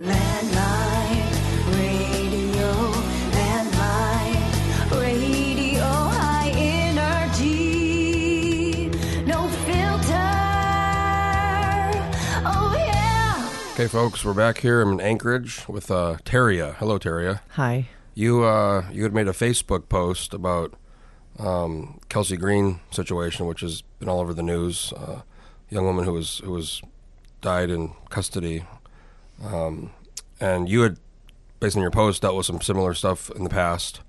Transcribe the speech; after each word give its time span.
Landmine 0.00 1.26
radio, 1.74 2.72
landmine 3.34 4.90
radio, 4.92 5.82
high 5.82 6.50
energy, 6.54 7.70
no 9.26 9.48
filter. 9.48 10.30
Oh 12.46 12.74
yeah. 12.78 13.50
Okay, 13.72 13.88
folks, 13.88 14.24
we're 14.24 14.34
back 14.34 14.58
here. 14.58 14.80
I'm 14.82 14.92
in 14.92 15.00
Anchorage 15.00 15.66
with 15.68 15.90
uh, 15.90 16.18
Teria. 16.24 16.76
Hello, 16.76 17.00
Teria. 17.00 17.40
Hi. 17.54 17.88
You 18.14 18.44
uh, 18.44 18.88
you 18.92 19.02
had 19.02 19.12
made 19.12 19.26
a 19.26 19.32
Facebook 19.32 19.88
post 19.88 20.32
about 20.32 20.74
um, 21.40 21.98
Kellsie 22.08 22.38
Green 22.38 22.78
situation, 22.92 23.46
which 23.46 23.62
has 23.62 23.82
been 23.98 24.08
all 24.08 24.20
over 24.20 24.32
the 24.32 24.44
news. 24.44 24.92
Uh, 24.92 25.22
young 25.70 25.86
woman 25.86 26.04
who 26.04 26.12
was 26.12 26.38
who 26.44 26.52
was 26.52 26.82
died 27.40 27.68
in 27.70 27.94
custody, 28.10 28.64
um, 29.44 29.90
and 30.40 30.68
you 30.68 30.82
had, 30.82 30.98
based 31.60 31.76
on 31.76 31.82
your 31.82 31.90
post, 31.90 32.22
dealt 32.22 32.36
with 32.36 32.46
some 32.46 32.60
similar 32.60 32.94
stuff 32.94 33.30
in 33.30 33.44
the 33.44 33.50
past, 33.50 34.00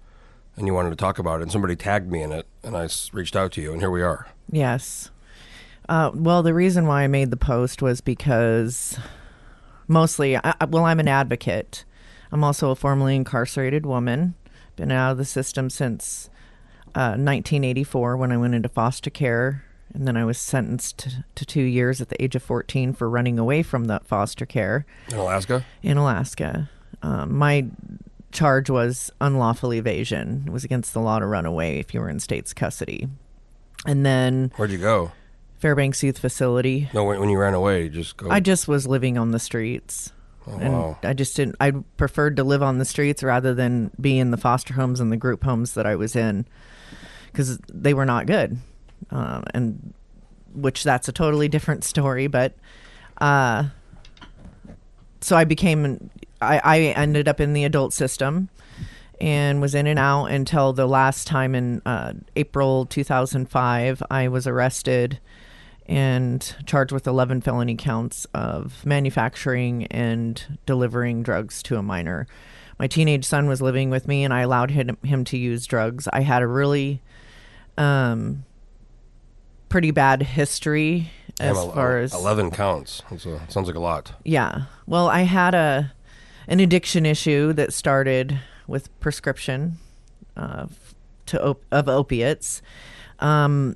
and 0.56 0.68
you 0.68 0.74
wanted 0.74 0.90
to 0.92 0.96
talk 0.96 1.20
about 1.20 1.40
it. 1.40 1.44
And 1.44 1.52
somebody 1.52 1.76
tagged 1.76 2.12
me 2.12 2.22
in 2.22 2.32
it, 2.32 2.46
and 2.64 2.76
I 2.76 2.88
reached 3.14 3.36
out 3.36 3.52
to 3.54 3.62
you, 3.62 3.72
and 3.72 3.82
here 3.82 3.92
we 3.92 4.02
are. 4.02 4.28
Yes. 4.52 5.12
Uh, 5.88 6.12
well, 6.14 6.44
the 6.44 6.54
reason 6.54 6.86
why 6.86 7.04
I 7.04 7.08
made 7.08 7.32
the 7.32 7.38
post 7.38 7.82
was 7.82 8.02
because 8.02 9.00
mostly, 9.88 10.38
I- 10.38 10.54
well, 10.70 10.86
I'm 10.86 11.00
an 11.00 11.08
advocate. 11.08 11.84
I'm 12.32 12.44
also 12.44 12.70
a 12.70 12.76
formerly 12.76 13.16
incarcerated 13.16 13.86
woman. 13.86 14.36
Been 14.76 14.92
out 14.92 15.14
of 15.14 15.18
the 15.18 15.26
system 15.26 15.70
since 15.70 16.30
uh, 16.96 17.18
1984 17.18 18.16
when 18.18 18.32
I 18.32 18.38
went 18.38 18.54
into 18.56 18.70
foster 18.70 19.10
care. 19.10 19.64
And 19.94 20.08
then 20.08 20.16
I 20.16 20.24
was 20.26 20.38
sentenced 20.38 20.98
to, 21.00 21.26
to 21.36 21.46
two 21.46 21.64
years 21.64 22.00
at 22.00 22.10
the 22.10 22.22
age 22.24 22.36
of 22.36 22.44
14 22.44 22.94
for 22.94 23.10
running 23.10 23.40
away 23.40 23.64
from 23.64 23.86
that 23.86 24.06
foster 24.06 24.46
care. 24.46 24.86
In 25.10 25.18
Alaska, 25.18 25.66
in 25.82 25.98
Alaska. 25.98 26.70
Um, 27.02 27.36
my 27.36 27.66
charge 28.32 28.70
was 28.70 29.12
unlawful 29.20 29.74
evasion. 29.74 30.44
It 30.46 30.52
was 30.52 30.64
against 30.64 30.94
the 30.94 31.00
law 31.00 31.20
to 31.20 31.26
run 31.26 31.46
away 31.46 31.80
if 31.80 31.94
you 31.94 32.00
were 32.02 32.10
in 32.10 32.20
state's 32.20 32.54
custody. 32.54 33.08
And 33.86 34.06
then 34.06 34.52
where'd 34.58 34.72
you 34.72 34.78
go? 34.78 35.12
Fairbanks 35.58 36.04
Youth 36.04 36.20
Facility. 36.20 36.90
No, 36.94 37.04
when, 37.04 37.20
when 37.20 37.30
you 37.30 37.38
ran 37.40 37.54
away, 37.54 37.84
you 37.84 37.90
just 37.90 38.16
go. 38.16 38.30
I 38.30 38.40
just 38.40 38.68
was 38.68 38.88
living 38.88 39.18
on 39.18 39.32
the 39.32 39.40
streets. 39.40 40.14
oh, 40.48 40.58
And 40.58 40.74
wow. 40.74 41.00
I 41.04 41.14
just 41.14 41.36
didn't, 41.36 41.56
I 41.60 41.72
preferred 41.98 42.38
to 42.38 42.44
live 42.44 42.62
on 42.64 42.78
the 42.78 42.86
streets 42.86 43.24
rather 43.24 43.54
than 43.54 43.92
be 44.00 44.20
in 44.20 44.32
the 44.32 44.38
foster 44.38 44.74
homes 44.76 45.00
and 45.00 45.12
the 45.12 45.18
group 45.18 45.44
homes 45.44 45.74
that 45.74 45.86
I 45.86 45.96
was 45.96 46.16
in 46.16 46.46
because 47.32 47.58
they 47.74 47.94
were 47.94 48.06
not 48.06 48.26
good. 48.26 48.58
Um, 49.12 49.44
and 49.54 49.94
which 50.54 50.84
that's 50.84 51.08
a 51.08 51.12
totally 51.12 51.48
different 51.48 51.84
story, 51.84 52.28
but, 52.28 52.54
uh, 53.20 53.66
so 55.22 55.36
I 55.36 55.44
became, 55.44 56.10
I, 56.42 56.62
I 56.64 56.80
ended 56.80 57.28
up 57.28 57.40
in 57.40 57.54
the 57.54 57.66
adult 57.66 57.94
system 57.94 58.50
and 59.20 59.62
was 59.62 59.76
in 59.76 59.88
and 59.88 60.00
out 60.00 60.26
until 60.26 60.74
the 60.74 60.88
last 60.88 61.28
time 61.28 61.54
in 61.56 61.82
uh, 61.86 62.14
April 62.36 62.86
2005. 62.86 64.04
I 64.10 64.28
was 64.28 64.48
arrested 64.48 65.20
and 65.86 66.56
charged 66.66 66.92
with 66.92 67.08
11 67.08 67.42
felony 67.42 67.76
counts 67.76 68.26
of 68.34 68.86
manufacturing 68.86 69.88
and 69.88 70.60
delivering 70.66 71.24
drugs 71.24 71.62
to 71.64 71.78
a 71.78 71.84
minor. 71.84 72.28
My 72.78 72.88
teenage 72.88 73.26
son 73.26 73.48
was 73.50 73.62
living 73.62 73.90
with 73.90 74.08
me, 74.08 74.24
and 74.24 74.34
I 74.34 74.42
allowed 74.42 74.72
him, 74.72 74.98
him 75.04 75.26
to 75.26 75.38
use 75.38 75.66
drugs. 75.66 76.08
I 76.14 76.22
had 76.22 76.42
a 76.42 76.48
really 76.48 77.02
um, 77.78 78.46
pretty 79.70 79.92
bad 79.92 80.24
history 80.24 81.12
as 81.40 81.56
Damn, 81.58 81.72
far 81.72 82.00
as 82.00 82.14
eleven 82.14 82.52
counts. 82.52 83.02
A, 83.12 83.18
sounds 83.50 83.68
like 83.68 83.76
a 83.76 83.80
lot. 83.80 84.14
yeah. 84.26 84.64
Well, 84.86 85.08
I 85.08 85.22
had 85.22 85.54
a 85.56 85.94
an 86.48 86.60
addiction 86.60 87.06
issue 87.06 87.54
that 87.54 87.72
started 87.74 88.40
with 88.68 88.98
prescription 89.00 89.78
uh, 90.36 90.68
to 91.28 91.44
op- 91.50 91.64
of 91.72 91.88
opiates. 91.88 92.62
Um, 93.20 93.76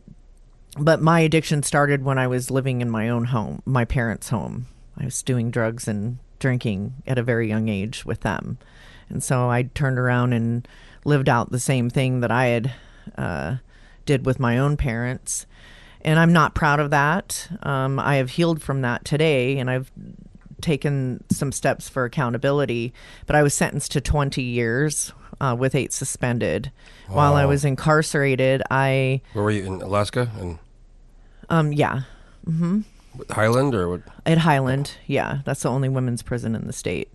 but 0.78 1.02
my 1.02 1.20
addiction 1.20 1.62
started 1.62 2.04
when 2.04 2.18
I 2.18 2.26
was 2.28 2.50
living 2.50 2.82
in 2.82 2.90
my 2.90 3.10
own 3.10 3.26
home, 3.26 3.62
my 3.66 3.86
parents' 3.86 4.30
home. 4.30 4.66
I 4.98 5.06
was 5.06 5.22
doing 5.22 5.52
drugs 5.52 5.88
and 5.88 6.18
drinking 6.40 6.96
at 7.06 7.18
a 7.20 7.24
very 7.24 7.48
young 7.48 7.70
age 7.70 8.06
with 8.06 8.22
them. 8.22 8.58
And 9.10 9.22
so 9.24 9.50
I 9.50 9.64
turned 9.64 10.00
around 10.00 10.34
and 10.34 10.68
lived 11.06 11.30
out 11.30 11.52
the 11.52 11.60
same 11.60 11.90
thing 11.90 12.22
that 12.22 12.32
I 12.32 12.46
had 12.48 12.72
uh, 13.18 13.56
did 14.06 14.26
with 14.26 14.40
my 14.40 14.58
own 14.58 14.78
parents. 14.78 15.46
And 16.04 16.20
I'm 16.20 16.34
not 16.34 16.54
proud 16.54 16.80
of 16.80 16.90
that. 16.92 17.48
Um, 17.64 18.00
I 18.00 18.18
have 18.18 18.32
healed 18.32 18.62
from 18.62 18.82
that 18.82 19.06
today, 19.06 19.58
and 19.58 19.70
I've 19.70 19.92
taken 20.62 21.24
some 21.32 21.52
steps 21.52 21.90
for 21.90 22.06
accountability. 22.06 22.94
But 23.26 23.36
I 23.36 23.44
was 23.44 23.54
sentenced 23.54 23.92
to 23.94 24.02
20 24.02 24.42
years 24.42 25.14
uh, 25.40 25.56
with 25.58 25.76
eight 25.76 25.94
suspended. 25.94 26.72
While 27.08 27.36
I 27.36 27.46
was 27.46 27.66
incarcerated, 27.66 28.64
I, 28.72 29.22
Where 29.34 29.44
were 29.44 29.52
you 29.52 29.66
in 29.66 29.82
Alaska 29.82 30.32
and 30.40 30.60
um, 31.50 31.74
yeah, 31.74 32.02
hmm, 32.46 32.82
Hiland 33.30 33.76
or 33.76 33.90
what? 33.90 34.02
At 34.26 34.40
Hiland, 34.40 34.96
yeah, 35.06 35.40
that's 35.46 35.62
the 35.64 35.70
only 35.70 35.90
women's 35.90 36.24
prison 36.24 36.56
in 36.56 36.66
the 36.68 36.74
state. 36.74 37.12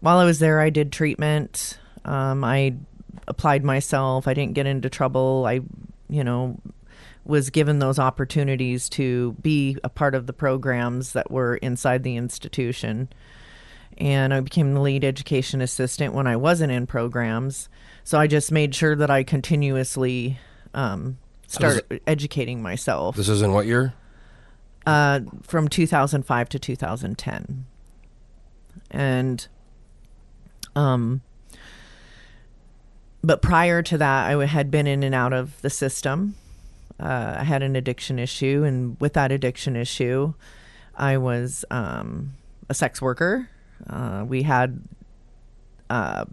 While 0.00 0.18
I 0.18 0.24
was 0.24 0.38
there, 0.38 0.60
I 0.60 0.70
did 0.70 0.92
treatment. 0.92 1.78
Um, 2.04 2.44
I 2.44 2.74
applied 3.26 3.64
myself. 3.64 4.28
I 4.28 4.34
didn't 4.34 4.52
get 4.54 4.66
into 4.66 4.90
trouble. 4.90 5.44
I, 5.46 5.60
you 6.08 6.22
know, 6.22 6.58
was 7.24 7.50
given 7.50 7.78
those 7.78 7.98
opportunities 7.98 8.88
to 8.90 9.32
be 9.40 9.78
a 9.82 9.88
part 9.88 10.14
of 10.14 10.26
the 10.26 10.32
programs 10.32 11.12
that 11.12 11.30
were 11.30 11.56
inside 11.56 12.02
the 12.02 12.16
institution. 12.16 13.08
And 13.96 14.34
I 14.34 14.40
became 14.40 14.74
the 14.74 14.80
lead 14.80 15.04
education 15.04 15.60
assistant 15.60 16.14
when 16.14 16.26
I 16.26 16.36
wasn't 16.36 16.72
in 16.72 16.86
programs. 16.86 17.68
So 18.02 18.18
I 18.18 18.26
just 18.26 18.52
made 18.52 18.74
sure 18.74 18.94
that 18.96 19.10
I 19.10 19.22
continuously 19.22 20.38
um, 20.74 21.18
start 21.46 21.86
educating 22.06 22.60
myself 22.60 23.16
This 23.16 23.28
is 23.28 23.40
in 23.40 23.52
what 23.52 23.66
year? 23.66 23.94
uh, 24.86 25.20
from 25.42 25.68
2005 25.68 26.48
to 26.50 26.58
2010. 26.58 27.64
And, 28.90 29.48
um, 30.76 31.22
but 33.22 33.40
prior 33.40 33.80
to 33.82 33.96
that, 33.96 34.26
I 34.30 34.44
had 34.44 34.70
been 34.70 34.86
in 34.86 35.02
and 35.02 35.14
out 35.14 35.32
of 35.32 35.60
the 35.62 35.70
system. 35.70 36.34
Uh, 37.00 37.36
I 37.38 37.44
had 37.44 37.62
an 37.62 37.76
addiction 37.76 38.18
issue, 38.18 38.62
and 38.64 38.96
with 39.00 39.14
that 39.14 39.32
addiction 39.32 39.76
issue, 39.76 40.34
I 40.94 41.16
was 41.16 41.64
um, 41.70 42.34
a 42.68 42.74
sex 42.74 43.02
worker. 43.02 43.48
Uh, 43.88 44.24
we 44.26 44.42
had 44.42 44.80
uh, 45.90 46.24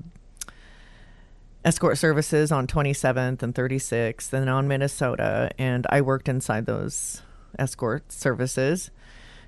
escort 1.66 1.97
services 1.97 2.51
on 2.51 2.67
27th 2.67 3.41
and 3.41 3.55
36th, 3.55 4.31
and 4.33 4.49
on 4.49 4.67
Minnesota, 4.67 5.49
and 5.57 5.88
I 5.89 6.01
worked 6.01 6.29
inside 6.29 6.67
those 6.67 7.22
escort 7.57 8.11
services 8.11 8.91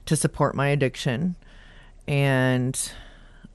to 0.06 0.16
support 0.16 0.56
my 0.56 0.68
addiction. 0.68 1.36
And 2.08 2.78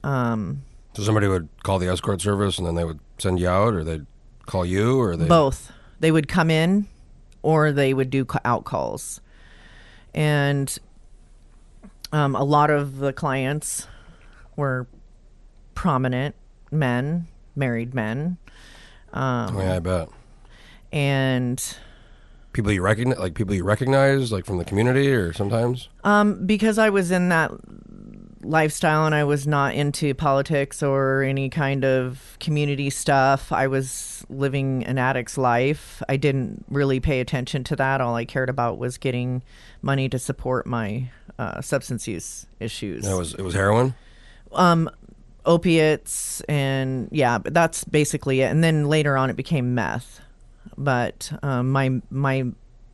um, 0.03 0.63
So 0.95 1.03
somebody 1.03 1.27
would 1.27 1.49
call 1.63 1.77
the 1.77 1.87
escort 1.87 2.21
service 2.21 2.57
and 2.57 2.65
then 2.65 2.75
they 2.75 2.83
would 2.85 2.99
send 3.17 3.39
you 3.39 3.47
out, 3.47 3.73
or 3.73 3.83
they'd 3.83 4.05
call 4.45 4.65
you, 4.65 4.99
or 4.99 5.15
they 5.15 5.27
both, 5.27 5.71
they 5.99 6.11
would 6.11 6.27
come 6.27 6.49
in 6.49 6.87
or 7.41 7.71
they 7.71 7.93
would 7.93 8.09
do 8.09 8.25
out 8.45 8.63
calls. 8.65 9.21
And 10.13 10.77
um, 12.11 12.35
a 12.35 12.43
lot 12.43 12.69
of 12.69 12.97
the 12.97 13.13
clients 13.13 13.87
were 14.55 14.87
prominent 15.75 16.35
men, 16.71 17.27
married 17.55 17.93
men. 17.93 18.37
Um, 19.13 19.55
Oh, 19.57 19.61
yeah, 19.61 19.75
I 19.75 19.79
bet. 19.79 20.09
and 20.91 21.75
People 22.51 22.71
you 22.71 22.81
recognize, 22.81 23.19
like 23.19 23.35
people 23.35 23.53
you 23.53 23.63
recognize, 23.63 24.31
like 24.31 24.45
from 24.45 24.57
the 24.57 24.65
community, 24.65 25.13
or 25.13 25.31
sometimes. 25.33 25.87
Um, 26.03 26.45
because 26.47 26.77
I 26.79 26.89
was 26.89 27.11
in 27.11 27.29
that 27.29 27.51
lifestyle 28.41 29.05
and 29.05 29.13
I 29.13 29.23
was 29.23 29.45
not 29.45 29.73
into 29.73 30.13
politics 30.13 30.81
or 30.81 31.23
any 31.23 31.49
kind 31.49 31.83
of 31.83 32.37
community 32.39 32.89
stuff. 32.89 33.51
I 33.51 33.67
was 33.67 34.25
living 34.29 34.85
an 34.85 34.97
addict's 34.97 35.37
life. 35.37 36.01
I 36.07 36.17
didn't 36.17 36.65
really 36.69 36.99
pay 36.99 37.19
attention 37.19 37.63
to 37.65 37.75
that. 37.75 38.01
All 38.01 38.15
I 38.15 38.25
cared 38.25 38.49
about 38.49 38.77
was 38.77 38.97
getting 38.97 39.43
money 39.81 40.09
to 40.09 40.19
support 40.19 40.65
my 40.65 41.09
uh, 41.37 41.61
substance 41.61 42.07
use 42.07 42.45
issues. 42.59 43.05
It 43.07 43.17
was 43.17 43.33
it 43.33 43.41
was 43.41 43.53
heroin. 43.53 43.95
um, 44.53 44.89
opiates 45.45 46.41
and 46.41 47.09
yeah, 47.11 47.37
but 47.37 47.53
that's 47.53 47.83
basically 47.83 48.41
it. 48.41 48.51
And 48.51 48.63
then 48.63 48.85
later 48.87 49.17
on, 49.17 49.29
it 49.29 49.35
became 49.35 49.73
meth. 49.75 50.21
But 50.77 51.31
um, 51.43 51.71
my 51.71 52.01
my 52.09 52.45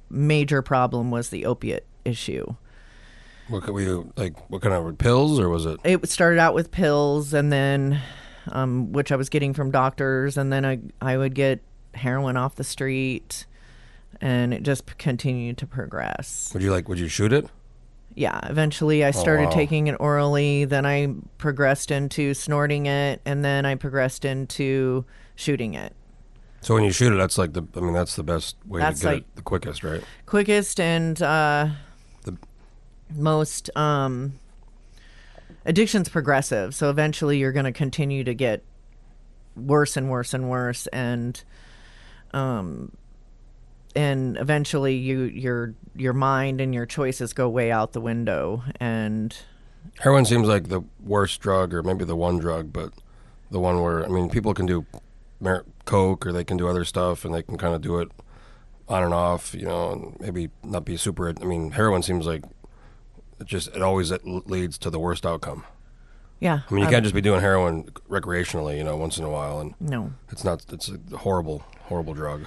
major 0.10 0.62
problem 0.62 1.12
was 1.12 1.30
the 1.30 1.46
opiate 1.46 1.86
issue. 2.04 2.56
What 3.48 3.64
could 3.64 3.74
we 3.74 3.88
like? 4.16 4.50
What 4.50 4.62
kind 4.62 4.74
of 4.74 4.98
pills, 4.98 5.40
or 5.40 5.50
was 5.50 5.66
it? 5.66 5.80
it 5.84 6.10
started 6.10 6.40
out 6.40 6.54
with 6.54 6.72
pills 6.72 7.34
and 7.34 7.52
then 7.52 8.02
um, 8.52 8.92
which 8.92 9.12
i 9.12 9.16
was 9.16 9.30
getting 9.30 9.54
from 9.54 9.72
doctors 9.72 10.38
and 10.38 10.52
then 10.52 10.66
I, 10.66 10.80
I 11.02 11.18
would 11.18 11.34
get 11.34 11.62
heroin 11.94 12.38
off 12.38 12.56
the 12.56 12.64
street 12.64 13.46
and 14.22 14.54
it 14.54 14.64
just 14.64 14.98
continued 14.98 15.58
to 15.60 15.68
progress 15.68 16.52
Would 16.54 16.62
you 16.62 16.72
like? 16.72 16.88
Would 16.88 17.00
you 17.00 17.08
shoot 17.08 17.34
it? 17.34 17.48
Yeah, 18.18 18.40
eventually 18.44 19.04
I 19.04 19.12
started 19.12 19.46
wow. 19.46 19.52
taking 19.52 19.88
it 19.88 19.98
orally, 20.00 20.64
then 20.64 20.86
I 20.86 21.14
progressed 21.38 21.92
into 21.92 22.34
snorting 22.34 22.86
it, 22.86 23.22
and 23.26 23.44
then 23.44 23.66
I 23.66 23.76
progressed 23.76 24.24
into 24.24 25.04
shooting 25.36 25.74
it. 25.74 25.94
So 26.62 26.76
when 26.76 26.86
you 26.86 26.94
shoot 26.94 27.12
it, 27.12 27.18
that's 27.18 27.38
like 27.38 27.52
the. 27.52 27.64
I 27.76 27.82
mean, 27.82 27.92
that's 27.92 28.16
the 28.16 28.24
best 28.24 28.56
way 28.66 28.80
That's 28.80 29.02
to 29.02 29.06
get 29.06 29.14
like- 29.16 29.22
it 29.24 29.36
the 29.36 29.42
quickest, 29.42 29.84
right? 29.84 30.02
Quickest 30.26 30.80
and 30.80 31.22
uh, 31.22 31.68
most 33.14 33.70
um, 33.76 34.40
addiction's 35.66 36.10
progressive, 36.10 36.76
so 36.76 36.90
eventually 36.90 37.38
you're 37.38 37.52
going 37.52 37.66
to 37.66 37.72
continue 37.72 38.24
to 38.24 38.34
get 38.34 38.64
worse 39.56 39.98
and 39.98 40.10
worse 40.10 40.34
and 40.34 40.50
worse, 40.50 40.88
and 40.88 41.44
um, 42.34 42.92
and 43.96 44.38
eventually 44.38 44.96
you 44.96 45.24
your 45.24 45.74
your 45.96 46.14
mind 46.14 46.62
and 46.62 46.74
your 46.74 46.86
choices 46.86 47.34
go 47.34 47.48
way 47.50 47.72
out 47.72 47.94
the 47.94 48.02
window, 48.02 48.64
and 48.80 49.38
Heroin 50.00 50.26
seems 50.26 50.48
like 50.48 50.70
the 50.70 50.82
worst 51.04 51.40
drug, 51.42 51.74
or 51.74 51.84
maybe 51.84 52.06
the 52.06 52.16
one 52.16 52.38
drug, 52.38 52.74
but 52.74 52.92
the 53.52 53.60
one 53.60 53.82
where 53.82 54.04
I 54.04 54.08
mean, 54.08 54.30
people 54.30 54.54
can 54.54 54.66
do 54.66 54.86
coke 55.86 56.26
or 56.26 56.34
they 56.34 56.44
can 56.44 56.58
do 56.58 56.68
other 56.68 56.84
stuff, 56.84 57.26
and 57.26 57.34
they 57.34 57.44
can 57.44 57.58
kind 57.58 57.76
of 57.76 57.82
do 57.82 58.00
it 58.00 58.12
on 58.88 59.04
and 59.04 59.14
off, 59.14 59.56
you 59.56 59.66
know, 59.66 59.92
and 59.92 60.18
maybe 60.20 60.50
not 60.64 60.86
be 60.86 60.98
super. 60.98 61.30
I 61.30 61.46
mean, 61.46 61.72
heroin 61.72 62.04
seems 62.04 62.26
like 62.26 62.44
it 63.40 63.48
just 63.48 63.68
it 63.76 63.82
always 63.82 64.12
leads 64.24 64.78
to 64.80 64.90
the 64.90 65.00
worst 65.00 65.26
outcome. 65.26 65.66
yeah, 66.40 66.62
I 66.70 66.74
mean, 66.74 66.82
you 66.82 66.88
um, 66.88 66.92
can't 66.92 67.04
just 67.04 67.16
be 67.16 67.22
doing 67.22 67.42
heroin 67.42 67.86
recreationally, 68.10 68.78
you 68.78 68.84
know, 68.84 68.96
once 68.96 69.18
in 69.18 69.24
a 69.24 69.30
while, 69.30 69.60
and 69.60 69.74
no. 69.80 70.14
it's 70.32 70.44
not. 70.44 70.66
It's 70.72 70.90
a 70.90 71.18
horrible, 71.18 71.64
horrible 71.84 72.14
drug. 72.14 72.46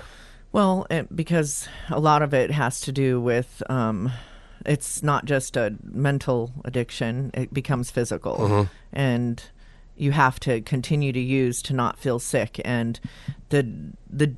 Well, 0.53 0.87
it, 0.91 1.15
because 1.15 1.69
a 1.91 2.01
lot 2.01 2.23
of 2.23 2.33
it 2.33 2.51
has 2.51 2.81
to 2.83 2.93
do 2.93 3.21
with 3.21 3.63
um, 3.69 4.11
it's 4.65 5.03
not 5.03 5.25
just 5.25 5.57
a 5.57 5.77
mental 5.83 6.53
addiction; 6.65 7.31
it 7.35 7.53
becomes 7.53 7.91
physical, 7.91 8.69
and 8.93 9.43
you 9.97 10.13
have 10.13 10.41
to 10.41 10.61
continue 10.63 11.13
to 11.13 11.21
use 11.21 11.61
to 11.63 11.75
not 11.75 11.99
feel 11.99 12.19
sick. 12.19 12.61
And 12.65 12.99
the 13.51 13.93
the 14.09 14.37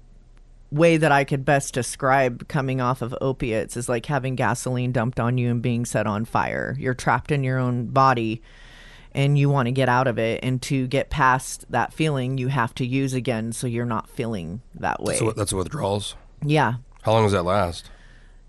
way 0.71 0.97
that 0.97 1.11
I 1.11 1.25
could 1.25 1.45
best 1.45 1.75
describe 1.75 2.47
coming 2.49 2.81
off 2.81 3.03
of 3.03 3.15
opiates 3.21 3.77
is 3.77 3.89
like 3.89 4.07
having 4.07 4.37
gasoline 4.37 4.93
dumped 4.93 5.19
on 5.19 5.37
you 5.37 5.51
and 5.51 5.61
being 5.61 5.85
set 5.85 6.07
on 6.07 6.25
fire. 6.25 6.77
You're 6.79 6.95
trapped 6.95 7.33
in 7.33 7.43
your 7.43 7.59
own 7.59 7.87
body 7.87 8.43
and 9.13 9.37
you 9.37 9.49
want 9.51 9.67
to 9.67 9.73
get 9.73 9.89
out 9.89 10.07
of 10.07 10.19
it 10.19 10.41
and 10.43 10.63
to 10.63 10.87
get 10.87 11.11
past 11.11 11.65
that 11.71 11.93
feeling 11.93 12.39
you 12.39 12.49
have 12.49 12.75
to 12.77 12.87
use 12.87 13.15
again 13.15 13.53
so 13.53 13.67
you're 13.67 13.85
not 13.85 14.09
feeling 14.09 14.63
that 14.77 15.03
way. 15.03 15.17
So 15.17 15.33
that's 15.33 15.53
withdrawals. 15.53 16.15
yeah. 16.45 16.75
How 17.03 17.13
long 17.13 17.25
does 17.25 17.33
that 17.33 17.45
last? 17.45 17.91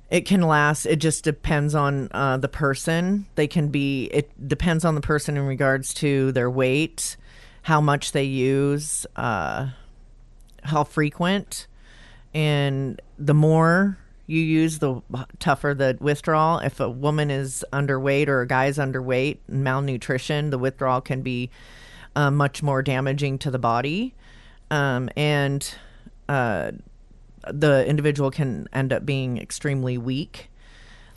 It 0.10 0.26
can 0.26 0.42
last. 0.42 0.86
It 0.86 0.98
just 0.98 1.24
depends 1.24 1.74
on 1.74 2.10
uh, 2.12 2.36
the 2.36 2.50
person. 2.50 3.28
They 3.36 3.48
can 3.48 3.70
be. 3.70 4.10
It 4.12 4.30
depends 4.46 4.84
on 4.84 4.94
the 4.94 5.02
person 5.02 5.38
in 5.38 5.46
regards 5.46 5.94
to 5.96 6.34
their 6.34 6.50
weight, 6.50 7.16
how 7.62 7.80
much 7.80 8.12
they 8.12 8.26
use, 8.26 9.06
uh, 9.16 9.70
how 10.64 10.84
frequent, 10.84 11.68
and 12.34 13.02
the 13.18 13.34
more 13.34 13.98
you 14.28 14.40
use, 14.40 14.80
the 14.80 15.02
tougher 15.40 15.74
the 15.74 15.98
withdrawal. 16.00 16.60
If 16.60 16.80
a 16.80 16.90
woman 16.90 17.30
is 17.30 17.66
underweight 17.74 18.28
or 18.28 18.42
a 18.42 18.48
guy's 18.48 18.78
underweight, 18.78 19.40
malnutrition, 19.48 20.52
the 20.52 20.58
withdrawal 20.58 21.02
can 21.02 21.22
be 21.22 21.50
uh, 22.16 22.32
much 22.32 22.64
more 22.64 22.82
damaging 22.82 23.38
to 23.40 23.52
the 23.52 23.60
body, 23.60 24.14
um, 24.70 25.10
and 25.18 25.76
uh, 26.30 26.72
the 27.48 27.86
individual 27.86 28.32
can 28.32 28.68
end 28.72 28.94
up 28.94 29.06
being 29.06 29.38
extremely 29.38 29.98
weak. 29.98 30.50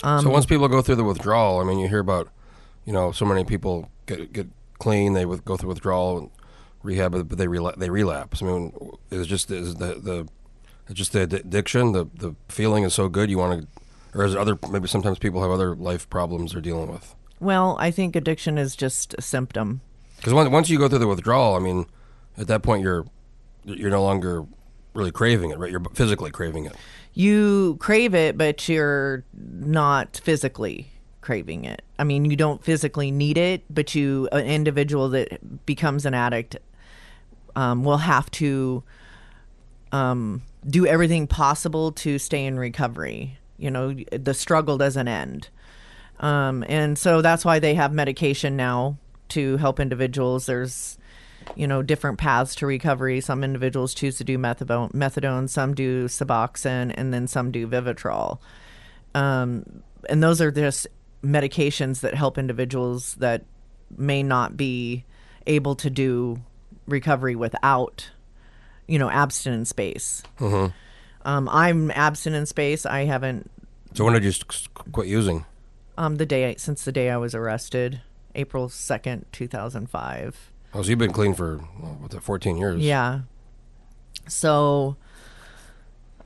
Um, 0.02 0.24
so 0.24 0.30
once 0.30 0.46
people 0.46 0.68
go 0.68 0.82
through 0.82 0.96
the 0.96 1.04
withdrawal, 1.04 1.60
I 1.60 1.64
mean, 1.64 1.78
you 1.78 1.88
hear 1.88 2.00
about, 2.00 2.28
you 2.84 2.92
know, 2.92 3.12
so 3.12 3.24
many 3.24 3.44
people 3.44 3.90
get 4.06 4.32
get 4.32 4.48
clean, 4.78 5.12
they 5.12 5.24
with, 5.24 5.44
go 5.44 5.56
through 5.56 5.68
withdrawal, 5.68 6.18
and 6.18 6.30
rehab, 6.82 7.12
but 7.12 7.38
they 7.38 7.46
rela- 7.46 7.76
they 7.76 7.90
relapse. 7.90 8.42
I 8.42 8.46
mean, 8.46 8.72
is 9.10 9.22
it 9.22 9.26
just 9.26 9.50
is 9.50 9.76
the 9.76 9.94
the 9.94 10.20
it's 10.20 10.43
just 10.92 11.12
the 11.12 11.22
addiction, 11.22 11.92
the 11.92 12.06
the 12.14 12.34
feeling 12.48 12.84
is 12.84 12.94
so 12.94 13.08
good 13.08 13.30
you 13.30 13.38
want 13.38 13.62
to, 13.62 14.18
or 14.18 14.24
is 14.24 14.34
other 14.34 14.58
maybe 14.70 14.88
sometimes 14.88 15.18
people 15.18 15.42
have 15.42 15.50
other 15.50 15.74
life 15.74 16.08
problems 16.10 16.52
they're 16.52 16.60
dealing 16.60 16.90
with. 16.90 17.14
Well, 17.40 17.76
I 17.80 17.90
think 17.90 18.16
addiction 18.16 18.58
is 18.58 18.76
just 18.76 19.14
a 19.18 19.22
symptom. 19.22 19.80
Because 20.16 20.34
once 20.34 20.50
once 20.50 20.70
you 20.70 20.78
go 20.78 20.88
through 20.88 21.00
the 21.00 21.06
withdrawal, 21.06 21.54
I 21.54 21.58
mean, 21.58 21.86
at 22.36 22.46
that 22.48 22.62
point 22.62 22.82
you're 22.82 23.06
you're 23.64 23.90
no 23.90 24.02
longer 24.02 24.44
really 24.94 25.10
craving 25.10 25.50
it, 25.50 25.58
right? 25.58 25.70
You're 25.70 25.82
physically 25.94 26.30
craving 26.30 26.66
it. 26.66 26.74
You 27.14 27.76
crave 27.80 28.14
it, 28.14 28.38
but 28.38 28.68
you're 28.68 29.24
not 29.32 30.20
physically 30.22 30.88
craving 31.20 31.64
it. 31.64 31.82
I 31.98 32.04
mean, 32.04 32.24
you 32.24 32.36
don't 32.36 32.62
physically 32.62 33.10
need 33.10 33.38
it, 33.38 33.64
but 33.70 33.94
you, 33.94 34.28
an 34.32 34.46
individual 34.46 35.08
that 35.10 35.66
becomes 35.66 36.06
an 36.06 36.14
addict, 36.14 36.56
um, 37.56 37.84
will 37.84 37.98
have 37.98 38.30
to 38.32 38.82
um, 39.94 40.42
do 40.66 40.86
everything 40.86 41.28
possible 41.28 41.92
to 41.92 42.18
stay 42.18 42.44
in 42.44 42.58
recovery. 42.58 43.38
You 43.58 43.70
know, 43.70 43.94
the 44.10 44.34
struggle 44.34 44.76
doesn't 44.76 45.06
end. 45.06 45.48
Um, 46.18 46.64
and 46.68 46.98
so 46.98 47.22
that's 47.22 47.44
why 47.44 47.60
they 47.60 47.74
have 47.74 47.92
medication 47.92 48.56
now 48.56 48.98
to 49.28 49.56
help 49.56 49.78
individuals. 49.78 50.46
There's, 50.46 50.98
you 51.54 51.68
know, 51.68 51.80
different 51.80 52.18
paths 52.18 52.56
to 52.56 52.66
recovery. 52.66 53.20
Some 53.20 53.44
individuals 53.44 53.94
choose 53.94 54.18
to 54.18 54.24
do 54.24 54.36
methadone, 54.36 54.90
methadone 54.92 55.48
some 55.48 55.74
do 55.74 56.06
Suboxone, 56.06 56.92
and 56.96 57.14
then 57.14 57.28
some 57.28 57.52
do 57.52 57.68
Vivitrol. 57.68 58.38
Um, 59.14 59.82
and 60.10 60.20
those 60.20 60.40
are 60.40 60.50
just 60.50 60.88
medications 61.22 62.00
that 62.00 62.14
help 62.14 62.36
individuals 62.36 63.14
that 63.14 63.44
may 63.96 64.24
not 64.24 64.56
be 64.56 65.04
able 65.46 65.76
to 65.76 65.88
do 65.88 66.42
recovery 66.88 67.36
without, 67.36 68.10
you 68.86 68.98
know, 68.98 69.10
abstinence 69.10 69.72
base. 69.72 70.22
Um, 70.40 71.48
I'm 71.48 71.90
abstinence 71.92 72.52
base. 72.52 72.84
I 72.84 73.04
haven't 73.04 73.50
So 73.94 74.04
when 74.04 74.12
did 74.14 74.24
you 74.24 74.30
s- 74.30 74.68
quit 74.92 75.08
using? 75.08 75.44
um, 75.96 76.16
the 76.16 76.26
day 76.26 76.54
since 76.58 76.84
the 76.84 76.92
day 76.92 77.08
I 77.10 77.16
was 77.16 77.34
arrested, 77.34 78.00
April 78.34 78.68
second, 78.68 79.26
two 79.32 79.46
thousand 79.48 79.88
five. 79.90 80.50
Oh, 80.74 80.82
so 80.82 80.90
you've 80.90 80.98
been 80.98 81.12
clean 81.12 81.34
for 81.34 81.60
that, 82.10 82.20
14 82.22 82.56
years? 82.56 82.80
Yeah. 82.82 83.20
So, 84.26 84.96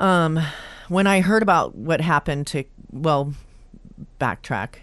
um, 0.00 0.40
when 0.88 1.06
I 1.06 1.20
heard 1.20 1.42
about 1.42 1.74
what 1.74 2.00
happened 2.00 2.46
to, 2.48 2.64
well, 2.90 3.34
backtrack. 4.20 4.76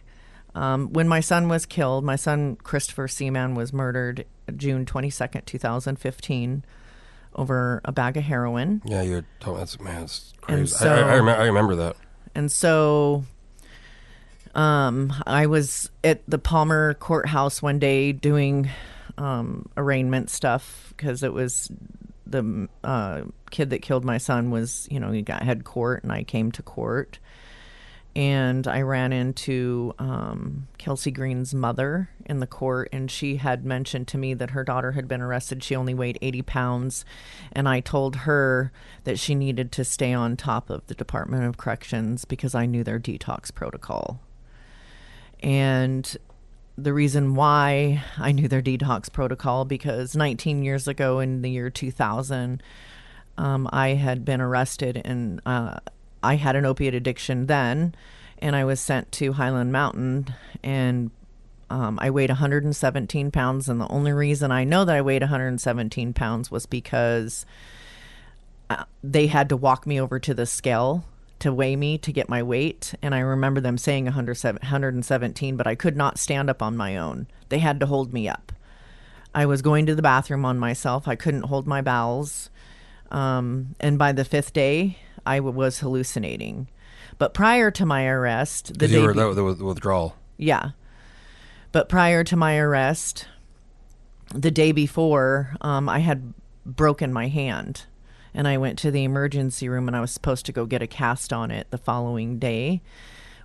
Um, 0.53 0.93
when 0.93 1.07
my 1.07 1.19
son 1.19 1.49
was 1.49 1.65
killed, 1.65 2.03
my 2.05 2.15
son 2.15 2.55
Christopher 2.57 3.07
Seaman 3.07 3.55
was 3.55 3.73
murdered 3.73 4.25
June 4.55 4.85
twenty 4.85 5.09
second, 5.09 5.45
two 5.45 5.57
thousand 5.57 5.97
fifteen, 5.97 6.63
over 7.35 7.81
a 7.85 7.91
bag 7.91 8.17
of 8.17 8.23
heroin. 8.23 8.81
Yeah, 8.85 9.01
you 9.01 9.15
had 9.15 9.25
told 9.39 9.57
me 9.57 9.61
that's 9.61 9.79
man, 9.79 10.03
it's 10.03 10.33
crazy. 10.41 10.67
so- 10.67 10.91
I, 10.91 10.99
I, 10.99 11.01
I, 11.01 11.15
remember, 11.15 11.41
I 11.41 11.45
remember 11.45 11.75
that. 11.75 11.95
And 12.33 12.51
so 12.51 13.23
um, 14.53 15.13
I 15.27 15.45
was 15.47 15.89
at 16.03 16.21
the 16.27 16.37
Palmer 16.37 16.93
courthouse 16.95 17.61
one 17.61 17.79
day 17.79 18.11
doing 18.11 18.69
um, 19.17 19.67
arraignment 19.77 20.29
stuff 20.29 20.93
because 20.95 21.23
it 21.23 21.33
was 21.33 21.71
the 22.25 22.67
uh, 22.83 23.21
kid 23.51 23.69
that 23.69 23.81
killed 23.81 24.03
my 24.03 24.17
son 24.17 24.51
was, 24.51 24.87
you 24.89 24.99
know, 24.99 25.11
he 25.11 25.21
got 25.21 25.43
had 25.43 25.63
court 25.63 26.03
and 26.03 26.11
I 26.11 26.23
came 26.23 26.51
to 26.53 26.61
court. 26.61 27.19
And 28.15 28.65
I 28.65 28.81
ran 28.81 29.11
into 29.11 29.93
um, 29.99 30.67
Kellsie 30.79 31.13
Green's 31.13 31.53
mother 31.53 32.09
in 32.25 32.39
the 32.39 32.47
court, 32.47 32.87
and 32.93 33.11
she 33.11 33.35
had 33.35 33.65
mentioned 33.65 34.07
to 34.09 34.17
me 34.17 34.33
that 34.33 34.51
her 34.51 34.63
daughter 34.63 34.93
had 34.93 35.05
been 35.05 35.21
arrested. 35.21 35.63
She 35.63 35.75
only 35.75 35.93
weighed 35.93 36.17
80 36.21 36.41
pounds. 36.43 37.05
And 37.51 37.67
I 37.67 37.81
told 37.81 38.15
her 38.17 38.71
that 39.03 39.19
she 39.19 39.35
needed 39.35 39.71
to 39.73 39.83
stay 39.83 40.13
on 40.13 40.37
top 40.37 40.69
of 40.69 40.87
the 40.87 40.95
Department 40.95 41.43
of 41.43 41.57
Corrections 41.57 42.23
because 42.23 42.55
I 42.55 42.65
knew 42.65 42.85
their 42.85 42.99
detox 42.99 43.53
protocol. 43.53 44.21
And 45.41 46.17
the 46.77 46.93
reason 46.93 47.35
why 47.35 48.03
I 48.17 48.31
knew 48.31 48.47
their 48.47 48.61
detox 48.61 49.11
protocol 49.11 49.65
because 49.65 50.15
19 50.15 50.63
years 50.63 50.87
ago 50.87 51.19
in 51.19 51.41
the 51.41 51.49
year 51.49 51.69
2000, 51.69 52.61
um, 53.37 53.69
I 53.71 53.89
had 53.89 54.25
been 54.25 54.41
arrested 54.41 55.01
and 55.03 55.41
uh, 55.45 55.79
I 56.25 56.35
had 56.35 56.55
an 56.55 56.65
opiate 56.65 56.93
addiction 56.93 57.45
then, 57.45 57.95
and 58.39 58.55
I 58.55 58.65
was 58.65 58.79
sent 58.79 59.11
to 59.13 59.33
Hiland 59.33 59.71
Mountain 59.71 60.33
and. 60.63 61.11
Um, 61.67 61.97
I 61.99 62.11
weighed 62.11 62.29
117 62.29 63.31
pounds, 63.31 63.67
and 63.67 63.81
the 63.81 63.87
only 63.87 64.13
reason 64.13 64.51
I 64.51 64.65
know 64.65 64.85
that 64.85 64.95
I 64.95 65.01
weighed 65.01 65.23
117 65.23 66.13
pounds 66.13 66.51
was 66.51 66.67
because 66.67 67.43
uh, 68.69 68.83
they 69.03 69.25
had 69.25 69.49
to 69.49 69.57
walk 69.57 69.87
me 69.87 69.99
over 69.99 70.19
to 70.19 70.35
the 70.35 70.45
scale 70.45 71.05
to 71.39 71.53
weigh 71.53 71.75
me 71.75 71.97
to 71.99 72.11
get 72.11 72.29
my 72.29 72.41
weight. 72.41 72.93
And 73.01 73.13
I 73.13 73.19
remember 73.19 73.61
them 73.61 73.77
saying 73.77 74.05
117, 74.05 75.57
but 75.57 75.67
I 75.67 75.75
could 75.75 75.97
not 75.97 76.19
stand 76.19 76.49
up 76.49 76.61
on 76.61 76.77
my 76.77 76.97
own. 76.97 77.27
They 77.49 77.59
had 77.59 77.79
to 77.79 77.85
hold 77.85 78.13
me 78.13 78.27
up. 78.27 78.51
I 79.33 79.45
was 79.45 79.61
going 79.61 79.85
to 79.85 79.95
the 79.95 80.01
bathroom 80.01 80.45
on 80.45 80.57
myself. 80.57 81.07
I 81.07 81.15
couldn't 81.15 81.43
hold 81.43 81.67
my 81.67 81.81
bowels. 81.81 82.49
Um, 83.11 83.75
and 83.79 83.99
by 83.99 84.11
the 84.11 84.25
fifth 84.25 84.53
day, 84.53 84.97
I 85.25 85.37
w- 85.37 85.55
was 85.55 85.79
hallucinating. 85.79 86.67
But 87.17 87.33
prior 87.33 87.71
to 87.71 87.85
my 87.85 88.05
arrest, 88.05 88.77
the 88.77 88.87
day 88.87 89.01
were 89.01 89.13
be- 89.13 89.33
the 89.33 89.65
withdrawal. 89.65 90.15
Yeah. 90.37 90.71
But 91.71 91.89
prior 91.89 92.23
to 92.23 92.35
my 92.35 92.57
arrest, 92.57 93.27
the 94.33 94.51
day 94.51 94.71
before, 94.71 95.55
um, 95.61 95.87
I 95.89 95.99
had 95.99 96.33
broken 96.65 97.13
my 97.13 97.27
hand. 97.27 97.85
And 98.33 98.49
I 98.49 98.57
went 98.57 98.77
to 98.79 98.91
the 98.91 99.05
emergency 99.05 99.69
room 99.69 99.87
and 99.87 99.95
I 99.95 100.01
was 100.01 100.11
supposed 100.11 100.45
to 100.47 100.51
go 100.51 100.65
get 100.65 100.81
a 100.81 100.87
cast 100.87 101.31
on 101.31 101.51
it 101.51 101.67
the 101.71 101.77
following 101.77 102.37
day, 102.37 102.81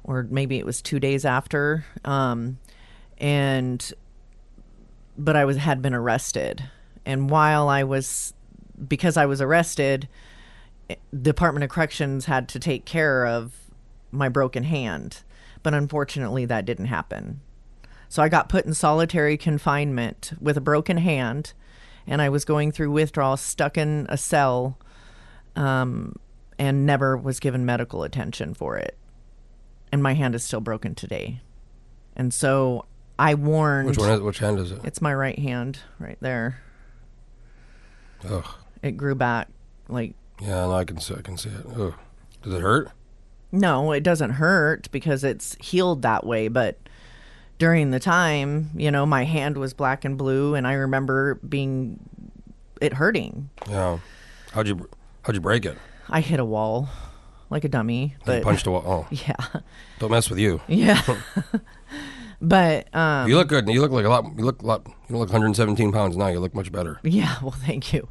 or 0.02 0.26
maybe 0.28 0.58
it 0.58 0.66
was 0.66 0.82
two 0.82 0.98
days 0.98 1.24
after. 1.24 1.84
Um, 2.04 2.58
and, 3.18 3.92
but 5.16 5.36
I 5.36 5.44
was, 5.44 5.58
had 5.58 5.80
been 5.80 5.94
arrested. 5.94 6.64
And 7.06 7.30
while 7.30 7.68
I 7.68 7.84
was, 7.84 8.34
because 8.88 9.16
I 9.16 9.26
was 9.26 9.40
arrested, 9.40 10.08
Department 11.20 11.64
of 11.64 11.70
Corrections 11.70 12.26
had 12.26 12.48
to 12.50 12.58
take 12.58 12.84
care 12.84 13.26
of 13.26 13.52
my 14.10 14.28
broken 14.28 14.64
hand. 14.64 15.22
But 15.62 15.74
unfortunately, 15.74 16.46
that 16.46 16.64
didn't 16.64 16.86
happen. 16.86 17.40
So 18.08 18.22
I 18.22 18.28
got 18.28 18.48
put 18.48 18.64
in 18.64 18.74
solitary 18.74 19.36
confinement 19.36 20.32
with 20.40 20.56
a 20.56 20.60
broken 20.60 20.96
hand, 20.96 21.52
and 22.06 22.20
I 22.20 22.28
was 22.28 22.44
going 22.44 22.72
through 22.72 22.90
withdrawal, 22.90 23.36
stuck 23.36 23.78
in 23.78 24.06
a 24.08 24.16
cell, 24.16 24.78
um, 25.54 26.16
and 26.58 26.86
never 26.86 27.16
was 27.16 27.40
given 27.40 27.64
medical 27.64 28.02
attention 28.02 28.54
for 28.54 28.76
it. 28.76 28.96
And 29.92 30.02
my 30.02 30.14
hand 30.14 30.34
is 30.34 30.44
still 30.44 30.60
broken 30.60 30.94
today. 30.94 31.40
And 32.16 32.34
so 32.34 32.86
I 33.18 33.34
warned. 33.34 33.88
Which 33.88 33.98
one? 33.98 34.10
Is, 34.10 34.20
which 34.20 34.38
hand 34.38 34.58
is 34.58 34.72
it? 34.72 34.80
It's 34.82 35.00
my 35.00 35.14
right 35.14 35.38
hand 35.38 35.78
right 35.98 36.18
there. 36.20 36.62
Ugh. 38.28 38.46
It 38.82 38.92
grew 38.92 39.14
back 39.14 39.48
like 39.88 40.14
Yeah, 40.40 40.66
no, 40.66 40.72
I 40.72 40.84
can 40.84 40.98
see. 41.00 41.14
I 41.14 41.22
can 41.22 41.36
see 41.36 41.50
it. 41.50 41.66
Does 42.42 42.54
it 42.54 42.60
hurt? 42.60 42.90
No, 43.52 43.92
it 43.92 44.02
doesn't 44.02 44.30
hurt 44.30 44.90
because 44.90 45.24
it's 45.24 45.56
healed 45.60 46.02
that 46.02 46.24
way. 46.24 46.48
But 46.48 46.78
during 47.58 47.90
the 47.90 48.00
time, 48.00 48.70
you 48.74 48.90
know, 48.90 49.04
my 49.04 49.24
hand 49.24 49.56
was 49.58 49.74
black 49.74 50.04
and 50.04 50.16
blue, 50.16 50.54
and 50.54 50.66
I 50.66 50.74
remember 50.74 51.34
being 51.34 51.98
it 52.80 52.94
hurting. 52.94 53.50
Yeah. 53.68 53.98
How'd 54.52 54.66
you 54.66 54.88
How'd 55.22 55.34
you 55.34 55.40
break 55.40 55.64
it? 55.66 55.76
I 56.08 56.20
hit 56.20 56.40
a 56.40 56.44
wall 56.44 56.88
like 57.50 57.64
a 57.64 57.68
dummy, 57.68 58.14
You 58.26 58.40
punched 58.40 58.66
a 58.66 58.70
wall. 58.70 58.82
Oh, 58.86 59.06
yeah, 59.26 59.60
don't 59.98 60.10
mess 60.10 60.30
with 60.30 60.38
you. 60.38 60.60
yeah. 60.68 61.02
but 62.40 62.94
um, 62.94 63.28
You 63.28 63.36
look 63.36 63.48
good. 63.48 63.68
You 63.68 63.80
look 63.80 63.90
like 63.90 64.04
a 64.04 64.08
lot. 64.08 64.24
You 64.36 64.44
look 64.44 64.62
a 64.62 64.66
lot. 64.66 64.86
You 65.08 65.16
look 65.16 65.28
117 65.28 65.92
pounds 65.92 66.16
now. 66.16 66.28
You 66.28 66.38
look 66.40 66.54
much 66.54 66.70
better. 66.72 67.00
Yeah, 67.02 67.36
well, 67.42 67.50
thank 67.50 67.92
you. 67.92 68.08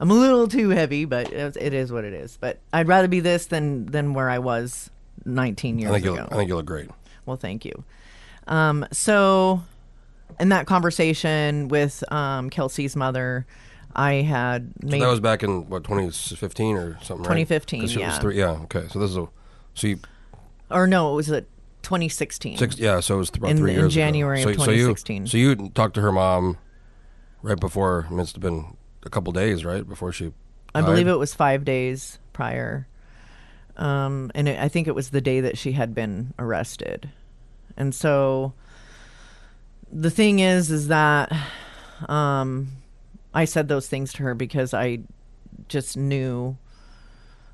I'm 0.00 0.10
a 0.10 0.14
little 0.14 0.46
too 0.48 0.70
heavy, 0.70 1.04
but 1.04 1.32
it 1.32 1.74
is 1.74 1.90
what 1.90 2.04
it 2.04 2.12
is. 2.12 2.36
But 2.40 2.58
I'd 2.72 2.86
rather 2.88 3.08
be 3.08 3.20
this 3.20 3.46
than 3.46 3.86
than 3.86 4.14
where 4.14 4.30
I 4.30 4.38
was 4.38 4.90
19 5.24 5.78
years 5.78 5.90
I 5.90 5.94
think 5.94 6.04
ago. 6.06 6.14
Look, 6.14 6.32
I 6.32 6.36
think 6.36 6.48
you 6.48 6.56
look 6.56 6.66
great. 6.66 6.88
Well, 7.26 7.36
thank 7.36 7.64
you. 7.64 7.84
Um, 8.46 8.86
so, 8.92 9.62
in 10.40 10.48
that 10.50 10.66
conversation 10.66 11.68
with 11.68 12.02
um, 12.12 12.48
Kellsie's 12.48 12.94
mother, 12.96 13.44
I 13.94 14.14
had 14.14 14.72
So 14.82 14.98
that 14.98 15.06
was 15.08 15.20
back 15.20 15.42
in 15.42 15.68
what 15.68 15.84
2015 15.84 16.76
or 16.76 16.92
something. 17.02 17.16
right? 17.24 17.24
2015, 17.24 17.80
'Cause 17.80 17.90
she 17.90 17.98
was 17.98 18.02
yeah. 18.06 18.18
three- 18.20 18.38
yeah. 18.38 18.50
Okay. 18.62 18.86
So 18.88 18.98
this 19.00 19.10
is 19.10 19.16
a. 19.16 19.28
So 19.74 19.86
you 19.88 19.98
or 20.70 20.86
no, 20.86 21.12
it 21.12 21.16
was 21.16 21.30
a 21.30 21.40
2016. 21.82 22.56
six. 22.58 22.78
Yeah. 22.78 23.00
So 23.00 23.16
it 23.16 23.18
was 23.18 23.30
about 23.34 23.50
In- 23.50 23.56
three 23.58 23.72
in 23.72 23.78
years. 23.80 23.94
ago. 23.94 24.00
January 24.02 24.38
of 24.42 24.44
so, 24.44 24.52
2016. 24.52 25.26
So 25.26 25.36
you, 25.36 25.54
so 25.56 25.62
you 25.62 25.68
talked 25.70 25.94
to 25.94 26.00
her 26.02 26.12
mom 26.12 26.56
right 27.42 27.58
before. 27.58 28.06
I 28.06 28.10
mean, 28.10 28.20
it's 28.20 28.32
been 28.34 28.76
a 29.04 29.10
couple 29.10 29.32
days, 29.32 29.64
right, 29.64 29.86
before 29.88 30.12
she. 30.12 30.32
I 30.74 30.82
believe 30.82 31.08
it 31.08 31.18
was 31.18 31.34
five 31.34 31.64
days 31.64 32.18
prior, 32.32 32.86
um, 33.76 34.30
and 34.34 34.48
it, 34.48 34.60
I 34.60 34.68
think 34.68 34.86
it 34.86 34.94
was 34.94 35.10
the 35.10 35.20
day 35.20 35.40
that 35.40 35.56
she 35.58 35.72
had 35.72 35.94
been 35.94 36.34
arrested. 36.38 37.10
And 37.76 37.94
so, 37.94 38.52
the 39.90 40.10
thing 40.10 40.40
is, 40.40 40.70
is 40.70 40.88
that 40.88 41.32
um, 42.08 42.68
I 43.32 43.44
said 43.44 43.68
those 43.68 43.88
things 43.88 44.12
to 44.14 44.22
her 44.24 44.34
because 44.34 44.74
I 44.74 45.00
just 45.68 45.96
knew, 45.96 46.56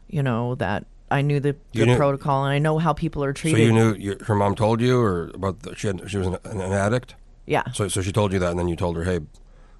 you 0.08 0.22
know, 0.22 0.54
that 0.56 0.86
I 1.10 1.22
knew 1.22 1.40
the, 1.40 1.56
the 1.72 1.86
knew- 1.86 1.96
protocol 1.96 2.44
and 2.44 2.52
I 2.52 2.58
know 2.58 2.78
how 2.78 2.92
people 2.92 3.22
are 3.24 3.32
treated. 3.32 3.58
So 3.58 3.62
you 3.62 3.72
knew 3.72 3.94
you, 3.94 4.16
her 4.26 4.34
mom 4.34 4.54
told 4.54 4.80
you, 4.80 5.00
or 5.00 5.30
about 5.34 5.60
the, 5.60 5.74
she 5.76 5.86
had, 5.86 6.10
she 6.10 6.18
was 6.18 6.26
an, 6.26 6.36
an 6.44 6.60
addict. 6.60 7.14
yeah. 7.46 7.70
So 7.72 7.88
so 7.88 8.02
she 8.02 8.12
told 8.12 8.32
you 8.32 8.38
that, 8.40 8.50
and 8.50 8.58
then 8.58 8.68
you 8.68 8.76
told 8.76 8.96
her, 8.96 9.04
hey, 9.04 9.20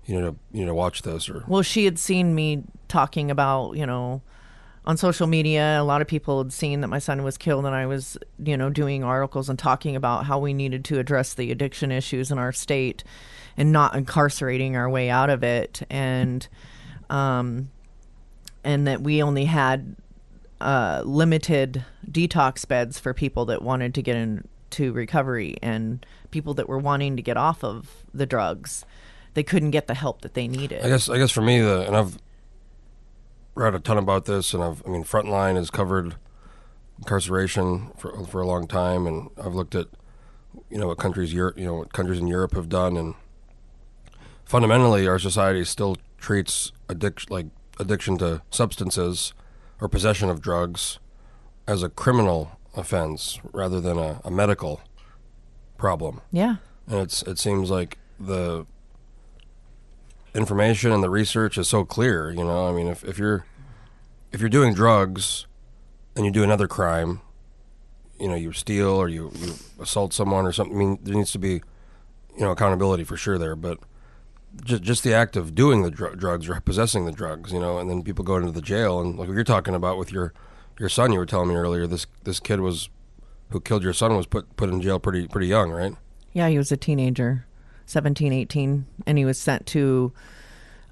you 0.06 0.20
know, 0.20 0.32
to 0.32 0.36
you 0.52 0.66
to 0.66 0.74
watch 0.74 1.02
this, 1.02 1.28
or 1.28 1.44
Well, 1.46 1.62
she 1.62 1.84
had 1.84 1.98
seen 1.98 2.34
me 2.34 2.64
talking 2.88 3.30
about, 3.30 3.72
you 3.72 3.86
know, 3.86 4.22
on 4.84 4.96
social 4.96 5.26
media. 5.26 5.78
A 5.80 5.84
lot 5.84 6.02
of 6.02 6.06
people 6.06 6.42
had 6.42 6.52
seen 6.52 6.80
that 6.82 6.88
my 6.88 6.98
son 6.98 7.22
was 7.22 7.38
killed, 7.38 7.64
and 7.64 7.74
I 7.74 7.86
was, 7.86 8.18
you 8.38 8.56
know, 8.56 8.70
doing 8.70 9.02
articles 9.02 9.48
and 9.48 9.58
talking 9.58 9.96
about 9.96 10.26
how 10.26 10.38
we 10.38 10.52
needed 10.52 10.84
to 10.86 10.98
address 10.98 11.34
the 11.34 11.50
addiction 11.50 11.90
issues 11.90 12.30
in 12.30 12.38
our 12.38 12.52
state 12.52 13.02
and 13.56 13.72
not 13.72 13.94
incarcerating 13.94 14.76
our 14.76 14.90
way 14.90 15.10
out 15.10 15.30
of 15.30 15.42
it, 15.42 15.82
and, 15.88 16.46
um, 17.08 17.70
and 18.62 18.86
that 18.86 19.00
we 19.00 19.22
only 19.22 19.44
had 19.44 19.96
uh, 20.60 21.02
limited 21.04 21.84
detox 22.10 22.66
beds 22.66 22.98
for 22.98 23.14
people 23.14 23.44
that 23.46 23.62
wanted 23.62 23.94
to 23.94 24.02
get 24.02 24.16
into 24.16 24.92
recovery 24.92 25.56
and 25.62 26.04
people 26.30 26.54
that 26.54 26.68
were 26.68 26.78
wanting 26.78 27.16
to 27.16 27.22
get 27.22 27.36
off 27.36 27.62
of 27.62 28.04
the 28.12 28.26
drugs. 28.26 28.84
They 29.34 29.42
couldn't 29.42 29.70
get 29.72 29.86
the 29.86 29.94
help 29.94 30.22
that 30.22 30.34
they 30.34 30.46
needed. 30.48 30.82
I 30.84 30.88
guess 30.88 31.08
I 31.08 31.18
guess 31.18 31.30
for 31.30 31.42
me, 31.42 31.60
the 31.60 31.86
and 31.86 31.96
I've 31.96 32.18
read 33.54 33.74
a 33.74 33.80
ton 33.80 33.98
about 33.98 34.24
this, 34.24 34.54
and 34.54 34.62
I've 34.62 34.82
I 34.86 34.90
mean, 34.90 35.04
Frontline 35.04 35.56
has 35.56 35.70
covered 35.70 36.16
incarceration 36.98 37.90
for 37.98 38.24
for 38.26 38.40
a 38.40 38.46
long 38.46 38.66
time, 38.66 39.06
and 39.06 39.30
I've 39.42 39.54
looked 39.54 39.74
at 39.74 39.88
you 40.70 40.78
know 40.78 40.86
what 40.88 40.98
countries 40.98 41.32
Europe 41.34 41.58
you 41.58 41.64
know 41.66 41.74
what 41.74 41.92
countries 41.92 42.20
in 42.20 42.26
Europe 42.28 42.54
have 42.54 42.68
done, 42.68 42.96
and 42.96 43.14
fundamentally, 44.44 45.06
our 45.06 45.18
society 45.18 45.64
still 45.64 45.96
treats 46.18 46.72
addiction 46.88 47.28
like 47.32 47.46
addiction 47.80 48.16
to 48.18 48.40
substances 48.50 49.32
or 49.80 49.88
possession 49.88 50.30
of 50.30 50.40
drugs 50.40 50.98
as 51.66 51.82
a 51.82 51.88
criminal 51.88 52.52
offense 52.76 53.38
rather 53.52 53.80
than 53.80 53.98
a, 53.98 54.20
a 54.24 54.30
medical 54.30 54.80
problem 55.76 56.20
Yeah. 56.30 56.56
and 56.88 57.00
it's 57.00 57.22
it 57.22 57.38
seems 57.38 57.70
like 57.70 57.98
the 58.18 58.64
information 60.34 60.92
and 60.92 61.02
the 61.02 61.10
research 61.10 61.56
is 61.58 61.68
so 61.68 61.84
clear 61.84 62.30
you 62.30 62.44
know? 62.44 62.68
I 62.68 62.72
mean 62.72 62.86
if, 62.86 63.04
if 63.04 63.18
you're 63.18 63.46
if 64.32 64.40
you're 64.40 64.48
doing 64.48 64.74
drugs 64.74 65.46
and 66.16 66.24
you 66.24 66.30
do 66.30 66.42
another 66.42 66.68
crime 66.68 67.20
you 68.18 68.28
know 68.28 68.34
you 68.34 68.52
steal 68.52 68.90
or 68.90 69.08
you, 69.08 69.32
you 69.36 69.54
assault 69.80 70.12
someone 70.12 70.44
or 70.46 70.52
something 70.52 70.76
i 70.76 70.78
mean 70.78 70.98
there 71.02 71.14
needs 71.14 71.32
to 71.32 71.38
be 71.38 71.62
you 72.36 72.40
know 72.40 72.50
accountability 72.50 73.04
for 73.04 73.16
sure 73.16 73.38
there 73.38 73.56
but 73.56 73.78
just 74.64 74.82
just 74.82 75.02
the 75.02 75.12
act 75.12 75.36
of 75.36 75.54
doing 75.54 75.82
the 75.82 75.90
dr- 75.90 76.16
drugs 76.16 76.48
or 76.48 76.60
possessing 76.60 77.06
the 77.06 77.12
drugs 77.12 77.52
you 77.52 77.58
know 77.58 77.78
and 77.78 77.90
then 77.90 78.02
people 78.02 78.24
go 78.24 78.36
into 78.36 78.52
the 78.52 78.62
jail 78.62 79.00
and 79.00 79.18
like 79.18 79.28
what 79.28 79.34
you're 79.34 79.44
talking 79.44 79.74
about 79.74 79.98
with 79.98 80.12
your 80.12 80.32
your 80.78 80.88
son 80.88 81.12
you 81.12 81.18
were 81.18 81.26
telling 81.26 81.48
me 81.48 81.54
earlier 81.54 81.86
this 81.86 82.06
this 82.22 82.38
kid 82.38 82.60
was 82.60 82.88
who 83.50 83.60
killed 83.60 83.82
your 83.82 83.92
son 83.92 84.16
was 84.16 84.26
put 84.26 84.56
put 84.56 84.68
in 84.68 84.80
jail 84.80 84.98
pretty 84.98 85.26
pretty 85.28 85.46
young 85.46 85.70
right? 85.70 85.94
Yeah, 86.32 86.48
he 86.48 86.58
was 86.58 86.72
a 86.72 86.76
teenager, 86.76 87.46
17, 87.86 88.32
18, 88.32 88.86
and 89.06 89.18
he 89.18 89.24
was 89.24 89.38
sent 89.38 89.66
to 89.66 90.12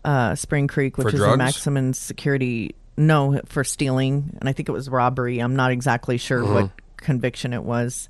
uh, 0.04 0.34
Spring 0.34 0.66
Creek, 0.66 0.98
which 0.98 1.10
For 1.10 1.16
is 1.16 1.22
a 1.22 1.36
maximum 1.36 1.94
security. 1.94 2.74
No, 2.96 3.40
for 3.46 3.64
stealing, 3.64 4.36
and 4.40 4.48
I 4.48 4.52
think 4.52 4.68
it 4.68 4.72
was 4.72 4.88
robbery. 4.88 5.38
I'm 5.38 5.56
not 5.56 5.70
exactly 5.70 6.18
sure 6.18 6.44
what 6.44 6.70
conviction 6.98 7.52
it 7.52 7.64
was. 7.64 8.08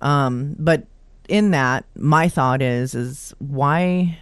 Um, 0.00 0.54
but 0.58 0.86
in 1.28 1.52
that, 1.52 1.84
my 1.96 2.28
thought 2.28 2.62
is, 2.62 2.94
is 2.94 3.34
why 3.38 4.18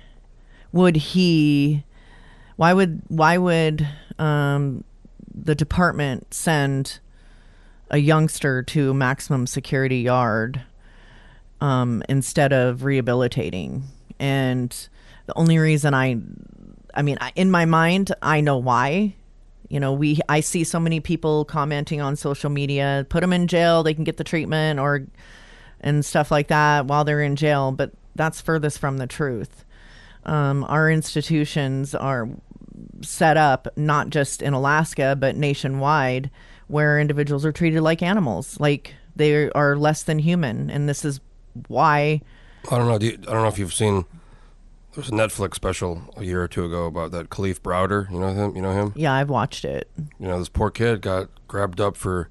would 0.73 0.97
he? 0.97 1.85
Why 2.57 2.73
would 2.73 3.03
why 3.09 3.39
would 3.39 3.89
um, 4.19 4.85
the 5.35 5.55
department 5.55 6.33
send 6.35 7.01
a 7.91 7.99
youngster 7.99 8.63
to 8.65 8.95
maximum 8.95 9.47
security 9.47 10.01
yard? 10.01 10.63
Um, 11.61 12.03
instead 12.09 12.53
of 12.53 12.85
rehabilitating. 12.85 13.85
And 14.19 14.71
the 15.27 15.37
only 15.39 15.59
reason 15.59 15.95
I, 15.95 16.17
I 16.95 17.03
mean, 17.03 17.19
in 17.37 17.51
my 17.51 17.65
mind, 17.65 18.13
I 18.23 18.41
know 18.41 18.59
why. 18.59 19.15
You 19.69 19.79
know, 19.79 19.93
we 19.93 20.19
I 20.29 20.41
see 20.41 20.65
so 20.65 20.81
many 20.81 20.99
people 20.99 21.45
commenting 21.45 22.01
on 22.01 22.17
social 22.17 22.51
media, 22.51 23.07
put 23.09 23.21
them 23.21 23.33
in 23.33 23.47
jail, 23.47 23.85
they 23.85 23.95
can 23.95 24.03
get 24.03 24.17
the 24.17 24.25
treatment 24.25 24.81
or 24.81 25.07
and 25.81 26.05
stuff 26.05 26.31
like 26.31 26.49
that 26.49 26.87
while 26.87 27.05
they're 27.05 27.23
in 27.23 27.37
jail, 27.37 27.71
but 27.71 27.93
that's 28.17 28.41
furthest 28.41 28.81
from 28.81 28.99
the 28.99 29.07
truth. 29.07 29.65
Um, 30.25 30.65
our 30.65 30.91
institutions 30.91 31.95
are 31.95 32.29
set 33.01 33.37
up 33.37 33.69
not 33.77 34.11
just 34.11 34.43
in 34.43 34.53
Alaska 34.53 35.17
but 35.19 35.37
nationwide, 35.37 36.31
where 36.67 36.99
individuals 37.01 37.47
are 37.47 37.53
treated 37.53 37.81
like 37.81 38.03
animals, 38.03 38.59
like 38.59 38.95
they 39.15 39.51
are 39.51 39.77
less 39.77 40.03
than 40.03 40.19
human, 40.19 40.69
and 40.69 40.89
this 40.89 41.05
is 41.05 41.21
why. 41.69 42.21
I 42.71 42.77
don't 42.79 42.89
know. 42.89 42.99
Do 42.99 43.07
you, 43.07 43.13
I 43.23 43.33
don't 43.33 43.43
know 43.43 43.49
if 43.49 43.59
you've 43.59 43.75
seen. 43.75 44.05
There 44.93 45.03
was 45.03 45.09
a 45.09 45.13
Netflix 45.13 45.55
special 45.55 46.03
a 46.17 46.25
year 46.25 46.43
or 46.43 46.49
two 46.49 46.65
ago 46.65 46.87
about 46.87 47.13
that 47.13 47.31
Kalief 47.31 47.61
Browder. 47.61 48.11
You 48.11 48.19
know 48.19 48.33
him. 48.35 48.57
You 48.57 48.63
know 48.63 48.73
him. 48.73 48.93
Yeah, 48.97 49.13
I've 49.13 49.31
watched 49.31 49.65
it. 49.65 49.89
You 50.19 50.27
know 50.27 50.39
this 50.39 50.49
poor 50.49 50.71
kid 50.71 51.01
got 51.01 51.29
grabbed 51.49 51.81
up 51.81 51.97
for 51.97 52.29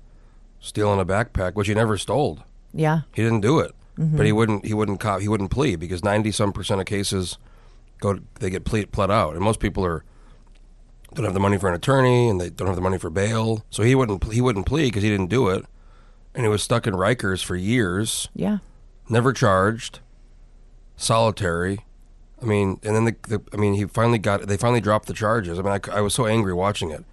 stealing 0.59 0.99
a 0.99 1.05
backpack, 1.05 1.53
which 1.55 1.67
he 1.69 1.73
never 1.73 1.97
stole. 1.97 2.39
Yeah, 2.73 3.01
He 3.13 3.23
didn't 3.23 3.41
do 3.41 3.59
it. 3.59 3.73
Mm-hmm. 3.97 4.15
but 4.17 4.25
he 4.25 4.31
wouldn't. 4.31 4.65
He 4.65 4.73
wouldn't 4.73 4.99
cop. 4.99 5.19
He 5.21 5.27
wouldn't 5.27 5.51
plead 5.51 5.79
because 5.79 6.03
ninety 6.03 6.31
some 6.31 6.51
percent 6.53 6.79
of 6.79 6.85
cases 6.85 7.37
go. 7.99 8.19
They 8.39 8.49
get 8.49 8.63
plead, 8.65 8.91
pled 8.91 9.09
out, 9.11 9.35
and 9.35 9.43
most 9.43 9.59
people 9.59 9.85
are 9.85 10.03
don't 11.15 11.25
have 11.25 11.33
the 11.33 11.39
money 11.39 11.57
for 11.57 11.67
an 11.69 11.73
attorney 11.75 12.29
and 12.29 12.39
they 12.39 12.49
don't 12.49 12.67
have 12.67 12.75
the 12.75 12.81
money 12.81 12.97
for 12.99 13.09
bail. 13.09 13.65
So 13.69 13.83
he 13.83 13.95
wouldn't. 13.95 14.31
He 14.31 14.39
wouldn't 14.41 14.65
plead 14.65 14.85
because 14.85 15.03
he 15.03 15.09
didn't 15.09 15.27
do 15.27 15.49
it, 15.49 15.65
and 16.35 16.45
he 16.45 16.49
was 16.49 16.61
stuck 16.63 16.87
in 16.87 16.93
Rikers 16.93 17.43
for 17.43 17.55
years, 17.55 18.29
Yeah. 18.35 18.59
Never 19.09 19.33
charged, 19.33 19.99
solitary. 20.95 21.79
I 22.41 22.45
mean, 22.45 22.79
and 22.83 22.95
then 22.95 23.05
the, 23.05 23.15
the 23.27 23.41
I 23.53 23.57
mean, 23.57 23.73
he 23.73 23.85
finally 23.85 24.17
got. 24.17 24.47
They 24.47 24.57
finally 24.57 24.81
dropped 24.81 25.07
the 25.07 25.13
charges. 25.13 25.59
I 25.59 25.61
mean, 25.61 25.79
I, 25.89 25.97
I 25.97 26.01
was 26.01 26.13
so 26.13 26.25
angry 26.25 26.53
watching 26.53 26.91
it. 26.91 27.03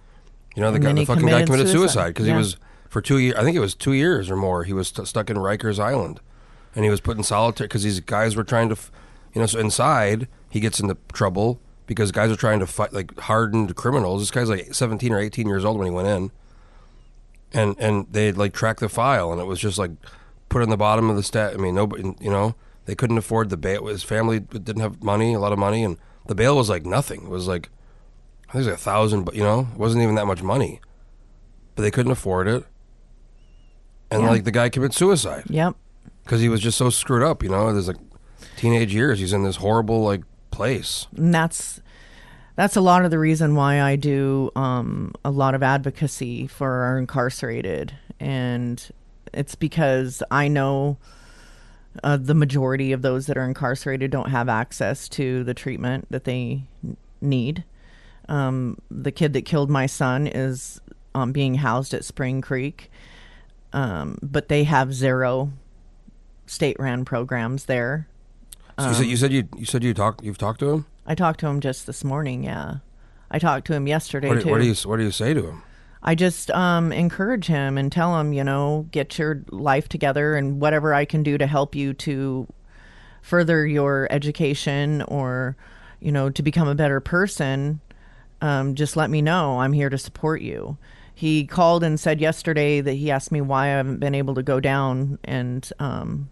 You 0.55 0.61
know, 0.61 0.71
the 0.71 0.79
guy, 0.79 0.93
the 0.93 0.99
he 1.01 1.05
fucking 1.05 1.23
guy 1.25 1.43
committed 1.43 1.47
committed 1.47 1.69
suicide. 1.69 2.09
because 2.09 2.27
Yeah. 2.27 2.33
he 2.33 2.37
was 2.37 2.57
for 2.89 3.01
two 3.01 3.17
years. 3.17 3.35
I 3.35 3.43
think 3.43 3.55
it 3.55 3.59
was 3.59 3.75
two 3.75 3.93
years 3.93 4.29
or 4.29 4.35
more. 4.37 4.63
He 4.63 4.73
was 4.73 4.87
st- 4.87 5.07
stuck 5.07 5.29
in 5.29 5.37
Rikers 5.37 5.79
Island, 5.79 6.19
and 6.75 6.85
he 6.85 6.89
was 6.89 7.01
put 7.01 7.17
in 7.17 7.23
solitary 7.23 7.67
because 7.67 7.83
these 7.83 7.99
guys 7.99 8.35
were 8.35 8.43
trying 8.45 8.69
to, 8.69 8.73
f- 8.73 8.91
you 9.33 9.41
know, 9.41 9.47
so 9.47 9.59
inside 9.59 10.27
he 10.49 10.59
gets 10.61 10.79
into 10.79 10.95
trouble 11.11 11.59
because 11.85 12.11
guys 12.11 12.31
are 12.31 12.35
trying 12.37 12.59
to 12.59 12.65
fight 12.67 12.93
like 12.93 13.17
hardened 13.19 13.75
criminals. 13.75 14.21
This 14.21 14.31
guy's 14.31 14.49
like 14.49 14.73
seventeen 14.73 15.11
or 15.13 15.19
eighteen 15.19 15.47
years 15.47 15.65
old 15.65 15.77
when 15.77 15.87
he 15.87 15.91
went 15.93 16.07
in, 16.07 16.31
and 17.53 17.75
and 17.79 18.07
they 18.09 18.31
like 18.31 18.53
tracked 18.53 18.79
the 18.79 18.89
file, 18.89 19.31
and 19.33 19.41
it 19.41 19.45
was 19.45 19.59
just 19.59 19.77
like 19.77 19.91
put 20.49 20.61
in 20.63 20.69
the 20.69 20.77
bottom 20.77 21.09
of 21.09 21.15
the 21.15 21.23
stat. 21.23 21.53
I 21.53 21.57
mean, 21.57 21.75
nobody, 21.75 22.03
you 22.19 22.29
know, 22.31 22.55
they 22.85 22.95
couldn't 22.95 23.17
afford 23.17 23.49
the 23.49 23.57
bail. 23.57 23.87
His 23.87 24.03
family 24.03 24.39
didn't 24.39 24.79
have 24.79 25.03
money, 25.03 25.33
a 25.33 25.39
lot 25.39 25.51
of 25.53 25.59
money, 25.59 25.83
and 25.83 25.97
the 26.27 26.35
bail 26.35 26.55
was 26.55 26.69
like 26.69 26.85
nothing. 26.85 27.23
It 27.23 27.29
was 27.29 27.47
like 27.47 27.69
I 28.49 28.53
think 28.53 28.55
it 28.55 28.57
was 28.59 28.67
like 28.67 28.75
a 28.75 28.77
thousand, 28.77 29.23
but 29.23 29.35
you 29.35 29.43
know, 29.43 29.67
it 29.73 29.77
wasn't 29.77 30.03
even 30.03 30.15
that 30.15 30.25
much 30.27 30.41
money. 30.41 30.79
But 31.75 31.83
they 31.83 31.91
couldn't 31.91 32.11
afford 32.11 32.47
it, 32.47 32.65
and 34.09 34.23
Yeah. 34.23 34.29
like 34.29 34.43
the 34.45 34.51
guy 34.51 34.69
committed 34.69 34.95
suicide 34.95 35.43
Yep. 35.49 35.75
because 36.23 36.41
he 36.41 36.49
was 36.49 36.61
just 36.61 36.77
so 36.77 36.89
screwed 36.89 37.23
up. 37.23 37.43
You 37.43 37.49
know, 37.49 37.71
there's 37.73 37.87
like 37.87 37.97
teenage 38.55 38.93
years. 38.93 39.19
He's 39.19 39.33
in 39.33 39.43
this 39.43 39.57
horrible 39.57 40.01
like 40.03 40.23
place. 40.51 41.07
and 41.15 41.33
that's 41.33 41.81
that's 42.55 42.75
a 42.75 42.81
lot 42.81 43.05
of 43.05 43.11
the 43.11 43.19
reason 43.19 43.53
why 43.53 43.81
I 43.81 43.95
do 43.95 44.49
um, 44.55 45.13
a 45.23 45.29
lot 45.29 45.53
of 45.53 45.61
advocacy 45.61 46.47
for 46.47 46.71
our 46.85 46.97
incarcerated, 46.97 47.93
and 48.19 48.89
it's 49.33 49.55
because 49.55 50.23
I 50.31 50.47
know 50.47 50.97
uh, 52.03 52.17
the 52.17 52.33
majority 52.33 52.91
of 52.91 53.01
those 53.01 53.27
that 53.27 53.37
are 53.37 53.45
incarcerated 53.45 54.11
don't 54.11 54.29
have 54.29 54.49
access 54.49 55.09
to 55.09 55.43
the 55.43 55.53
treatment 55.53 56.07
that 56.09 56.25
they 56.25 56.63
need. 57.21 57.63
Um, 58.29 58.77
the 58.91 59.11
kid 59.11 59.33
that 59.33 59.43
killed 59.43 59.69
my 59.69 59.85
son 59.85 60.27
is 60.27 60.81
um, 61.15 61.31
being 61.31 61.55
housed 61.55 61.93
at 61.93 62.03
Spring 62.03 62.41
Creek, 62.41 62.91
um, 63.73 64.17
but 64.21 64.49
they 64.49 64.65
have 64.65 64.93
zero 64.93 65.51
state-ran 66.45 67.05
programs 67.05 67.65
there. 67.65 68.07
So 68.79 68.89
you 68.89 68.93
said 68.93 69.05
you 69.07 69.17
said 69.17 69.33
you 69.33 69.49
you 69.57 69.65
said 69.65 69.83
you 69.83 69.93
talked 69.93 70.23
you've 70.23 70.37
talked 70.37 70.59
to 70.59 70.69
him. 70.69 70.85
I 71.05 71.15
talked 71.15 71.39
to 71.39 71.47
him 71.47 71.61
just 71.61 71.87
this 71.87 72.03
morning. 72.03 72.43
Yeah, 72.43 72.75
I 73.31 73.39
talked 73.39 73.65
to 73.67 73.73
him 73.73 73.87
yesterday 73.87 74.27
What 74.27 74.35
do, 74.35 74.43
too. 74.43 74.49
what 74.51 74.61
do 74.61 74.67
you 74.67 74.75
what 74.85 74.97
do 74.97 75.03
you 75.03 75.11
say 75.11 75.33
to 75.33 75.47
him? 75.47 75.63
I 76.07 76.15
just 76.15 76.49
um, 76.51 76.93
encourage 76.93 77.47
him 77.47 77.77
and 77.77 77.91
tell 77.91 78.17
him, 78.17 78.31
you 78.31 78.41
know, 78.41 78.87
get 78.93 79.19
your 79.19 79.43
life 79.51 79.89
together 79.89 80.37
and 80.37 80.61
whatever 80.61 80.93
I 80.93 81.03
can 81.03 81.21
do 81.21 81.37
to 81.37 81.45
help 81.45 81.75
you 81.75 81.93
to 81.95 82.47
further 83.21 83.67
your 83.67 84.07
education 84.09 85.01
or, 85.01 85.57
you 85.99 86.13
know, 86.13 86.29
to 86.29 86.41
become 86.41 86.69
a 86.69 86.75
better 86.75 87.01
person. 87.01 87.81
Um, 88.39 88.73
just 88.73 88.95
let 88.95 89.09
me 89.09 89.21
know. 89.21 89.59
I'm 89.59 89.73
here 89.73 89.89
to 89.89 89.97
support 89.97 90.41
you. 90.41 90.77
He 91.13 91.45
called 91.45 91.83
and 91.83 91.99
said 91.99 92.21
yesterday 92.21 92.79
that 92.79 92.93
he 92.93 93.11
asked 93.11 93.33
me 93.33 93.41
why 93.41 93.65
I 93.65 93.69
haven't 93.71 93.99
been 93.99 94.15
able 94.15 94.35
to 94.35 94.43
go 94.43 94.61
down 94.61 95.19
and, 95.25 95.69
um, 95.77 96.29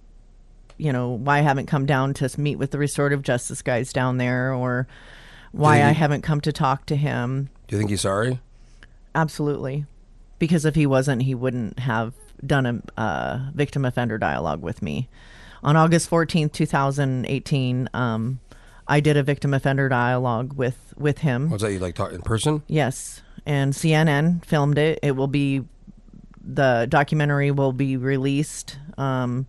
you 0.77 0.93
know, 0.93 1.09
why 1.09 1.39
I 1.39 1.41
haven't 1.41 1.65
come 1.65 1.85
down 1.85 2.13
to 2.13 2.29
meet 2.39 2.55
with 2.55 2.71
the 2.71 2.77
restorative 2.77 3.23
justice 3.23 3.61
guys 3.61 3.91
down 3.91 4.19
there 4.19 4.53
or 4.53 4.87
why 5.51 5.77
he- 5.77 5.83
I 5.83 5.91
haven't 5.91 6.21
come 6.21 6.39
to 6.41 6.53
talk 6.53 6.85
to 6.85 6.95
him. 6.95 7.49
Do 7.67 7.75
you 7.75 7.79
think 7.79 7.89
he's 7.89 7.99
sorry? 7.99 8.39
Absolutely. 9.15 9.85
Because 10.37 10.65
if 10.65 10.75
he 10.75 10.85
wasn't, 10.85 11.23
he 11.23 11.33
wouldn't 11.33 11.79
have 11.79 12.13
done 12.45 12.65
a 12.97 13.01
uh, 13.01 13.49
victim 13.53 13.85
offender 13.85 14.17
dialogue 14.17 14.61
with 14.61 14.81
me. 14.81 15.09
On 15.63 15.75
August 15.75 16.11
14th, 16.11 16.51
2018, 16.51 17.89
um, 17.93 18.39
I 18.87 18.99
did 18.99 19.17
a 19.17 19.23
victim 19.23 19.53
offender 19.53 19.89
dialogue 19.89 20.53
with, 20.53 20.93
with 20.97 21.19
him. 21.19 21.49
Was 21.49 21.61
that? 21.61 21.71
You 21.71 21.79
like 21.79 21.95
talk 21.95 22.11
in 22.11 22.21
person? 22.21 22.61
Yes. 22.67 23.23
And 23.45 23.73
CNN 23.73 24.45
filmed 24.45 24.77
it. 24.77 24.99
It 25.01 25.15
will 25.15 25.27
be, 25.27 25.63
the 26.43 26.85
documentary 26.89 27.49
will 27.51 27.71
be 27.71 27.97
released. 27.97 28.77
Um, 28.97 29.47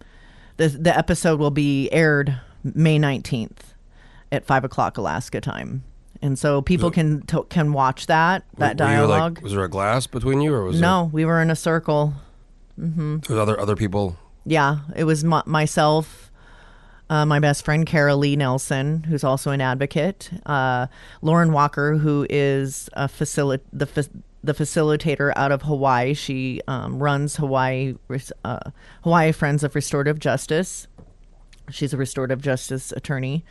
the, 0.57 0.69
the 0.69 0.97
episode 0.97 1.41
will 1.41 1.51
be 1.51 1.91
aired 1.91 2.41
May 2.63 2.99
19th 2.99 3.59
at 4.33 4.47
5 4.47 4.65
o'clock 4.65 4.97
Alaska 4.97 5.41
time. 5.41 5.83
And 6.27 6.37
so 6.39 6.61
people 6.61 6.91
can 6.91 7.23
to, 7.27 7.45
can 7.45 7.73
watch 7.73 8.07
that 8.07 8.43
that 8.59 8.79
Were 8.81 8.85
you, 8.87 9.01
like- 9.07 9.09
dialogue. 9.09 9.43
was 9.43 9.53
there 9.53 9.65
a 9.65 9.69
glass 9.69 10.07
between 10.07 10.41
you, 10.41 10.53
or 10.53 10.65
was 10.65 10.81
No, 10.81 11.09
we 11.13 11.25
were 11.25 11.41
in 11.41 11.51
a 11.51 11.57
circle. 11.57 12.15
there 12.77 13.19
was 13.29 13.39
other 13.39 13.59
other 13.61 13.77
people? 13.77 14.17
Yeah, 14.45 14.79
it 14.95 15.05
was 15.05 15.25
m- 15.25 15.43
myself, 15.47 16.31
uh, 17.09 17.25
my 17.27 17.39
best 17.39 17.65
friend 17.65 17.87
Carol 17.87 18.19
Lee 18.19 18.37
Nelson, 18.37 19.05
who's 19.05 19.25
also 19.25 19.51
an 19.53 19.61
advocate, 19.61 20.31
uh, 20.47 20.87
Lorenn 21.23 21.53
Walker, 21.53 21.97
who 21.99 22.27
is 22.29 22.89
a 22.95 23.07
facili- 23.09 23.61
the 23.73 23.87
fa- 23.87 24.05
the 24.45 24.53
facilitator 24.55 25.33
out 25.37 25.53
of 25.53 25.63
Hawaii. 25.63 26.13
She 26.15 26.61
um, 26.69 26.99
runs 27.03 27.37
Hawaii 27.37 27.95
Res- 28.09 28.33
uh, 28.45 28.59
Hawaii 29.03 29.33
Friends 29.33 29.63
of 29.65 29.75
Restorative 29.75 30.19
Justice. 30.19 30.87
She's 31.71 31.93
a 31.93 31.97
restorative 31.97 32.41
justice 32.41 32.93
attorney 32.93 33.45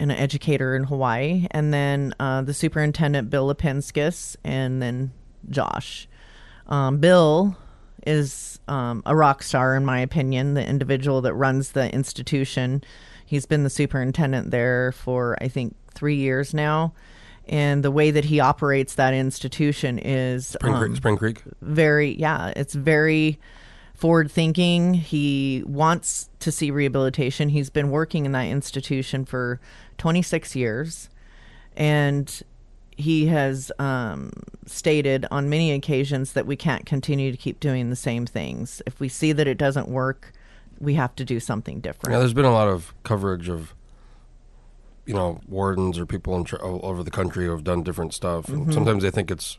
and 0.00 0.12
an 0.12 0.18
educator 0.18 0.76
in 0.76 0.84
Hawaii, 0.84 1.46
and 1.50 1.72
then 1.72 2.14
uh, 2.20 2.42
the 2.42 2.54
superintendent 2.54 3.30
Bill 3.30 3.52
Lapinskas, 3.52 4.36
and 4.44 4.80
then 4.80 5.12
Josh. 5.50 6.08
Um, 6.66 6.98
Bill 6.98 7.56
is 8.06 8.60
um, 8.68 9.02
a 9.06 9.16
rock 9.16 9.42
star, 9.42 9.76
in 9.76 9.84
my 9.84 10.00
opinion, 10.00 10.54
the 10.54 10.66
individual 10.66 11.20
that 11.22 11.34
runs 11.34 11.72
the 11.72 11.92
institution. 11.92 12.82
He's 13.26 13.46
been 13.46 13.64
the 13.64 13.70
superintendent 13.70 14.50
there 14.50 14.92
for, 14.92 15.36
I 15.40 15.48
think, 15.48 15.74
three 15.92 16.16
years 16.16 16.54
now. 16.54 16.94
And 17.48 17.82
the 17.82 17.90
way 17.90 18.10
that 18.10 18.26
he 18.26 18.40
operates 18.40 18.94
that 18.94 19.14
institution 19.14 19.98
is 19.98 20.48
Spring, 20.48 20.74
um, 20.74 20.80
Creek, 20.80 20.96
Spring 20.96 21.16
Creek. 21.16 21.42
very 21.62 22.10
yeah 22.16 22.52
it's 22.56 22.74
very 22.74 23.38
forward 23.94 24.30
thinking 24.30 24.92
he 24.94 25.62
wants 25.66 26.28
to 26.40 26.52
see 26.52 26.70
rehabilitation 26.70 27.48
he's 27.48 27.70
been 27.70 27.90
working 27.90 28.26
in 28.26 28.32
that 28.32 28.44
institution 28.44 29.24
for 29.24 29.60
26 29.98 30.56
years 30.56 31.08
and 31.76 32.42
he 32.96 33.26
has 33.26 33.70
um, 33.78 34.32
stated 34.66 35.24
on 35.30 35.48
many 35.48 35.70
occasions 35.70 36.32
that 36.32 36.46
we 36.46 36.56
can't 36.56 36.84
continue 36.84 37.30
to 37.30 37.36
keep 37.36 37.60
doing 37.60 37.90
the 37.90 37.96
same 37.96 38.26
things 38.26 38.82
if 38.86 38.98
we 38.98 39.08
see 39.08 39.32
that 39.32 39.46
it 39.46 39.58
doesn't 39.58 39.88
work 39.88 40.32
we 40.80 40.94
have 40.94 41.14
to 41.16 41.24
do 41.24 41.40
something 41.40 41.80
different 41.80 42.12
Yeah, 42.12 42.18
there's 42.18 42.34
been 42.34 42.44
a 42.44 42.52
lot 42.52 42.68
of 42.68 42.94
coverage 43.02 43.48
of, 43.48 43.74
you 45.06 45.14
know, 45.14 45.40
wardens 45.48 45.98
or 45.98 46.06
people 46.06 46.36
in 46.36 46.44
tr- 46.44 46.56
all 46.56 46.80
over 46.82 47.02
the 47.02 47.10
country 47.10 47.46
who 47.46 47.50
have 47.50 47.64
done 47.64 47.82
different 47.82 48.14
stuff. 48.14 48.46
Mm-hmm. 48.46 48.62
And 48.62 48.74
sometimes 48.74 49.02
they 49.02 49.10
think 49.10 49.30
it's 49.30 49.58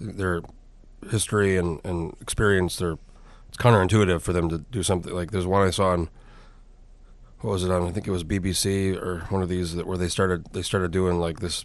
their 0.00 0.42
history 1.10 1.56
and, 1.56 1.80
and 1.84 2.16
experience. 2.20 2.76
They're 2.76 2.98
it's 3.48 3.58
counterintuitive 3.58 4.22
for 4.22 4.32
them 4.32 4.48
to 4.48 4.58
do 4.58 4.82
something 4.82 5.12
like. 5.12 5.30
There's 5.30 5.46
one 5.46 5.66
I 5.66 5.70
saw 5.70 5.90
on. 5.90 6.08
What 7.46 7.52
was 7.52 7.64
it 7.64 7.70
on? 7.70 7.86
I 7.86 7.92
think 7.92 8.08
it 8.08 8.10
was 8.10 8.24
BBC 8.24 9.00
or 9.00 9.20
one 9.28 9.40
of 9.40 9.48
these 9.48 9.76
that 9.76 9.86
where 9.86 9.96
they 9.96 10.08
started 10.08 10.52
they 10.52 10.62
started 10.62 10.90
doing 10.90 11.20
like 11.20 11.38
this 11.38 11.64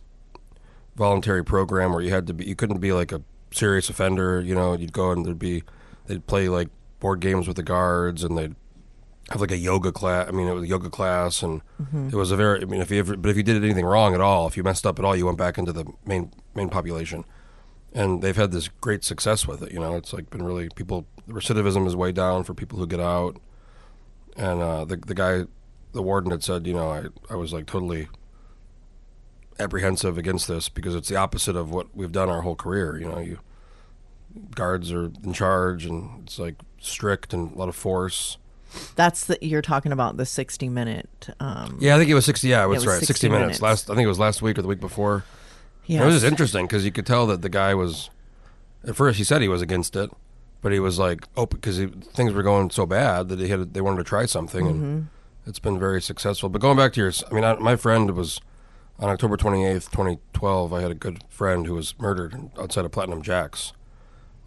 voluntary 0.95 1.43
program 1.43 1.91
where 1.91 2.03
you 2.03 2.11
had 2.11 2.27
to 2.27 2.35
be 2.35 2.45
you 2.45 2.55
couldn't 2.55 2.77
be 2.77 2.93
like 2.93 3.11
a 3.11 3.23
serious 3.49 3.89
offender. 3.89 4.39
You 4.39 4.53
know, 4.53 4.73
you'd 4.73 4.93
go 4.93 5.09
and 5.09 5.25
there'd 5.25 5.39
be 5.39 5.63
they'd 6.05 6.27
play 6.27 6.49
like 6.49 6.69
board 6.99 7.19
games 7.19 7.47
with 7.47 7.57
the 7.57 7.63
guards 7.63 8.23
and 8.23 8.37
they'd 8.37 8.55
have 9.31 9.41
like 9.41 9.49
a 9.49 9.57
yoga 9.57 9.91
class. 9.91 10.27
I 10.27 10.31
mean, 10.31 10.47
it 10.47 10.53
was 10.53 10.63
a 10.65 10.67
yoga 10.67 10.91
class, 10.91 11.41
and 11.41 11.63
it 12.11 12.15
was 12.15 12.29
a 12.29 12.35
very. 12.35 12.61
I 12.61 12.65
mean, 12.65 12.81
if 12.81 12.91
you 12.91 12.99
ever, 12.99 13.17
but 13.17 13.29
if 13.29 13.37
you 13.37 13.41
did 13.41 13.63
anything 13.63 13.85
wrong 13.85 14.13
at 14.13 14.21
all, 14.21 14.45
if 14.45 14.55
you 14.55 14.61
messed 14.61 14.85
up 14.85 14.99
at 14.99 15.05
all, 15.05 15.15
you 15.15 15.25
went 15.25 15.39
back 15.39 15.57
into 15.57 15.73
the 15.73 15.85
main 16.05 16.31
main 16.53 16.69
population, 16.69 17.25
and 17.91 18.21
they've 18.21 18.37
had 18.37 18.51
this 18.51 18.67
great 18.67 19.03
success 19.03 19.47
with 19.47 19.63
it. 19.63 19.71
You 19.71 19.79
know, 19.79 19.95
it's 19.95 20.13
like 20.13 20.29
been 20.29 20.43
really 20.43 20.69
people. 20.75 21.07
Recidivism 21.27 21.87
is 21.87 21.95
way 21.95 22.11
down 22.11 22.43
for 22.43 22.53
people 22.53 22.77
who 22.77 22.85
get 22.85 22.99
out, 22.99 23.37
and 24.37 24.61
uh, 24.61 24.85
the 24.85 24.97
the 24.97 25.15
guy, 25.15 25.45
the 25.93 26.01
warden 26.01 26.31
had 26.31 26.43
said, 26.43 26.65
you 26.67 26.73
know, 26.73 26.89
I 26.91 27.05
I 27.33 27.35
was 27.35 27.53
like 27.53 27.65
totally 27.65 28.07
apprehensive 29.59 30.17
against 30.17 30.47
this 30.47 30.69
because 30.69 30.95
it's 30.95 31.09
the 31.09 31.15
opposite 31.15 31.55
of 31.55 31.71
what 31.71 31.87
we've 31.95 32.11
done 32.11 32.29
our 32.29 32.41
whole 32.41 32.55
career. 32.55 32.97
You 32.97 33.09
know, 33.09 33.19
you 33.19 33.39
guards 34.55 34.91
are 34.91 35.05
in 35.23 35.33
charge, 35.33 35.85
and 35.85 36.23
it's 36.23 36.39
like 36.39 36.55
strict 36.79 37.33
and 37.33 37.51
a 37.53 37.57
lot 37.57 37.69
of 37.69 37.75
force. 37.75 38.37
that's 38.95 39.25
the 39.25 39.37
you're 39.41 39.61
talking 39.61 39.91
about 39.91 40.15
the 40.17 40.25
60 40.25 40.69
minute 40.69 41.27
um 41.41 41.77
Yeah, 41.81 41.95
I 41.95 41.99
think 41.99 42.09
it 42.09 42.13
was 42.15 42.25
sixty. 42.25 42.47
Yeah, 42.47 42.65
that's 42.67 42.85
right. 42.85 42.93
60 42.99 43.05
Sixty 43.05 43.27
minutes. 43.29 43.59
minutes. 43.59 43.61
Last, 43.61 43.89
I 43.89 43.95
think 43.95 44.05
it 44.05 44.09
was 44.09 44.19
last 44.19 44.41
week 44.41 44.57
or 44.57 44.61
the 44.61 44.67
week 44.67 44.79
before. 44.79 45.23
yes. 45.85 46.01
It 46.01 46.05
was 46.05 46.15
just 46.15 46.25
interesting 46.25 46.65
because 46.65 46.85
you 46.85 46.91
could 46.91 47.05
tell 47.05 47.27
that 47.27 47.41
the 47.41 47.49
guy 47.49 47.73
was. 47.75 48.09
At 48.83 48.95
first, 48.95 49.19
he 49.19 49.23
said 49.23 49.41
he 49.43 49.47
was 49.47 49.61
against 49.61 49.95
it, 49.95 50.09
but 50.63 50.71
he 50.71 50.79
was 50.79 50.97
like 50.97 51.27
open 51.37 51.59
because 51.59 51.77
things 52.15 52.33
were 52.33 52.41
going 52.41 52.71
so 52.71 52.87
bad 52.87 53.29
that 53.29 53.37
he 53.39 53.47
had 53.49 53.75
they 53.75 53.81
wanted 53.81 53.97
to 53.97 54.03
try 54.05 54.25
something, 54.25 54.65
Mm-hmm. 54.65 54.83
and 54.83 55.07
it's 55.45 55.59
been 55.59 55.79
very 55.79 56.01
successful. 56.01 56.49
But 56.49 56.61
going 56.61 56.77
back 56.77 56.93
to 56.93 57.01
yours, 57.01 57.23
I 57.29 57.33
mean, 57.33 57.43
I, 57.43 57.55
my 57.55 57.75
friend 57.75 58.11
was 58.11 58.39
on 58.99 59.09
October 59.09 59.37
twenty 59.37 59.65
eighth, 59.65 59.91
twenty 59.91 60.19
twelve. 60.33 60.73
I 60.73 60.81
had 60.81 60.91
a 60.91 60.95
good 60.95 61.23
friend 61.29 61.65
who 61.65 61.73
was 61.75 61.97
murdered 61.99 62.51
outside 62.59 62.85
of 62.85 62.91
Platinum 62.91 63.21
Jaxx, 63.21 63.73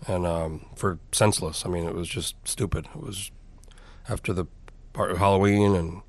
and 0.07 0.27
um, 0.27 0.67
for 0.77 0.99
senseless. 1.13 1.65
I 1.67 1.69
mean, 1.69 1.85
it 1.85 1.95
was 1.95 2.09
just 2.09 2.37
stupid. 2.45 2.87
It 2.95 3.01
was 3.01 3.31
after 4.09 4.33
the 4.33 4.47
Halloween, 4.95 5.75
and 5.75 6.03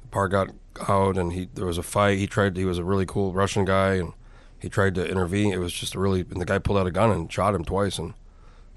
the 0.00 0.08
par 0.08 0.28
got 0.28 0.48
out, 0.88 1.18
and 1.18 1.32
he 1.32 1.48
there 1.54 1.66
was 1.66 1.78
a 1.78 1.82
fight. 1.82 2.18
He 2.18 2.26
tried. 2.26 2.56
He 2.56 2.64
was 2.64 2.78
a 2.78 2.84
really 2.84 3.06
cool 3.06 3.32
Russian 3.32 3.64
guy, 3.64 3.94
and 3.94 4.12
he 4.58 4.68
tried 4.68 4.94
to 4.94 5.06
intervene. 5.06 5.52
It 5.52 5.58
was 5.58 5.72
just 5.72 5.94
a 5.94 5.98
really, 5.98 6.20
and 6.20 6.40
the 6.40 6.46
guy 6.46 6.58
pulled 6.58 6.78
out 6.78 6.86
a 6.86 6.90
gun 6.90 7.10
and 7.10 7.30
shot 7.30 7.54
him 7.54 7.64
twice 7.64 7.98
and 7.98 8.14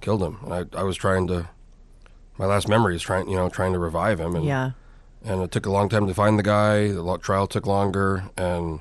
killed 0.01 0.21
him. 0.21 0.39
And 0.43 0.53
I, 0.53 0.79
I 0.79 0.83
was 0.83 0.97
trying 0.97 1.27
to. 1.27 1.49
My 2.37 2.45
last 2.45 2.67
memory 2.67 2.97
is 2.97 3.01
trying, 3.01 3.29
you 3.29 3.37
know, 3.37 3.47
trying 3.47 3.71
to 3.71 3.79
revive 3.79 4.19
him, 4.19 4.35
and 4.35 4.43
Yeah. 4.43 4.71
And 5.25 5.41
it 5.41 5.51
took 5.51 5.65
a 5.65 5.71
long 5.71 5.89
time 5.89 6.07
to 6.07 6.13
find 6.13 6.37
the 6.37 6.43
guy. 6.43 6.89
The 6.89 7.17
trial 7.17 7.47
took 7.47 7.65
longer, 7.65 8.23
and 8.37 8.79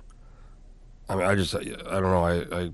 I 1.08 1.14
mean, 1.16 1.24
I 1.24 1.34
just, 1.34 1.54
I, 1.54 1.60
I 1.60 2.00
don't 2.00 2.02
know. 2.02 2.24
I, 2.24 2.64
I 2.64 2.70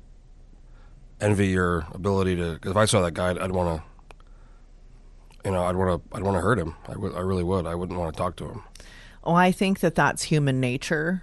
envy 1.20 1.48
your 1.48 1.87
ability 1.92 2.37
to. 2.37 2.59
Cause 2.59 2.72
if 2.72 2.76
I 2.76 2.85
saw 2.85 3.00
that 3.02 3.14
guy, 3.14 3.30
I'd, 3.30 3.38
I'd 3.38 3.52
want 3.52 3.80
to. 3.80 3.88
You 5.44 5.52
know, 5.52 5.62
I'd 5.62 5.76
want 5.76 6.02
to. 6.02 6.16
I'd 6.16 6.22
want 6.22 6.37
to 6.37 6.40
hurt 6.40 6.59
him. 6.59 6.74
I 6.88 6.96
would. 6.96 7.14
I 7.14 7.20
really 7.20 7.44
would. 7.44 7.66
I 7.66 7.74
wouldn't 7.74 7.98
want 7.98 8.12
to 8.12 8.18
talk 8.18 8.37
to 8.37 8.46
him. 8.46 8.62
Oh, 9.22 9.35
I 9.35 9.52
think 9.52 9.80
that 9.80 9.94
that's 9.94 10.24
human 10.24 10.61
nature. 10.61 11.22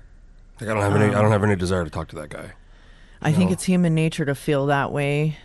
Like 0.59 0.69
I 0.69 0.73
don't 0.73 0.81
have 0.81 0.95
any. 0.95 1.13
I 1.13 1.17
um, 1.17 1.23
don't 1.23 1.31
have 1.31 1.43
any 1.43 1.55
desire 1.55 1.83
to 1.83 1.89
talk 1.89 2.07
to 2.09 2.15
that 2.15 2.29
guy. 2.29 2.53
I 3.21 3.31
think 3.31 3.51
it's 3.51 3.63
human 3.63 3.95
nature 3.95 4.25
to 4.25 4.35
feel 4.35 4.67
that 4.67 4.91
way. 4.91 5.37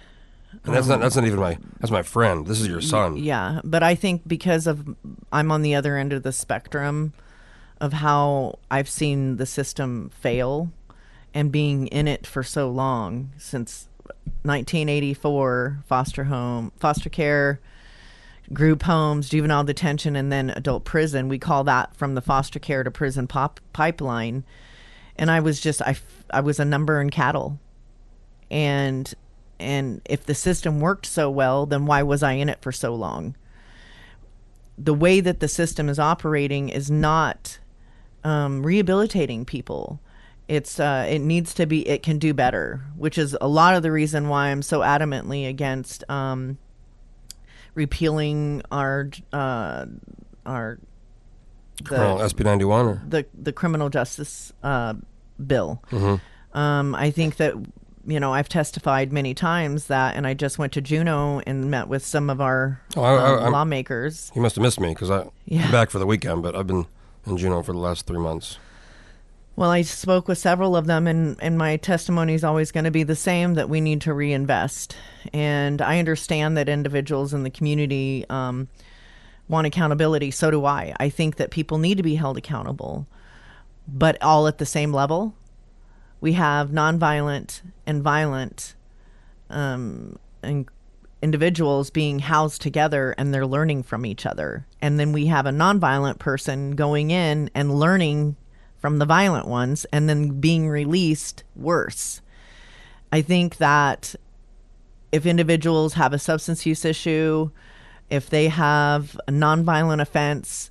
And 0.64 0.74
that's 0.74 0.86
not. 0.86 0.98
Oh. 0.98 1.02
That's 1.02 1.16
not 1.16 1.24
even 1.24 1.40
my. 1.40 1.58
That's 1.80 1.90
my 1.90 2.02
friend. 2.02 2.46
This 2.46 2.60
is 2.60 2.68
your 2.68 2.80
son. 2.80 3.16
Yeah, 3.16 3.60
but 3.64 3.82
I 3.82 3.94
think 3.94 4.26
because 4.26 4.66
of 4.66 4.96
I'm 5.32 5.50
on 5.50 5.62
the 5.62 5.74
other 5.74 5.96
end 5.96 6.12
of 6.12 6.22
the 6.22 6.32
spectrum 6.32 7.12
of 7.80 7.94
how 7.94 8.58
I've 8.70 8.88
seen 8.88 9.36
the 9.36 9.46
system 9.46 10.10
fail 10.14 10.70
and 11.34 11.50
being 11.50 11.88
in 11.88 12.06
it 12.06 12.26
for 12.26 12.42
so 12.42 12.70
long 12.70 13.32
since 13.38 13.88
1984 14.42 15.82
foster 15.86 16.24
home 16.24 16.70
foster 16.76 17.08
care 17.08 17.60
group 18.52 18.82
homes 18.82 19.28
juvenile 19.28 19.64
detention 19.64 20.14
and 20.14 20.30
then 20.30 20.50
adult 20.50 20.84
prison 20.84 21.28
we 21.28 21.38
call 21.38 21.64
that 21.64 21.94
from 21.96 22.14
the 22.14 22.20
foster 22.20 22.58
care 22.58 22.82
to 22.82 22.90
prison 22.90 23.26
pop 23.26 23.58
pipeline 23.72 24.44
and 25.16 25.30
I 25.30 25.40
was 25.40 25.60
just 25.60 25.82
I 25.82 25.96
I 26.30 26.40
was 26.40 26.60
a 26.60 26.64
number 26.64 27.00
in 27.00 27.10
cattle 27.10 27.58
and 28.50 29.12
and 29.62 30.00
if 30.04 30.26
the 30.26 30.34
system 30.34 30.80
worked 30.80 31.06
so 31.06 31.30
well 31.30 31.66
then 31.66 31.86
why 31.86 32.02
was 32.02 32.22
i 32.22 32.32
in 32.32 32.48
it 32.48 32.60
for 32.60 32.72
so 32.72 32.94
long? 32.94 33.36
The 34.78 34.94
way 34.94 35.20
that 35.20 35.40
the 35.40 35.48
system 35.48 35.88
is 35.88 35.98
operating 35.98 36.68
is 36.68 36.90
not 36.90 37.58
um, 38.24 38.64
rehabilitating 38.64 39.44
people. 39.44 40.00
It's 40.48 40.80
uh, 40.80 41.06
it 41.08 41.20
needs 41.20 41.54
to 41.54 41.66
be 41.66 41.88
it 41.88 42.02
can 42.02 42.18
do 42.18 42.34
better 42.34 42.84
which 42.96 43.16
is 43.16 43.36
a 43.40 43.48
lot 43.48 43.74
of 43.74 43.82
the 43.82 43.92
reason 43.92 44.28
why 44.28 44.48
i'm 44.48 44.60
so 44.60 44.80
adamantly 44.80 45.48
against 45.48 46.04
um, 46.10 46.58
repealing 47.74 48.62
our 48.70 49.08
uh, 49.32 49.86
our 50.44 50.78
the, 51.84 51.96
SB 51.96 52.44
ninety 52.44 52.64
one 52.64 53.00
the 53.08 53.24
the 53.34 53.52
criminal 53.52 53.88
justice 53.88 54.52
uh, 54.62 54.94
bill. 55.44 55.82
Um, 56.54 56.94
I 56.94 57.10
think 57.10 57.36
that 57.36 57.54
you 58.06 58.18
know 58.20 58.32
I've 58.34 58.48
testified 58.48 59.12
many 59.12 59.34
times 59.34 59.86
that, 59.86 60.16
and 60.16 60.26
I 60.26 60.34
just 60.34 60.58
went 60.58 60.72
to 60.74 60.80
Juneau 60.80 61.40
and 61.46 61.70
met 61.70 61.88
with 61.88 62.04
some 62.04 62.30
of 62.30 62.40
our 62.40 62.80
Oh, 62.96 63.02
I- 63.02 63.14
um, 63.32 63.38
I'm- 63.44 63.52
lawmakers. 63.52 64.30
you 64.34 64.42
must 64.42 64.56
have 64.56 64.62
missed 64.62 64.80
me 64.80 64.88
because 64.88 65.10
I 65.10 65.24
Yeah. 65.46 65.64
I'm 65.66 65.70
back 65.72 65.90
for 65.90 65.98
the 65.98 66.06
weekend, 66.06 66.42
but 66.42 66.54
I've 66.56 66.66
been 66.66 66.86
in 67.26 67.36
Juneau 67.36 67.62
for 67.62 67.72
the 67.72 67.78
last 67.78 68.06
three 68.06 68.18
months. 68.18 68.58
Well, 69.54 69.70
I 69.70 69.82
spoke 69.82 70.28
with 70.28 70.38
several 70.38 70.74
of 70.74 70.86
them, 70.86 71.06
and, 71.06 71.36
and 71.40 71.58
my 71.58 71.76
testimony 71.76 72.32
is 72.32 72.42
always 72.42 72.72
going 72.72 72.84
to 72.84 72.90
be 72.90 73.02
the 73.02 73.14
same 73.14 73.52
that 73.54 73.68
we 73.68 73.82
need 73.82 74.00
to 74.00 74.14
reinvest. 74.14 74.96
And 75.34 75.82
I 75.82 75.98
understand 75.98 76.56
that 76.56 76.70
individuals 76.70 77.34
in 77.34 77.42
the 77.42 77.50
community 77.50 78.24
um, 78.30 78.68
want 79.48 79.66
accountability. 79.66 80.30
So 80.30 80.50
do 80.50 80.64
I. 80.64 80.94
I 80.98 81.10
think 81.10 81.36
that 81.36 81.50
people 81.50 81.76
need 81.76 81.98
to 81.98 82.02
be 82.02 82.14
held 82.14 82.38
accountable, 82.38 83.06
but 83.86 84.16
all 84.22 84.48
at 84.48 84.56
the 84.56 84.64
same 84.64 84.90
level. 84.92 85.34
We 86.22 86.34
have 86.34 86.70
nonviolent 86.70 87.62
and 87.84 88.00
violent 88.00 88.76
um, 89.50 90.18
individuals 91.20 91.90
being 91.90 92.20
housed 92.20 92.62
together 92.62 93.12
and 93.18 93.34
they're 93.34 93.46
learning 93.46 93.82
from 93.82 94.06
each 94.06 94.24
other. 94.24 94.64
And 94.80 95.00
then 95.00 95.12
we 95.12 95.26
have 95.26 95.46
a 95.46 95.50
nonviolent 95.50 96.20
person 96.20 96.76
going 96.76 97.10
in 97.10 97.50
and 97.56 97.74
learning 97.74 98.36
from 98.78 98.98
the 98.98 99.04
violent 99.04 99.48
ones 99.48 99.84
and 99.92 100.08
then 100.08 100.40
being 100.40 100.68
released 100.68 101.42
worse. 101.56 102.20
I 103.10 103.20
think 103.20 103.56
that 103.56 104.14
if 105.10 105.26
individuals 105.26 105.94
have 105.94 106.12
a 106.12 106.20
substance 106.20 106.64
use 106.64 106.84
issue, 106.84 107.50
if 108.10 108.30
they 108.30 108.46
have 108.46 109.20
a 109.26 109.32
nonviolent 109.32 110.00
offense, 110.00 110.70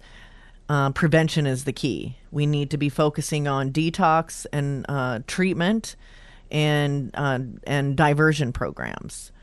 uh, 0.71 0.89
prevention 0.91 1.45
is 1.45 1.65
the 1.65 1.73
key. 1.73 2.15
We 2.31 2.45
need 2.45 2.69
to 2.71 2.77
be 2.77 2.87
focusing 2.87 3.45
on 3.45 3.73
detox 3.73 4.45
and 4.53 4.85
uh, 4.87 5.19
treatment 5.27 5.97
and 6.49 7.11
uh, 7.13 7.39
and 7.65 7.97
diversion 7.97 8.53
programs. 8.53 9.33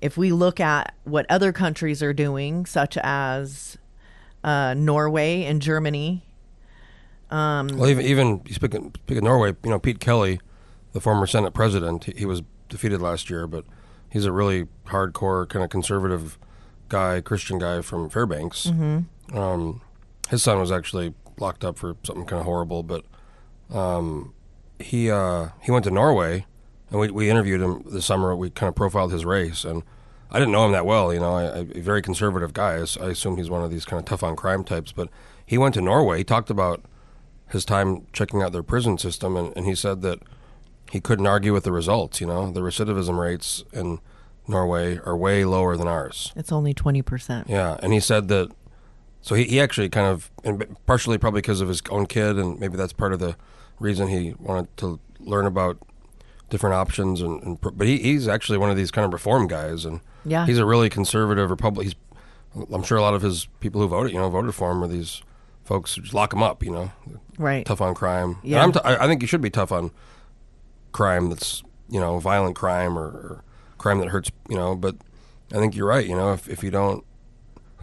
If 0.00 0.16
we 0.16 0.32
look 0.32 0.58
at 0.58 0.92
what 1.04 1.24
other 1.30 1.52
countries 1.52 2.02
are 2.02 2.12
doing, 2.12 2.66
such 2.66 2.98
as 3.00 3.78
uh, 4.42 4.74
Norway 4.76 5.44
and 5.44 5.62
Germany, 5.62 6.24
Well, 7.68 7.88
even 7.88 8.04
even 8.04 8.42
you 8.44 8.54
speak 8.54 8.74
of, 8.74 8.86
of 8.86 9.22
Norway, 9.22 9.54
you 9.62 9.70
know 9.70 9.78
Pete 9.78 10.00
Kelly, 10.00 10.40
the 10.94 11.00
former 11.00 11.28
Senate 11.28 11.54
president, 11.54 12.04
he, 12.04 12.12
he 12.18 12.26
was 12.26 12.42
defeated 12.68 13.00
last 13.00 13.30
year, 13.30 13.46
but 13.46 13.64
he's 14.10 14.24
a 14.24 14.32
really 14.32 14.66
hardcore 14.86 15.48
kind 15.48 15.62
of 15.62 15.70
conservative 15.70 16.40
guy, 16.88 17.20
Christian 17.20 17.60
guy 17.60 17.82
from 17.82 18.10
Fairbanks. 18.10 18.66
Mm-hmm. 18.66 19.38
Um, 19.38 19.80
his 20.28 20.42
son 20.42 20.58
was 20.58 20.70
actually 20.72 21.14
locked 21.38 21.64
up 21.64 21.78
for 21.78 21.96
something 22.02 22.26
kind 22.26 22.40
of 22.40 22.46
horrible, 22.46 22.82
but 22.82 23.04
um, 23.70 24.34
he 24.78 25.10
uh, 25.10 25.48
he 25.62 25.70
went 25.70 25.84
to 25.84 25.90
Norway, 25.90 26.46
and 26.90 27.00
we 27.00 27.10
we 27.10 27.30
interviewed 27.30 27.60
him 27.60 27.84
this 27.86 28.06
summer. 28.06 28.34
We 28.34 28.50
kind 28.50 28.68
of 28.68 28.74
profiled 28.74 29.12
his 29.12 29.24
race, 29.24 29.64
and 29.64 29.82
I 30.30 30.38
didn't 30.38 30.52
know 30.52 30.64
him 30.66 30.72
that 30.72 30.86
well. 30.86 31.12
You 31.12 31.20
know, 31.20 31.34
I, 31.34 31.44
a 31.58 31.64
very 31.64 32.02
conservative 32.02 32.52
guy. 32.52 32.72
I 32.74 33.06
assume 33.08 33.36
he's 33.36 33.50
one 33.50 33.62
of 33.62 33.70
these 33.70 33.84
kind 33.84 33.98
of 33.98 34.06
tough 34.06 34.22
on 34.22 34.36
crime 34.36 34.64
types, 34.64 34.92
but 34.92 35.08
he 35.44 35.58
went 35.58 35.74
to 35.74 35.80
Norway. 35.80 36.18
He 36.18 36.24
talked 36.24 36.50
about 36.50 36.82
his 37.48 37.64
time 37.64 38.06
checking 38.12 38.42
out 38.42 38.52
their 38.52 38.62
prison 38.62 38.96
system, 38.98 39.36
and, 39.36 39.54
and 39.56 39.66
he 39.66 39.74
said 39.74 40.00
that 40.02 40.20
he 40.90 41.00
couldn't 41.00 41.26
argue 41.26 41.52
with 41.52 41.64
the 41.64 41.72
results. 41.72 42.20
You 42.20 42.26
know, 42.26 42.50
the 42.50 42.60
recidivism 42.60 43.18
rates 43.18 43.62
in 43.72 43.98
Norway 44.48 44.98
are 45.04 45.16
way 45.16 45.44
lower 45.44 45.76
than 45.76 45.86
ours. 45.86 46.32
it's 46.34 46.50
only 46.52 46.74
20%. 46.74 47.48
Yeah, 47.48 47.76
and 47.82 47.92
he 47.92 48.00
said 48.00 48.28
that. 48.28 48.50
So 49.22 49.34
he, 49.36 49.44
he 49.44 49.60
actually 49.60 49.88
kind 49.88 50.06
of, 50.06 50.30
and 50.44 50.76
partially 50.86 51.16
probably 51.16 51.40
because 51.40 51.60
of 51.60 51.68
his 51.68 51.80
own 51.90 52.06
kid, 52.06 52.38
and 52.38 52.58
maybe 52.60 52.76
that's 52.76 52.92
part 52.92 53.12
of 53.12 53.20
the 53.20 53.36
reason 53.78 54.08
he 54.08 54.34
wanted 54.38 54.76
to 54.78 54.98
learn 55.20 55.46
about 55.46 55.78
different 56.50 56.74
options. 56.74 57.20
And, 57.22 57.42
and 57.42 57.60
but 57.60 57.86
he, 57.86 57.98
he's 57.98 58.26
actually 58.28 58.58
one 58.58 58.68
of 58.70 58.76
these 58.76 58.90
kind 58.90 59.04
of 59.06 59.12
reform 59.12 59.46
guys, 59.46 59.84
and 59.84 60.00
Yeah. 60.24 60.44
he's 60.46 60.58
a 60.58 60.66
really 60.66 60.90
conservative 60.90 61.50
Republic. 61.50 61.86
He's, 61.86 61.94
I'm 62.72 62.82
sure 62.82 62.98
a 62.98 63.00
lot 63.00 63.14
of 63.14 63.22
his 63.22 63.46
people 63.60 63.80
who 63.80 63.88
voted, 63.88 64.12
you 64.12 64.18
know, 64.18 64.28
voted 64.28 64.54
for 64.54 64.72
him 64.72 64.82
are 64.82 64.88
these 64.88 65.22
folks 65.64 65.94
who 65.94 66.02
just 66.02 66.12
lock 66.14 66.32
him 66.32 66.42
up, 66.42 66.62
you 66.64 66.70
know, 66.72 66.90
Right. 67.38 67.64
tough 67.64 67.80
on 67.80 67.94
crime. 67.94 68.38
And 68.42 68.50
Yeah. 68.50 68.62
I'm 68.62 68.72
t- 68.72 68.80
I 68.84 69.04
I 69.04 69.06
think 69.06 69.22
you 69.22 69.28
should 69.28 69.40
be 69.40 69.48
tough 69.50 69.70
on 69.72 69.90
crime 70.90 71.30
that's 71.30 71.62
you 71.88 71.98
know 72.00 72.18
violent 72.18 72.56
crime 72.56 72.98
or, 72.98 73.04
or 73.06 73.44
crime 73.78 73.98
that 74.00 74.08
hurts. 74.08 74.30
You 74.48 74.56
know, 74.56 74.74
but 74.74 74.96
I 75.52 75.56
think 75.58 75.74
you're 75.76 75.86
right. 75.88 76.06
You 76.06 76.16
know, 76.16 76.32
if 76.32 76.48
if 76.48 76.62
you 76.62 76.70
don't, 76.70 77.04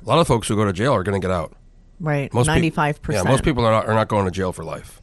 a 0.04 0.08
lot 0.08 0.20
of 0.20 0.28
folks 0.28 0.48
who 0.48 0.56
go 0.56 0.66
to 0.66 0.74
jail 0.74 0.94
are 0.94 1.04
going 1.04 1.20
to 1.20 1.26
get 1.26 1.34
out. 1.34 1.54
Right. 2.00 2.34
Most 2.34 2.48
95%. 2.48 3.14
yeah, 3.14 3.24
most 3.24 3.44
people 3.44 3.66
are 3.66 3.72
not 3.72 3.88
are 3.88 3.94
not 3.94 4.08
going 4.08 4.26
to 4.26 4.32
jail 4.32 4.54
for 4.54 4.64
life. 4.64 5.02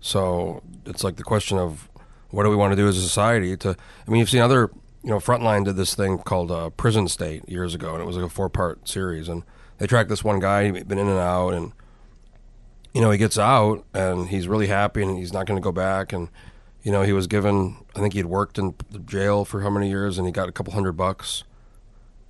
So 0.00 0.62
it's 0.86 1.02
like 1.02 1.16
the 1.16 1.22
question 1.22 1.58
of 1.58 1.88
what 2.30 2.44
do 2.44 2.50
we 2.50 2.56
want 2.56 2.72
to 2.72 2.76
do 2.76 2.88
as 2.88 2.96
a 2.96 3.02
society? 3.02 3.56
To 3.58 3.70
I 3.70 4.10
mean, 4.10 4.20
you've 4.20 4.30
seen 4.30 4.42
other 4.42 4.70
you 5.02 5.10
know, 5.10 5.18
Frontline 5.18 5.64
did 5.64 5.76
this 5.76 5.94
thing 5.94 6.18
called 6.18 6.50
uh, 6.50 6.70
Prison 6.70 7.08
State 7.08 7.48
years 7.48 7.74
ago, 7.74 7.94
and 7.94 8.02
it 8.02 8.06
was 8.06 8.16
like 8.16 8.26
a 8.26 8.28
four 8.28 8.48
part 8.48 8.86
series, 8.88 9.28
and 9.28 9.44
they 9.78 9.86
tracked 9.86 10.10
this 10.10 10.22
one 10.22 10.40
guy 10.40 10.70
he'd 10.70 10.88
been 10.88 10.98
in 10.98 11.08
and 11.08 11.18
out, 11.18 11.50
and 11.54 11.72
you 12.92 13.00
know 13.00 13.10
he 13.10 13.18
gets 13.18 13.38
out 13.38 13.84
and 13.94 14.28
he's 14.28 14.46
really 14.46 14.66
happy, 14.66 15.02
and 15.02 15.16
he's 15.16 15.32
not 15.32 15.46
going 15.46 15.56
to 15.56 15.64
go 15.64 15.72
back, 15.72 16.12
and 16.12 16.28
you 16.82 16.92
know 16.92 17.02
he 17.02 17.12
was 17.12 17.26
given 17.26 17.76
I 17.96 18.00
think 18.00 18.14
he'd 18.14 18.26
worked 18.26 18.58
in 18.58 18.74
jail 19.06 19.44
for 19.44 19.62
how 19.62 19.70
many 19.70 19.88
years, 19.88 20.18
and 20.18 20.26
he 20.26 20.32
got 20.32 20.48
a 20.48 20.52
couple 20.52 20.74
hundred 20.74 20.92
bucks, 20.92 21.44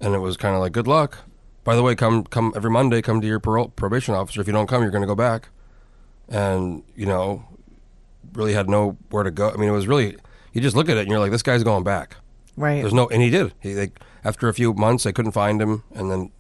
and 0.01 0.15
it 0.15 0.19
was 0.21 0.37
kind 0.37 0.55
of 0.55 0.61
like 0.61 0.73
good 0.73 0.87
luck. 0.87 1.19
By 1.65 1.77
the 1.77 1.83
way, 1.83 1.95
come 1.95 2.25
come 2.25 2.53
every 2.57 2.71
Monday, 2.71 3.03
come 3.03 3.21
to 3.21 3.27
your 3.27 3.41
parole, 3.41 3.69
probation 3.69 4.15
officer. 4.15 4.41
If 4.41 4.47
you 4.47 4.53
don't 4.53 4.67
come, 4.67 4.83
you're 4.83 4.91
going 4.91 5.03
to 5.03 5.07
go 5.07 5.15
back, 5.15 5.49
and 6.29 6.83
you 6.97 7.07
know 7.07 7.45
really 8.33 8.53
had 8.55 8.69
nowhere 8.69 9.25
to 9.25 9.31
go. 9.31 9.51
I 9.51 9.57
mean, 9.57 9.69
it 9.69 9.73
was 9.73 9.87
really 9.89 10.17
you 10.53 10.61
just 10.61 10.77
look 10.77 10.89
at 10.89 10.97
it 10.97 11.01
and 11.01 11.11
you're 11.11 11.21
like, 11.21 11.31
this 11.31 11.43
guy's 11.43 11.63
going 11.63 11.85
back. 11.85 12.17
Right. 12.57 12.81
There's 12.81 12.95
no, 12.95 13.09
and 13.09 13.23
he 13.23 13.31
did. 13.31 13.53
He 13.61 13.73
they, 13.73 13.93
after 14.25 14.49
a 14.49 14.55
few 14.55 14.73
months 14.75 15.05
they 15.05 15.13
couldn't 15.13 15.33
find 15.33 15.61
him, 15.61 15.85
and 15.95 16.11
then 16.11 16.31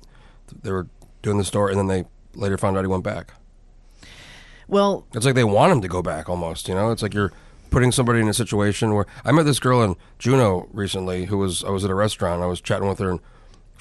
they 0.62 0.70
were 0.72 0.88
doing 1.22 1.38
the 1.38 1.44
story, 1.44 1.72
and 1.72 1.78
then 1.78 1.87
they 1.87 2.04
later 2.35 2.59
found 2.59 2.76
out 2.76 2.83
he 2.83 2.88
went 2.88 3.04
back. 3.04 3.35
well, 4.68 5.06
It's 5.14 5.26
like 5.26 5.35
they 5.35 5.44
want 5.44 5.72
him 5.72 5.80
to 5.80 5.88
go 5.88 6.02
back 6.02 6.28
almost. 6.28 6.68
You 6.68 6.74
know, 6.74 6.90
it's 6.90 7.02
like 7.02 7.14
you're 7.14 7.33
putting 7.70 7.92
somebody 7.92 8.20
in 8.20 8.28
a 8.28 8.35
situation 8.35 8.94
where 8.94 9.06
I 9.24 9.33
met 9.33 9.44
this 9.44 9.61
girl 9.61 9.83
in 9.83 9.96
Juneau 10.18 10.68
recently 10.72 11.26
who 11.26 11.38
was 11.38 11.64
I 11.64 11.70
was 11.70 11.85
at 11.85 11.90
a 11.90 11.94
restaurant. 11.94 12.42
I 12.42 12.46
was 12.46 12.61
chatting 12.61 12.88
with 12.88 12.98
her 12.98 13.11
and, 13.11 13.20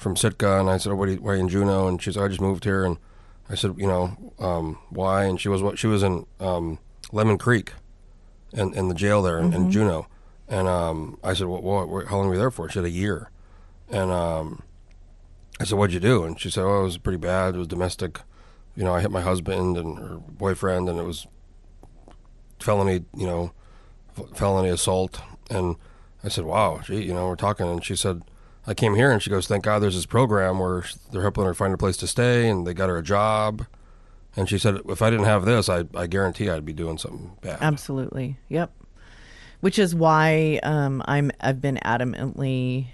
from 0.00 0.16
Sitka, 0.16 0.58
and 0.58 0.70
I 0.70 0.78
said, 0.78 0.92
oh, 0.92 0.96
"What 0.96 1.08
are 1.08 1.12
you, 1.12 1.18
why 1.18 1.32
are 1.32 1.34
you 1.34 1.42
in 1.42 1.48
Juneau?" 1.50 1.86
And 1.86 2.00
she 2.00 2.10
said, 2.10 2.22
"I 2.22 2.28
just 2.28 2.40
moved 2.40 2.64
here." 2.64 2.84
And 2.84 2.96
I 3.50 3.54
said, 3.54 3.74
"You 3.76 3.86
know, 3.86 4.32
um, 4.38 4.78
why?" 4.88 5.24
And 5.24 5.38
she 5.38 5.50
was 5.50 5.62
what 5.62 5.78
she 5.78 5.86
was 5.86 6.02
in 6.02 6.26
um, 6.40 6.78
Lemon 7.12 7.36
Creek, 7.36 7.74
in, 8.54 8.72
in 8.72 8.88
the 8.88 8.94
jail 8.94 9.20
there 9.20 9.38
in, 9.38 9.52
in 9.52 9.70
Juneau. 9.70 10.06
And 10.48 10.66
um, 10.66 11.18
I 11.22 11.34
said, 11.34 11.48
well, 11.48 11.60
what, 11.60 12.06
"How 12.06 12.16
long 12.16 12.28
were 12.28 12.34
you 12.34 12.40
there 12.40 12.50
for?" 12.50 12.66
She 12.68 12.74
said, 12.74 12.86
"A 12.86 12.90
year." 12.90 13.30
And 13.90 14.10
um, 14.10 14.62
I 15.60 15.64
said, 15.64 15.78
"What'd 15.78 15.92
you 15.92 16.00
do?" 16.00 16.24
And 16.24 16.40
she 16.40 16.50
said, 16.50 16.64
"Oh, 16.64 16.80
it 16.80 16.84
was 16.84 16.98
pretty 16.98 17.18
bad. 17.18 17.54
It 17.54 17.58
was 17.58 17.68
domestic. 17.68 18.22
You 18.74 18.84
know, 18.84 18.94
I 18.94 19.02
hit 19.02 19.10
my 19.10 19.20
husband 19.20 19.76
and 19.76 19.98
her 19.98 20.16
boyfriend, 20.16 20.88
and 20.88 20.98
it 20.98 21.04
was 21.04 21.26
felony. 22.58 23.04
You 23.14 23.26
know, 23.26 23.52
f- 24.18 24.34
felony 24.34 24.70
assault." 24.70 25.20
And 25.50 25.76
I 26.24 26.28
said, 26.28 26.44
"Wow, 26.44 26.80
gee, 26.82 27.04
you 27.04 27.12
know, 27.12 27.28
we're 27.28 27.36
talking." 27.36 27.66
And 27.66 27.84
she 27.84 27.96
said, 27.96 28.22
"I 28.66 28.74
came 28.74 28.94
here," 28.94 29.10
and 29.10 29.22
she 29.22 29.30
goes, 29.30 29.46
"Thank 29.46 29.64
God, 29.64 29.80
there's 29.80 29.94
this 29.94 30.06
program 30.06 30.58
where 30.58 30.84
they're 31.12 31.22
helping 31.22 31.44
her 31.44 31.54
find 31.54 31.74
a 31.74 31.78
place 31.78 31.96
to 31.98 32.06
stay, 32.06 32.48
and 32.48 32.66
they 32.66 32.74
got 32.74 32.88
her 32.88 32.98
a 32.98 33.02
job." 33.02 33.66
And 34.36 34.48
she 34.48 34.58
said, 34.58 34.80
"If 34.88 35.02
I 35.02 35.10
didn't 35.10 35.26
have 35.26 35.44
this, 35.44 35.68
I, 35.68 35.84
I 35.94 36.06
guarantee 36.06 36.48
I'd 36.48 36.64
be 36.64 36.72
doing 36.72 36.98
something 36.98 37.32
bad." 37.40 37.58
Absolutely. 37.60 38.38
Yep. 38.48 38.72
Which 39.60 39.78
is 39.78 39.94
why 39.94 40.60
um, 40.62 41.02
I'm 41.06 41.30
I've 41.40 41.60
been 41.60 41.78
adamantly 41.84 42.86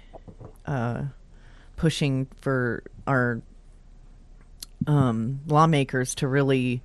uh, 0.65 1.03
pushing 1.77 2.27
for 2.41 2.83
our 3.05 3.41
um, 4.85 5.39
lawmakers 5.47 6.15
to 6.15 6.27
really 6.27 6.81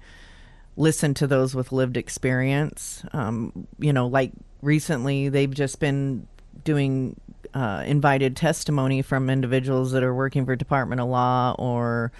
listen 0.76 1.14
to 1.14 1.26
those 1.26 1.54
with 1.54 1.72
lived 1.72 1.96
experience. 1.96 3.04
Um, 3.12 3.66
you 3.78 3.92
know, 3.92 4.06
like 4.06 4.32
recently 4.62 5.28
they've 5.28 5.52
just 5.52 5.80
been 5.80 6.26
doing 6.64 7.20
uh, 7.54 7.82
invited 7.86 8.36
testimony 8.36 9.02
from 9.02 9.28
individuals 9.28 9.92
that 9.92 10.02
are 10.02 10.14
working 10.14 10.44
for 10.46 10.56
Department 10.56 11.00
of 11.00 11.08
Law 11.08 11.54
or 11.58 12.12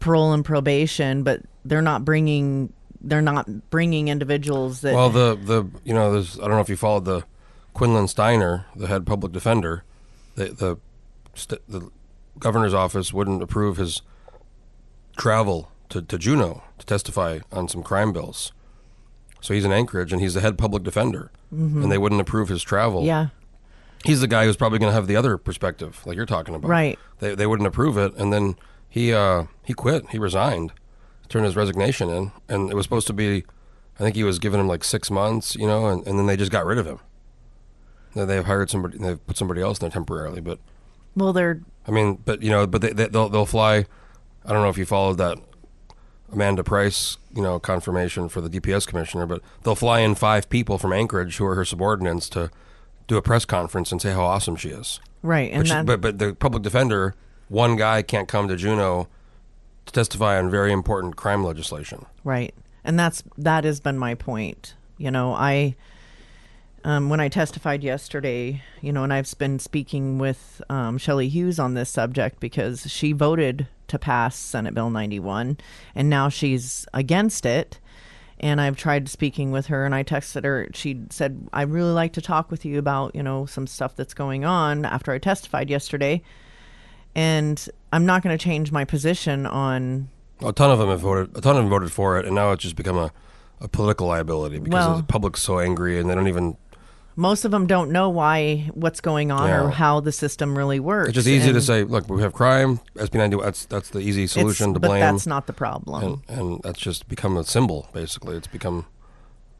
parole 0.00 0.32
and 0.32 0.44
probation, 0.44 1.22
but 1.22 1.42
they're 1.64 1.82
not 1.82 2.04
bringing 2.04 2.72
they're 3.02 3.22
not 3.22 3.70
bringing 3.70 4.08
individuals 4.08 4.82
that 4.82 4.94
Well, 4.94 5.10
the 5.10 5.36
the 5.36 5.66
you 5.84 5.94
know, 5.94 6.12
there's 6.12 6.38
I 6.38 6.42
don't 6.42 6.52
know 6.52 6.60
if 6.60 6.68
you 6.68 6.76
followed 6.76 7.04
the 7.04 7.24
Quinlan 7.72 8.08
Steiner, 8.08 8.66
the 8.74 8.88
head 8.88 9.06
public 9.06 9.32
defender, 9.32 9.84
the 10.34 10.46
the 10.46 10.78
st- 11.34 11.62
the 11.68 11.90
governor's 12.38 12.74
office 12.74 13.12
wouldn't 13.12 13.42
approve 13.42 13.76
his 13.76 14.02
travel 15.16 15.70
to, 15.90 16.00
to 16.02 16.18
Juneau 16.18 16.62
to 16.78 16.86
testify 16.86 17.40
on 17.52 17.68
some 17.68 17.82
crime 17.82 18.12
bills. 18.12 18.52
So 19.40 19.54
he's 19.54 19.64
in 19.64 19.72
Anchorage 19.72 20.12
and 20.12 20.20
he's 20.20 20.34
the 20.34 20.40
head 20.40 20.58
public 20.58 20.82
defender, 20.82 21.30
and 21.50 21.90
they 21.90 21.98
wouldn't 21.98 22.20
approve 22.20 22.48
his 22.48 22.62
travel. 22.62 23.00
Mm-hmm. 23.00 23.06
yeah 23.06 23.26
he's 24.04 24.20
the 24.20 24.26
guy 24.26 24.44
who's 24.44 24.56
probably 24.56 24.78
going 24.78 24.90
to 24.90 24.94
have 24.94 25.06
the 25.06 25.16
other 25.16 25.36
perspective, 25.36 26.02
like 26.06 26.16
you're 26.16 26.26
talking 26.26 26.54
about. 26.54 26.68
Right. 26.68 26.98
They 27.18 27.34
they 27.34 27.46
wouldn't 27.46 27.66
approve 27.66 27.96
it, 27.96 28.14
and 28.16 28.32
then 28.32 28.56
he 28.88 29.12
uh, 29.12 29.44
he 29.64 29.72
quit. 29.72 30.10
He 30.10 30.18
resigned, 30.18 30.72
turned 31.28 31.44
his 31.44 31.56
resignation 31.56 32.08
in, 32.10 32.32
and 32.48 32.70
it 32.70 32.74
was 32.74 32.84
supposed 32.84 33.06
to 33.08 33.12
be. 33.12 33.44
I 33.98 34.02
think 34.02 34.16
he 34.16 34.24
was 34.24 34.38
giving 34.38 34.60
him 34.60 34.68
like 34.68 34.82
six 34.82 35.10
months, 35.10 35.54
you 35.56 35.66
know, 35.66 35.86
and, 35.86 36.06
and 36.06 36.18
then 36.18 36.26
they 36.26 36.36
just 36.36 36.50
got 36.50 36.64
rid 36.64 36.78
of 36.78 36.86
him. 36.86 37.00
Then 38.14 38.28
They've 38.28 38.44
hired 38.44 38.70
somebody. 38.70 38.96
They've 38.98 39.26
put 39.26 39.36
somebody 39.36 39.60
else 39.60 39.78
in 39.78 39.84
there 39.84 39.90
temporarily, 39.90 40.40
but 40.40 40.58
well 41.14 41.32
they're 41.32 41.60
I 41.86 41.90
mean, 41.90 42.18
but 42.24 42.42
you 42.42 42.50
know, 42.50 42.66
but 42.66 42.80
they, 42.80 42.92
they 42.92 43.06
they'll 43.08 43.28
they'll 43.28 43.46
fly. 43.46 43.86
I 44.44 44.52
don't 44.52 44.62
know 44.62 44.70
if 44.70 44.78
you 44.78 44.86
followed 44.86 45.18
that 45.18 45.38
Amanda 46.32 46.64
Price, 46.64 47.18
you 47.34 47.42
know, 47.42 47.58
confirmation 47.58 48.28
for 48.28 48.40
the 48.40 48.48
DPS 48.48 48.86
commissioner, 48.86 49.26
but 49.26 49.42
they'll 49.62 49.74
fly 49.74 50.00
in 50.00 50.14
five 50.14 50.48
people 50.48 50.78
from 50.78 50.92
Anchorage 50.92 51.36
who 51.36 51.44
are 51.44 51.54
her 51.54 51.64
subordinates 51.64 52.28
to 52.30 52.50
do 53.10 53.16
a 53.16 53.22
press 53.22 53.44
conference 53.44 53.90
and 53.90 54.00
say 54.00 54.12
how 54.12 54.22
awesome 54.24 54.54
she 54.54 54.68
is. 54.68 55.00
right 55.22 55.50
and 55.50 55.62
But, 55.62 55.66
she- 55.66 55.72
that, 55.74 55.84
but 55.86 56.00
but 56.00 56.18
the 56.18 56.32
public 56.34 56.62
defender, 56.62 57.14
one 57.48 57.74
guy 57.76 58.02
can't 58.02 58.28
come 58.28 58.46
to 58.46 58.54
Juneau 58.56 59.08
to 59.86 59.92
testify 59.92 60.38
on 60.38 60.48
very 60.48 60.72
important 60.72 61.16
crime 61.16 61.42
legislation. 61.44 62.06
right 62.22 62.54
and 62.84 62.96
that's 62.98 63.22
that 63.36 63.64
has 63.64 63.80
been 63.80 63.98
my 63.98 64.14
point 64.14 64.74
you 64.96 65.10
know 65.10 65.34
i 65.34 65.74
um, 66.84 67.10
when 67.10 67.18
i 67.20 67.28
testified 67.28 67.82
yesterday 67.82 68.62
you 68.80 68.92
know 68.92 69.02
and 69.04 69.12
i've 69.12 69.36
been 69.38 69.58
speaking 69.58 70.16
with 70.18 70.62
um, 70.70 70.96
shelley 70.96 71.28
hughes 71.28 71.58
on 71.58 71.74
this 71.74 71.90
subject 71.90 72.38
because 72.40 72.88
she 72.90 73.12
voted 73.12 73.66
to 73.88 73.98
pass 73.98 74.36
senate 74.36 74.72
bill 74.74 74.88
91 74.90 75.58
and 75.94 76.08
now 76.08 76.28
she's 76.28 76.86
against 76.94 77.44
it 77.44 77.79
and 78.40 78.60
i've 78.60 78.76
tried 78.76 79.08
speaking 79.08 79.50
with 79.52 79.66
her 79.66 79.84
and 79.84 79.94
i 79.94 80.02
texted 80.02 80.44
her 80.44 80.66
she 80.74 81.00
said 81.10 81.46
i'd 81.52 81.70
really 81.70 81.92
like 81.92 82.12
to 82.14 82.20
talk 82.22 82.50
with 82.50 82.64
you 82.64 82.78
about 82.78 83.14
you 83.14 83.22
know 83.22 83.46
some 83.46 83.66
stuff 83.66 83.94
that's 83.96 84.14
going 84.14 84.44
on 84.44 84.84
after 84.84 85.12
i 85.12 85.18
testified 85.18 85.68
yesterday 85.70 86.20
and 87.14 87.68
i'm 87.92 88.06
not 88.06 88.22
going 88.22 88.36
to 88.36 88.42
change 88.42 88.72
my 88.72 88.84
position 88.84 89.46
on 89.46 90.08
A 90.42 90.52
ton 90.52 90.70
of 90.70 90.78
them 90.78 90.88
have 90.88 91.00
voted. 91.00 91.36
A 91.36 91.40
ton 91.40 91.56
of 91.56 91.62
them 91.62 91.68
voted 91.70 91.92
for 91.92 92.18
it, 92.18 92.24
and 92.24 92.34
now 92.34 92.52
it's 92.52 92.62
just 92.62 92.76
become 92.76 92.96
a, 92.96 93.12
a 93.60 93.68
political 93.68 94.06
liability 94.06 94.58
because 94.58 94.86
Well- 94.86 94.96
the 94.96 95.02
public's 95.02 95.42
so 95.42 95.58
angry 95.58 95.98
and 96.00 96.08
they 96.08 96.14
don't 96.14 96.28
even. 96.28 96.56
Most 97.16 97.44
of 97.44 97.50
them 97.50 97.66
don't 97.66 97.90
know 97.90 98.08
why 98.08 98.70
what's 98.74 99.00
going 99.00 99.30
on 99.30 99.50
or 99.50 99.70
how 99.70 100.00
the 100.00 100.12
system 100.12 100.56
really 100.56 100.80
works. 100.80 101.08
It's 101.08 101.16
just 101.16 101.28
easy 101.28 101.52
to 101.52 101.60
say, 101.60 101.84
look, 101.84 102.08
we 102.08 102.22
have 102.22 102.32
crime. 102.32 102.80
SB 102.94 103.14
90. 103.14 103.36
That's 103.42 103.66
that's 103.66 103.90
the 103.90 103.98
easy 104.00 104.26
solution 104.26 104.74
to 104.74 104.80
but 104.80 104.88
blame. 104.88 105.00
that's 105.00 105.26
not 105.26 105.46
the 105.46 105.52
problem. 105.52 106.22
and, 106.28 106.38
and 106.38 106.62
that's 106.62 106.78
just 106.78 107.08
become 107.08 107.36
a 107.36 107.44
symbol 107.44 107.88
basically 107.92 108.36
it's 108.36 108.46
become 108.46 108.86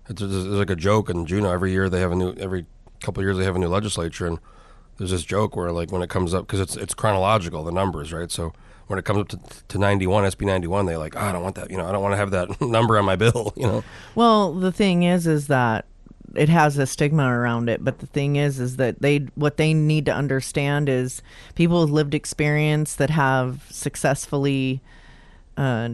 it's, 0.08 0.20
there's 0.20 0.46
like 0.46 0.70
a 0.70 0.76
joke 0.76 1.10
in 1.10 1.26
Juneau 1.26 1.50
every 1.50 1.72
year 1.72 1.88
they 1.88 2.00
have 2.00 2.12
a 2.12 2.16
new 2.16 2.32
every 2.34 2.66
couple 3.00 3.20
of 3.20 3.24
years 3.26 3.36
they 3.38 3.44
have 3.44 3.56
a 3.56 3.58
new 3.58 3.68
legislature 3.68 4.26
and 4.26 4.38
there's 4.98 5.10
this 5.10 5.24
joke 5.24 5.56
where 5.56 5.72
like 5.72 5.90
when 5.92 6.02
it 6.02 6.10
comes 6.10 6.34
up 6.34 6.46
because 6.46 6.60
it's 6.60 6.76
it's 6.76 6.94
chronological 6.94 7.64
the 7.64 7.72
numbers 7.72 8.12
right 8.12 8.30
so 8.30 8.52
when 8.88 8.98
it 8.98 9.04
comes 9.04 9.20
up 9.20 9.28
to, 9.28 9.38
to 9.68 9.78
91 9.78 10.24
SB 10.24 10.46
91 10.46 10.86
they 10.86 10.96
like 10.96 11.14
oh, 11.16 11.20
I 11.20 11.32
don't 11.32 11.42
want 11.42 11.54
that 11.56 11.70
you 11.70 11.76
know 11.76 11.86
I 11.86 11.92
don't 11.92 12.02
want 12.02 12.12
to 12.12 12.16
have 12.16 12.30
that 12.32 12.60
number 12.76 12.98
on 12.98 13.04
my 13.04 13.16
bill 13.16 13.52
you 13.56 13.66
know 13.66 13.84
Well, 14.14 14.52
the 14.52 14.72
thing 14.72 15.02
is, 15.04 15.26
is 15.26 15.46
that 15.46 15.86
it 16.34 16.48
has 16.48 16.78
a 16.78 16.86
stigma 16.86 17.24
around 17.24 17.68
it. 17.68 17.84
But 17.84 17.98
the 17.98 18.06
thing 18.06 18.36
is, 18.36 18.60
is 18.60 18.76
that 18.76 19.00
they 19.00 19.18
what 19.34 19.56
they 19.56 19.74
need 19.74 20.06
to 20.06 20.14
understand 20.14 20.88
is 20.88 21.22
people 21.54 21.80
with 21.80 21.90
lived 21.90 22.14
experience 22.14 22.94
that 22.96 23.10
have 23.10 23.66
successfully 23.70 24.80
uh, 25.56 25.90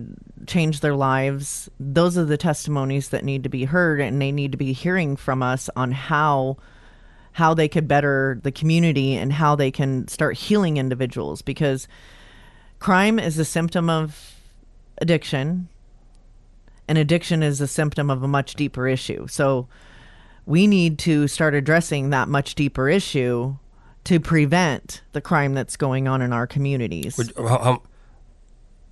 changed 0.46 0.82
their 0.82 0.94
lives. 0.94 1.68
Those 1.80 2.16
are 2.16 2.24
the 2.24 2.36
testimonies 2.36 3.08
that 3.10 3.24
need 3.24 3.42
to 3.42 3.48
be 3.48 3.64
heard, 3.64 4.00
and 4.00 4.20
they 4.20 4.32
need 4.32 4.52
to 4.52 4.58
be 4.58 4.72
hearing 4.72 5.16
from 5.16 5.42
us 5.42 5.68
on 5.76 5.92
how 5.92 6.56
how 7.32 7.52
they 7.52 7.68
could 7.68 7.86
better 7.86 8.40
the 8.42 8.52
community 8.52 9.14
and 9.14 9.34
how 9.34 9.54
they 9.54 9.70
can 9.70 10.08
start 10.08 10.38
healing 10.38 10.78
individuals 10.78 11.42
because 11.42 11.86
crime 12.78 13.18
is 13.18 13.38
a 13.38 13.44
symptom 13.44 13.90
of 13.90 14.36
addiction 15.02 15.68
and 16.88 16.96
addiction 16.96 17.42
is 17.42 17.60
a 17.60 17.66
symptom 17.66 18.08
of 18.08 18.22
a 18.22 18.28
much 18.28 18.54
deeper 18.54 18.88
issue. 18.88 19.26
So 19.26 19.68
we 20.46 20.66
need 20.66 20.98
to 21.00 21.28
start 21.28 21.54
addressing 21.54 22.10
that 22.10 22.28
much 22.28 22.54
deeper 22.54 22.88
issue 22.88 23.56
to 24.04 24.20
prevent 24.20 25.02
the 25.12 25.20
crime 25.20 25.52
that's 25.52 25.76
going 25.76 26.06
on 26.06 26.22
in 26.22 26.32
our 26.32 26.46
communities. 26.46 27.18
Would, 27.18 27.32
how, 27.36 27.58
how, 27.58 27.82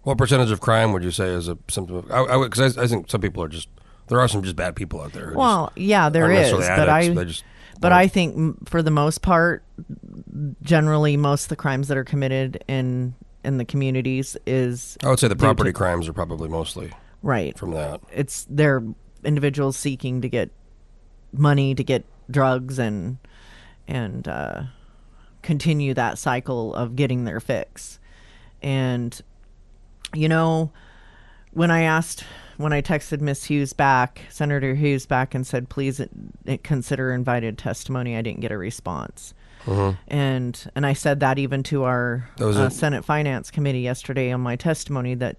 what 0.03 0.19
percentage 0.19 0.51
of 0.51 0.61
crime 0.61 0.93
would 0.93 1.05
you 1.05 1.13
say 1.13 1.29
is 1.29 1.49
a 1.49 1.57
symptom 1.69 1.97
of 1.97 2.11
I, 2.11 2.19
I, 2.19 2.37
I, 2.37 2.83
I 2.83 2.87
think 2.87 3.09
some 3.09 3.21
people 3.21 3.43
are 3.43 3.49
just 3.49 3.69
there 4.09 4.21
are 4.21 4.29
some 4.29 4.43
just 4.43 4.57
bad 4.57 4.77
people 4.77 5.01
out 5.01 5.13
there 5.13 5.33
well, 5.35 5.73
yeah, 5.77 6.09
there 6.11 6.25
aren't 6.25 6.51
but 6.59 6.89
I 6.89 7.09
just 7.25 7.45
but 7.81 7.93
I 7.93 8.09
think 8.09 8.69
for 8.69 8.83
the 8.83 8.91
most 8.91 9.23
part 9.23 9.65
generally 10.63 11.17
most 11.17 11.45
of 11.45 11.49
the 11.51 11.57
crimes 11.57 11.89
that 11.89 11.97
are 11.97 12.05
committed 12.05 12.63
in 12.69 13.15
in 13.45 13.59
the 13.59 13.65
communities 13.65 14.37
is 14.47 14.97
I 15.05 15.11
would 15.11 15.21
say 15.21 15.29
the 15.29 15.35
due 15.35 15.41
to- 15.41 15.45
property 15.45 15.73
crimes 15.73 16.09
are 16.09 16.13
probably 16.13 16.49
mostly 16.49 16.93
right. 17.23 17.57
from 17.57 17.71
that 17.73 18.01
it's 18.13 18.47
they're 18.51 18.83
individuals 19.23 19.77
seeking 19.77 20.21
to 20.23 20.29
get 20.29 20.51
money 21.39 21.75
to 21.75 21.85
get 21.85 22.05
drugs 22.31 22.79
and 22.79 23.19
and 23.87 24.27
uh, 24.27 24.63
continue 25.43 25.95
that 25.95 26.19
cycle 26.19 26.75
of 26.75 26.97
getting 26.97 27.25
their 27.25 27.41
fix. 27.41 27.99
And 28.63 29.21
you 30.15 30.29
know, 30.29 30.73
when 31.53 31.71
I 31.71 31.83
asked 31.83 32.25
when 32.57 32.73
I 32.73 32.83
texted 32.83 33.21
Miss 33.21 33.45
Hughes 33.45 33.73
back, 33.73 34.23
Senator 34.31 34.75
Hughes 34.75 35.07
back, 35.07 35.35
and 35.35 35.47
said, 35.47 35.69
"Please 35.69 36.01
uh, 36.01 36.07
consider 36.63 37.13
invited 37.13 37.59
testimony," 37.59 38.17
I 38.17 38.23
didn't 38.23 38.41
get 38.41 38.53
a 38.53 38.59
response. 38.59 39.35
And 40.09 40.71
and 40.75 40.87
I 40.87 40.93
said 40.93 41.21
that 41.21 41.39
even 41.39 41.63
to 41.65 41.85
our 41.85 42.29
uh, 42.39 42.69
Senate 42.69 43.05
Finance 43.05 43.51
Committee 43.51 43.81
yesterday 43.81 44.31
on 44.31 44.41
my 44.41 44.57
testimony 44.57 45.15
that 45.15 45.37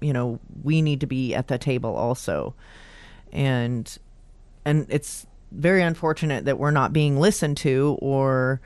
you 0.00 0.12
know 0.12 0.38
we 0.62 0.80
need 0.80 1.00
to 1.00 1.06
be 1.06 1.34
at 1.34 1.48
the 1.48 1.58
table 1.58 1.94
also, 1.94 2.54
and 3.32 3.98
and 4.64 4.86
it's 4.88 5.26
very 5.54 5.82
unfortunate 5.82 6.44
that 6.44 6.58
we're 6.58 6.70
not 6.70 6.92
being 6.92 7.18
listened 7.18 7.56
to 7.58 7.96
or 8.00 8.60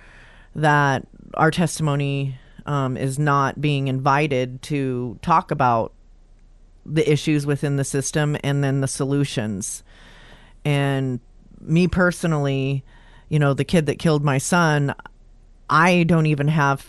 that 0.55 1.07
our 1.35 1.51
testimony 1.51 2.39
um, 2.67 2.97
is 2.97 3.19
not 3.19 3.61
being 3.61 3.89
invited 3.89 4.61
to 4.63 5.19
talk 5.23 5.51
about 5.51 5.93
the 6.85 7.11
issues 7.11 7.47
within 7.47 7.77
the 7.77 7.85
system 7.85 8.37
and 8.43 8.65
then 8.65 8.81
the 8.81 8.89
solutions. 8.89 9.83
And 10.65 11.21
me 11.61 11.89
personally, 11.89 12.85
you 13.29 13.39
know, 13.39 13.55
the 13.55 13.65
kid 13.65 13.87
that 13.87 13.99
killed 13.99 14.25
my 14.25 14.39
son, 14.39 14.95
I 15.69 16.03
don't 16.05 16.27
even 16.27 16.49
have 16.49 16.87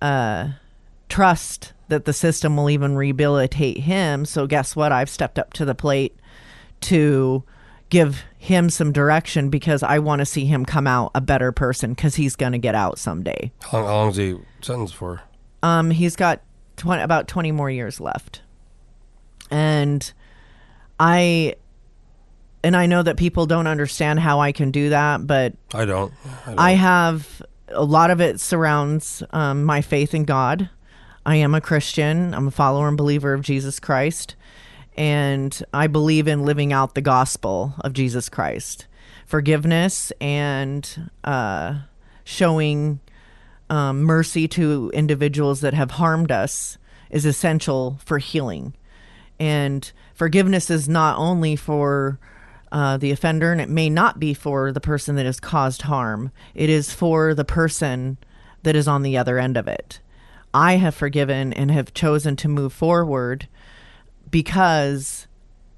uh, 0.00 0.50
trust 1.08 1.72
that 1.88 2.04
the 2.04 2.12
system 2.12 2.56
will 2.56 2.70
even 2.70 2.94
rehabilitate 2.96 3.78
him. 3.78 4.24
So, 4.24 4.46
guess 4.46 4.76
what? 4.76 4.92
I've 4.92 5.10
stepped 5.10 5.38
up 5.38 5.52
to 5.54 5.64
the 5.64 5.74
plate 5.74 6.16
to 6.82 7.42
give 7.90 8.24
him 8.38 8.70
some 8.70 8.92
direction 8.92 9.50
because 9.50 9.82
I 9.82 9.98
want 9.98 10.20
to 10.20 10.26
see 10.26 10.46
him 10.46 10.64
come 10.64 10.86
out 10.86 11.10
a 11.14 11.20
better 11.20 11.52
person 11.52 11.92
because 11.92 12.14
he's 12.14 12.36
going 12.36 12.52
to 12.52 12.58
get 12.58 12.74
out 12.74 12.98
someday. 12.98 13.52
How 13.62 13.78
long, 13.78 13.86
how 13.86 13.94
long's 13.96 14.16
he 14.16 14.38
sentenced 14.62 14.94
for? 14.94 15.20
Um, 15.62 15.90
he's 15.90 16.16
got 16.16 16.40
20, 16.76 17.02
about 17.02 17.26
20 17.26 17.52
more 17.52 17.68
years 17.68 18.00
left. 18.00 18.42
And 19.50 20.10
I 21.00 21.56
and 22.62 22.76
I 22.76 22.86
know 22.86 23.02
that 23.02 23.16
people 23.16 23.46
don't 23.46 23.66
understand 23.66 24.20
how 24.20 24.40
I 24.40 24.52
can 24.52 24.70
do 24.70 24.90
that, 24.90 25.26
but 25.26 25.54
I 25.72 25.84
don't. 25.84 26.12
I, 26.44 26.46
don't. 26.46 26.58
I 26.58 26.70
have 26.72 27.42
a 27.68 27.84
lot 27.84 28.10
of 28.10 28.20
it 28.20 28.40
surrounds 28.40 29.22
um, 29.30 29.64
my 29.64 29.80
faith 29.80 30.14
in 30.14 30.24
God. 30.24 30.68
I 31.24 31.36
am 31.36 31.54
a 31.54 31.60
Christian. 31.60 32.34
I'm 32.34 32.48
a 32.48 32.50
follower 32.50 32.88
and 32.88 32.96
believer 32.96 33.32
of 33.32 33.42
Jesus 33.42 33.78
Christ. 33.78 34.34
And 34.98 35.62
I 35.72 35.86
believe 35.86 36.26
in 36.26 36.44
living 36.44 36.72
out 36.72 36.96
the 36.96 37.00
gospel 37.00 37.72
of 37.80 37.92
Jesus 37.94 38.28
Christ 38.28 38.86
forgiveness 39.26 40.10
and 40.22 41.10
uh, 41.22 41.80
showing 42.24 42.98
um, 43.68 44.02
mercy 44.02 44.48
to 44.48 44.90
individuals 44.94 45.60
that 45.60 45.74
have 45.74 45.92
harmed 45.92 46.32
us 46.32 46.78
is 47.10 47.26
essential 47.26 48.00
for 48.04 48.18
healing. 48.18 48.74
And 49.38 49.90
forgiveness 50.14 50.70
is 50.70 50.88
not 50.88 51.18
only 51.18 51.56
for 51.56 52.18
uh, 52.72 52.96
the 52.96 53.10
offender, 53.10 53.52
and 53.52 53.60
it 53.60 53.68
may 53.68 53.90
not 53.90 54.18
be 54.18 54.32
for 54.32 54.72
the 54.72 54.80
person 54.80 55.14
that 55.16 55.26
has 55.26 55.38
caused 55.38 55.82
harm, 55.82 56.32
it 56.54 56.70
is 56.70 56.92
for 56.92 57.34
the 57.34 57.44
person 57.44 58.16
that 58.62 58.74
is 58.74 58.88
on 58.88 59.02
the 59.02 59.16
other 59.16 59.38
end 59.38 59.56
of 59.58 59.68
it. 59.68 60.00
I 60.54 60.76
have 60.76 60.94
forgiven 60.94 61.52
and 61.52 61.70
have 61.70 61.94
chosen 61.94 62.34
to 62.36 62.48
move 62.48 62.72
forward 62.72 63.46
because 64.30 65.26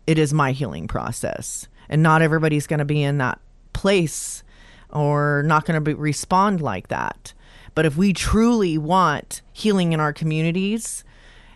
it 0.07 0.19
is 0.19 0.33
my 0.33 0.53
healing 0.53 0.89
process. 0.89 1.69
And 1.89 2.03
not 2.03 2.23
everybody's 2.23 2.67
going 2.67 2.79
to 2.79 2.85
be 2.85 3.03
in 3.03 3.19
that 3.19 3.41
place 3.73 4.43
or 4.91 5.43
not 5.45 5.65
going 5.65 5.83
to 5.83 5.97
respond 5.97 6.61
like 6.61 6.89
that. 6.89 7.33
But 7.75 7.87
if 7.87 7.97
we 7.97 8.13
truly 8.13 8.79
want 8.79 9.43
healing 9.53 9.93
in 9.93 10.01
our 10.01 10.13
communities 10.13 11.05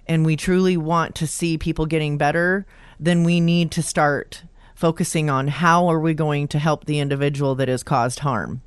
and 0.07 0.24
we 0.24 0.37
truly 0.37 0.76
want 0.76 1.14
to 1.16 1.26
see 1.26 1.59
people 1.59 1.87
getting 1.87 2.18
better, 2.18 2.66
then 3.00 3.24
we 3.24 3.40
need 3.40 3.70
to 3.72 3.83
start 3.83 4.44
focusing 4.74 5.30
on 5.30 5.48
how 5.48 5.88
are 5.88 6.00
we 6.00 6.14
going 6.14 6.48
to 6.48 6.59
help 6.59 6.85
the 6.85 6.98
individual 6.98 7.54
that 7.54 7.68
has 7.68 7.83
caused 7.83 8.20
harm. 8.20 8.62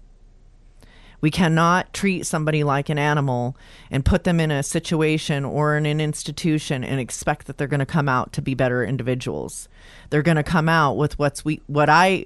We 1.20 1.32
cannot 1.32 1.94
treat 1.94 2.26
somebody 2.26 2.64
like 2.64 2.90
an 2.90 3.00
animal 3.00 3.58
and 3.90 4.06
put 4.06 4.24
them 4.24 4.40
in 4.40 4.52
a 4.52 4.62
situation 4.62 5.46
or 5.46 5.76
in 5.76 5.86
an 5.86 6.00
institution 6.00 6.84
and 6.84 7.00
expect 7.00 7.48
that 7.48 7.58
they're 7.58 7.68
going 7.68 7.80
to 7.80 7.86
come 7.86 8.08
out 8.08 8.34
to 8.34 8.42
be 8.42 8.54
better 8.54 8.84
individuals. 8.84 9.68
They're 10.10 10.22
going 10.22 10.38
to 10.38 10.44
come 10.44 10.70
out 10.70 10.96
with 10.98 11.18
what's 11.18 11.44
we 11.44 11.62
what 11.68 11.90
I 11.90 12.26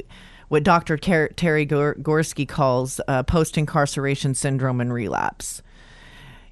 what 0.50 0.64
Dr. 0.64 0.98
Ter- 0.98 1.30
Terry 1.30 1.64
Gor- 1.64 1.96
Gorski 1.96 2.46
calls 2.46 3.00
uh, 3.08 3.24
post 3.24 3.58
incarceration 3.58 4.36
syndrome 4.36 4.82
and 4.82 4.94
relapse. 4.94 5.62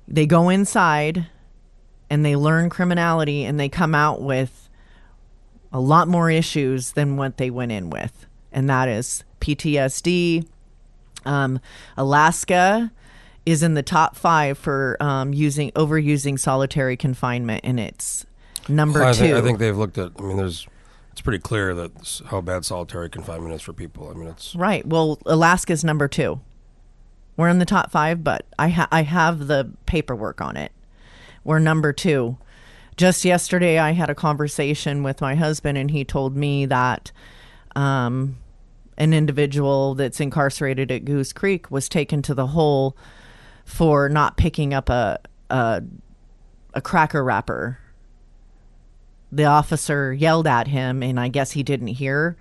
They 0.08 0.26
go 0.26 0.48
inside 0.48 1.28
and 2.10 2.24
they 2.24 2.38
learn 2.38 2.70
criminality 2.70 3.44
and 3.44 3.60
they 3.60 3.68
come 3.68 3.94
out 3.94 4.22
with 4.22 4.70
a 5.74 5.82
lot 5.82 6.08
more 6.08 6.32
issues 6.32 6.94
than 6.94 7.18
what 7.18 7.36
they 7.36 7.50
went 7.50 7.74
in 7.74 7.90
with, 7.90 8.26
and 8.52 8.70
that 8.70 8.88
is 8.88 9.26
PTSD. 9.42 10.48
Um, 11.26 11.60
Alaska 11.98 12.92
is 13.46 13.64
in 13.64 13.74
the 13.74 13.84
top 13.84 14.16
five 14.16 14.58
for 14.58 14.98
um, 15.00 15.34
using 15.34 15.72
overusing 15.72 16.40
solitary 16.40 16.96
confinement, 16.98 17.62
and 17.64 17.80
it's 17.80 18.26
number 18.68 19.04
I 19.04 19.14
two. 19.14 19.20
think, 19.20 19.36
I 19.36 19.42
think 19.42 19.60
they've 19.60 19.78
looked 19.78 19.98
at. 19.98 20.12
I 20.20 20.22
mean, 20.22 20.38
there's. 20.38 20.68
It's 21.12 21.22
pretty 21.22 21.40
clear 21.40 21.74
that 21.76 22.22
how 22.28 22.40
bad 22.40 22.64
solitary 22.64 23.10
confinement 23.10 23.54
is 23.54 23.62
for 23.62 23.74
people. 23.74 24.10
I 24.10 24.14
mean, 24.14 24.28
it's 24.30 24.56
Right. 24.56 24.86
Well, 24.86 25.20
Alaska's 25.26 25.84
number 25.84 26.08
two. 26.08 26.40
We're 27.36 27.50
in 27.50 27.60
the 27.60 27.66
top 27.66 27.92
five, 27.92 28.24
but 28.24 28.46
I 28.58 28.70
ha- 28.70 28.88
I 28.92 29.04
have 29.04 29.48
the 29.48 29.72
paperwork 29.86 30.40
on 30.40 30.56
it. 30.56 30.72
We're 31.44 31.60
number 31.60 31.92
two. 31.92 32.38
Just 32.96 33.26
yesterday, 33.26 33.80
I 33.80 33.92
had 33.92 34.10
a 34.10 34.16
conversation 34.16 35.04
with 35.04 35.22
my 35.22 35.36
husband, 35.36 35.78
and 35.78 35.90
he 35.92 36.04
told 36.06 36.36
me 36.36 36.66
that 36.68 37.12
um, 37.76 38.38
an 39.00 39.14
individual 39.14 39.96
that's 39.96 40.20
incarcerated 40.20 40.92
at 40.92 41.06
Goose 41.06 41.34
Creek 41.34 41.72
was 41.72 41.90
taken 41.90 42.22
to 42.24 42.36
the 42.36 42.48
hole 42.48 42.96
for 43.66 44.10
not 44.10 44.38
picking 44.38 44.74
up 44.74 44.90
a 44.90 45.20
a, 45.50 45.82
a 46.74 46.82
cracker 46.82 47.24
wrapper. 47.24 47.80
The 49.32 49.46
officer 49.46 50.14
yelled 50.14 50.46
at 50.48 50.68
him, 50.68 51.02
and 51.02 51.20
I 51.20 51.28
guess 51.30 51.52
he 51.52 51.64
didn't 51.64 51.88
hear 51.88 52.38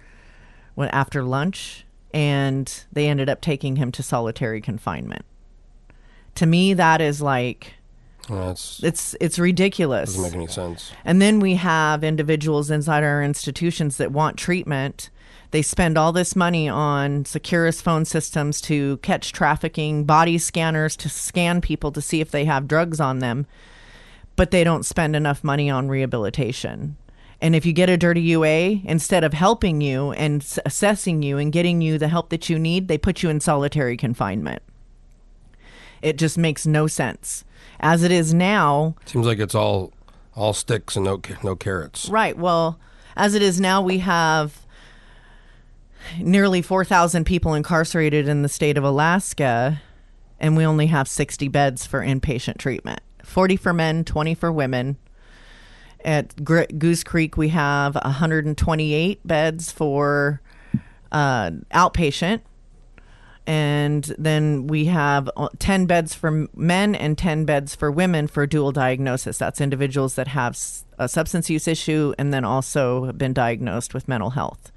went 0.78 0.94
after 0.94 1.24
lunch 1.24 1.84
and 2.14 2.84
they 2.92 3.08
ended 3.08 3.28
up 3.28 3.40
taking 3.40 3.74
him 3.76 3.90
to 3.90 4.00
solitary 4.00 4.60
confinement. 4.60 5.24
To 6.36 6.46
me 6.46 6.72
that 6.74 7.00
is 7.00 7.20
like 7.20 7.74
it's 8.30 8.82
it's 8.84 9.16
it's 9.20 9.38
ridiculous. 9.40 10.10
doesn't 10.10 10.22
make 10.22 10.34
any 10.34 10.46
sense. 10.46 10.92
And 11.04 11.20
then 11.20 11.40
we 11.40 11.56
have 11.56 12.04
individuals 12.04 12.70
inside 12.70 13.02
our 13.02 13.24
institutions 13.24 13.96
that 13.96 14.12
want 14.12 14.36
treatment. 14.36 15.10
They 15.50 15.62
spend 15.62 15.96
all 15.96 16.12
this 16.12 16.36
money 16.36 16.68
on 16.68 17.24
Securus 17.24 17.80
phone 17.80 18.04
systems 18.04 18.60
to 18.62 18.98
catch 18.98 19.32
trafficking, 19.32 20.04
body 20.04 20.36
scanners 20.36 20.94
to 20.96 21.08
scan 21.08 21.60
people 21.60 21.90
to 21.92 22.02
see 22.02 22.20
if 22.20 22.30
they 22.30 22.44
have 22.44 22.68
drugs 22.68 23.00
on 23.00 23.20
them, 23.20 23.46
but 24.36 24.50
they 24.50 24.62
don't 24.62 24.84
spend 24.84 25.16
enough 25.16 25.42
money 25.42 25.70
on 25.70 25.88
rehabilitation. 25.88 26.96
And 27.40 27.54
if 27.54 27.64
you 27.64 27.72
get 27.72 27.88
a 27.88 27.96
dirty 27.96 28.20
UA, 28.20 28.80
instead 28.84 29.24
of 29.24 29.32
helping 29.32 29.80
you 29.80 30.10
and 30.12 30.42
s- 30.42 30.58
assessing 30.66 31.22
you 31.22 31.38
and 31.38 31.52
getting 31.52 31.80
you 31.80 31.96
the 31.96 32.08
help 32.08 32.28
that 32.30 32.50
you 32.50 32.58
need, 32.58 32.88
they 32.88 32.98
put 32.98 33.22
you 33.22 33.30
in 33.30 33.40
solitary 33.40 33.96
confinement. 33.96 34.60
It 36.02 36.18
just 36.18 36.36
makes 36.36 36.66
no 36.66 36.86
sense. 36.88 37.44
As 37.80 38.02
it 38.02 38.10
is 38.10 38.34
now, 38.34 38.96
Seems 39.06 39.26
like 39.26 39.38
it's 39.38 39.54
all 39.54 39.92
all 40.34 40.52
sticks 40.52 40.94
and 40.94 41.04
no 41.04 41.20
no 41.42 41.56
carrots. 41.56 42.08
Right. 42.08 42.36
Well, 42.36 42.78
as 43.16 43.34
it 43.34 43.42
is 43.42 43.60
now, 43.60 43.82
we 43.82 43.98
have 43.98 44.66
nearly 46.18 46.62
4,000 46.62 47.24
people 47.24 47.54
incarcerated 47.54 48.28
in 48.28 48.42
the 48.42 48.48
state 48.48 48.76
of 48.76 48.84
Alaska, 48.84 49.80
and 50.40 50.56
we 50.56 50.64
only 50.64 50.86
have 50.86 51.08
60 51.08 51.48
beds 51.48 51.86
for 51.86 52.00
inpatient 52.00 52.58
treatment 52.58 53.00
40 53.24 53.56
for 53.56 53.72
men, 53.72 54.04
20 54.04 54.34
for 54.34 54.50
women. 54.50 54.96
At 56.04 56.44
Goose 56.44 57.04
Creek, 57.04 57.36
we 57.36 57.48
have 57.48 57.94
128 57.96 59.26
beds 59.26 59.72
for 59.72 60.40
uh, 61.12 61.50
outpatient. 61.72 62.40
And 63.46 64.04
then 64.18 64.66
we 64.66 64.84
have 64.86 65.30
uh, 65.34 65.48
10 65.58 65.86
beds 65.86 66.14
for 66.14 66.46
men 66.54 66.94
and 66.94 67.16
10 67.16 67.46
beds 67.46 67.74
for 67.74 67.90
women 67.90 68.26
for 68.26 68.46
dual 68.46 68.72
diagnosis. 68.72 69.38
That's 69.38 69.60
individuals 69.60 70.16
that 70.16 70.28
have 70.28 70.58
a 70.98 71.08
substance 71.08 71.48
use 71.48 71.66
issue 71.66 72.12
and 72.18 72.32
then 72.32 72.44
also 72.44 73.10
been 73.12 73.32
diagnosed 73.32 73.94
with 73.94 74.06
mental 74.06 74.30
health. 74.30 74.70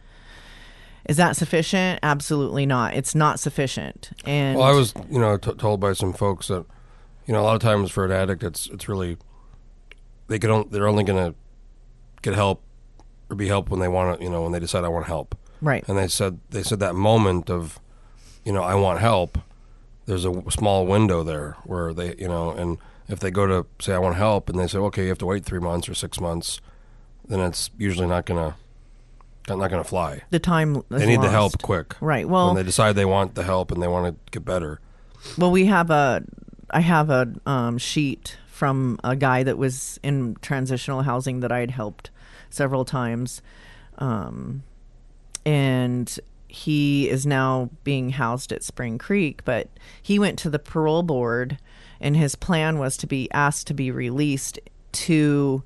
Is 1.12 1.17
that 1.17 1.36
sufficient? 1.36 2.00
Absolutely 2.04 2.65
not. 2.65 2.93
It's 2.93 3.13
not 3.13 3.38
sufficient. 3.38 4.12
And 4.24 4.58
Well, 4.58 4.65
I 4.65 4.71
was 4.71 4.93
you 5.10 5.19
know 5.19 5.36
t- 5.36 5.52
told 5.56 5.82
by 5.82 5.91
some 5.91 6.13
folks 6.13 6.47
that 6.47 6.65
you 7.26 7.34
know 7.34 7.41
a 7.41 7.43
lot 7.43 7.56
of 7.56 7.62
times 7.62 7.91
for 7.91 8.06
an 8.06 8.13
addict, 8.13 8.43
it's 8.43 8.67
it's 8.67 8.88
really 8.88 9.17
they 10.30 10.39
can 10.39 10.50
on, 10.50 10.69
they're 10.71 10.88
only 10.88 11.04
going 11.04 11.22
to 11.22 11.38
get 12.22 12.34
help 12.34 12.64
or 13.30 13.36
be 13.36 13.49
helped 13.49 13.70
when 13.70 13.82
they 13.82 13.89
want 13.89 14.20
to 14.20 14.24
you 14.24 14.30
know 14.30 14.41
when 14.43 14.53
they 14.53 14.59
decide 14.62 14.86
I 14.86 14.88
want 14.88 15.07
help. 15.07 15.38
right. 15.62 15.84
and 15.89 15.97
they 15.97 16.07
said 16.07 16.39
they 16.49 16.64
said 16.64 16.80
that 16.80 16.95
moment 16.95 17.49
of 17.49 17.78
you 18.45 18.53
know 18.53 18.64
i 18.64 18.74
want 18.74 19.01
help 19.01 19.38
there's 20.05 20.24
a 20.24 20.34
small 20.49 20.86
window 20.86 21.24
there 21.24 21.57
where 21.66 21.93
they 21.93 22.16
you 22.16 22.30
know 22.30 22.51
and 22.51 22.78
if 23.09 23.20
they 23.20 23.32
go 23.32 23.45
to 23.47 23.68
say 23.84 23.93
i 23.93 23.99
want 23.99 24.16
help 24.16 24.47
and 24.49 24.57
they 24.57 24.68
say 24.68 24.78
okay 24.78 25.03
you 25.03 25.09
have 25.09 25.18
to 25.18 25.26
wait 25.26 25.43
three 25.43 25.59
months 25.59 25.89
or 25.89 25.93
six 25.93 26.22
months 26.22 26.62
then 27.28 27.41
it's 27.41 27.70
usually 27.78 28.07
not 28.07 28.26
gonna 29.44 29.62
not 29.62 29.72
gonna 29.72 29.84
fly. 29.84 30.22
The 30.30 30.39
time 30.39 30.84
they 30.89 31.06
need 31.06 31.22
the 31.22 31.30
help 31.30 31.62
quick. 31.62 31.96
Right. 32.02 32.28
Well, 32.28 32.48
when 32.48 32.56
they 32.56 32.64
decide 32.64 32.96
they 32.96 33.06
want 33.06 33.36
the 33.36 33.44
help 33.44 33.72
and 33.72 33.82
they 33.82 33.88
want 33.88 34.16
to 34.16 34.32
get 34.32 34.46
better. 34.46 34.80
Well, 35.38 35.52
we 35.52 35.66
have 35.66 35.89
a, 35.89 36.24
I 36.70 36.80
have 36.82 37.10
a 37.10 37.32
um, 37.46 37.78
sheet 37.78 38.38
from 38.48 39.00
a 39.04 39.16
guy 39.16 39.44
that 39.44 39.58
was 39.58 40.00
in 40.04 40.36
transitional 40.42 41.04
housing 41.04 41.42
that 41.42 41.52
I 41.52 41.60
had 41.60 41.72
helped 41.72 42.10
several 42.50 42.86
times, 42.86 43.42
um, 43.98 44.64
and 45.46 46.20
he 46.48 47.10
is 47.10 47.26
now 47.26 47.70
being 47.84 48.10
housed 48.10 48.52
at 48.52 48.62
Spring 48.62 48.98
Creek, 48.98 49.44
but 49.46 49.70
he 50.02 50.20
went 50.20 50.38
to 50.39 50.50
the 50.50 50.60
parole 50.60 51.02
board 51.02 51.58
and 52.02 52.18
his 52.18 52.36
plan 52.36 52.78
was 52.78 52.98
to 52.98 53.08
be 53.08 53.32
asked 53.32 53.68
to 53.68 53.74
be 53.74 53.92
released 53.92 54.60
to 54.92 55.64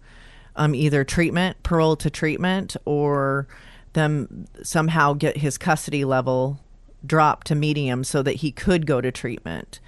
um, 0.56 0.76
either 0.76 1.04
treatment, 1.04 1.62
parole 1.64 1.96
to 1.98 2.10
treatment, 2.10 2.76
or 2.86 3.48
them 3.94 4.46
somehow 4.62 5.14
get 5.14 5.38
his 5.38 5.58
custody 5.58 6.06
level 6.06 6.60
dropped 7.06 7.48
to 7.48 7.56
medium 7.56 8.04
so 8.04 8.22
that 8.22 8.38
he 8.38 8.52
could 8.52 8.86
go 8.86 9.02
to 9.02 9.12
treatment. 9.12 9.80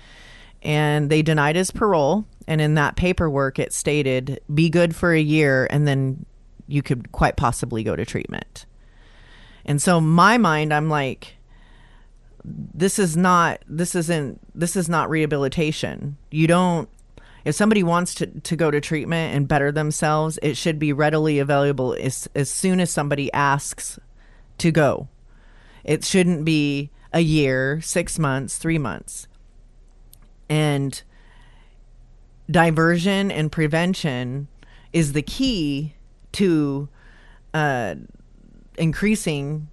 And 0.61 1.09
they 1.09 1.21
denied 1.21 1.55
his 1.55 1.71
parole. 1.71 2.25
And 2.47 2.61
in 2.61 2.75
that 2.75 2.95
paperwork, 2.95 3.59
it 3.59 3.73
stated, 3.73 4.39
be 4.53 4.69
good 4.69 4.95
for 4.95 5.13
a 5.13 5.19
year 5.19 5.67
and 5.69 5.87
then 5.87 6.25
you 6.67 6.81
could 6.81 7.11
quite 7.11 7.37
possibly 7.37 7.83
go 7.83 7.95
to 7.95 8.05
treatment. 8.05 8.65
And 9.65 9.81
so 9.81 9.99
my 9.99 10.37
mind, 10.37 10.73
I'm 10.73 10.89
like, 10.89 11.35
this 12.43 12.97
is 12.97 13.17
not 13.17 13.61
this 13.67 13.93
isn't 13.93 14.39
this 14.57 14.77
is 14.77 14.87
not 14.87 15.09
rehabilitation. 15.09 16.17
You 16.31 16.47
don't 16.47 16.89
if 17.47 17.55
somebody 17.55 17.81
wants 17.81 18.13
to, 18.15 18.25
to 18.27 18.57
go 18.57 18.69
to 18.69 18.81
treatment 18.81 19.33
and 19.33 19.47
better 19.47 19.71
themselves, 19.71 20.37
it 20.41 20.57
should 20.57 20.77
be 20.77 20.91
readily 20.91 21.39
available 21.39 21.93
as, 21.93 22.27
as 22.35 22.51
soon 22.51 22.81
as 22.81 22.91
somebody 22.91 23.31
asks 23.31 23.97
to 24.57 24.69
go. 24.69 25.07
It 25.85 26.03
shouldn't 26.03 26.43
be 26.43 26.91
a 27.13 27.21
year, 27.21 27.79
six 27.79 28.19
months, 28.19 28.57
three 28.57 28.77
months. 28.77 29.29
And 30.49 31.01
diversion 32.51 33.31
and 33.31 33.49
prevention 33.49 34.49
is 34.91 35.13
the 35.13 35.21
key 35.21 35.93
to 36.33 36.89
uh, 37.53 37.95
increasing 38.77 39.69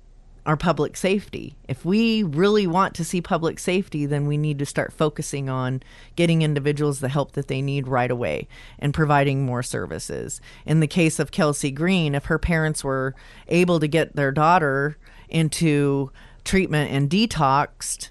our 0.47 0.57
public 0.57 0.97
safety. 0.97 1.55
If 1.69 1.85
we 1.85 2.23
really 2.23 2.67
want 2.67 2.95
to 2.97 3.05
see 3.05 3.21
public 3.21 3.59
safety, 3.59 4.05
then 4.05 4.27
we 4.27 4.37
need 4.37 4.59
to 4.59 4.67
start 4.67 4.93
focusing 4.93 5.49
on 5.49 5.83
getting 6.17 6.43
individuals 6.43 7.01
the 7.01 7.09
help 7.09 7.33
that 7.33 7.49
they 7.49 7.63
need 7.63 7.89
right 7.89 8.11
away 8.11 8.47
and 8.79 8.93
providing 8.93 9.47
more 9.47 9.63
services. 9.63 10.41
In 10.67 10.81
the 10.81 10.87
case 10.87 11.19
of 11.19 11.31
Kellsie 11.31 11.75
Green, 11.75 12.15
if 12.15 12.27
her 12.27 12.39
parents 12.39 12.85
were 12.85 13.15
able 13.49 13.81
to 13.81 13.89
get 13.89 14.17
their 14.17 14.33
daughter 14.33 14.99
into 15.29 16.11
treatment 16.45 16.91
and 16.91 17.09
detoxed, 17.09 18.11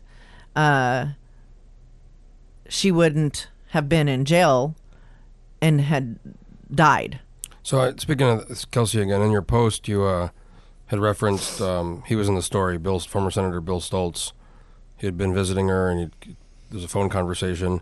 uh, 0.55 1.07
she 2.67 2.91
wouldn't 2.91 3.47
have 3.69 3.87
been 3.87 4.07
in 4.07 4.25
jail 4.25 4.75
and 5.61 5.81
had 5.81 6.17
died. 6.73 7.19
So 7.61 7.79
uh, 7.79 7.93
speaking 7.97 8.27
of 8.27 8.47
Kellsie 8.71 9.01
again, 9.01 9.21
in 9.21 9.31
your 9.31 9.43
post, 9.43 9.87
you 9.87 10.03
uh, 10.03 10.29
had 10.93 10.99
referenced 10.99 11.59
um, 11.59 12.03
he 12.05 12.15
was 12.15 12.29
in 12.29 12.35
the 12.35 12.41
story. 12.43 12.77
Bill, 12.77 12.99
former 12.99 13.31
Senator 13.31 13.59
Bill 13.59 13.81
Stoltze, 13.81 14.31
he 14.95 15.07
had 15.07 15.17
been 15.17 15.33
visiting 15.33 15.67
her, 15.67 15.89
and 15.89 15.99
he, 15.99 16.35
there 16.69 16.75
was 16.75 16.83
a 16.83 16.87
phone 16.87 17.09
conversation, 17.09 17.81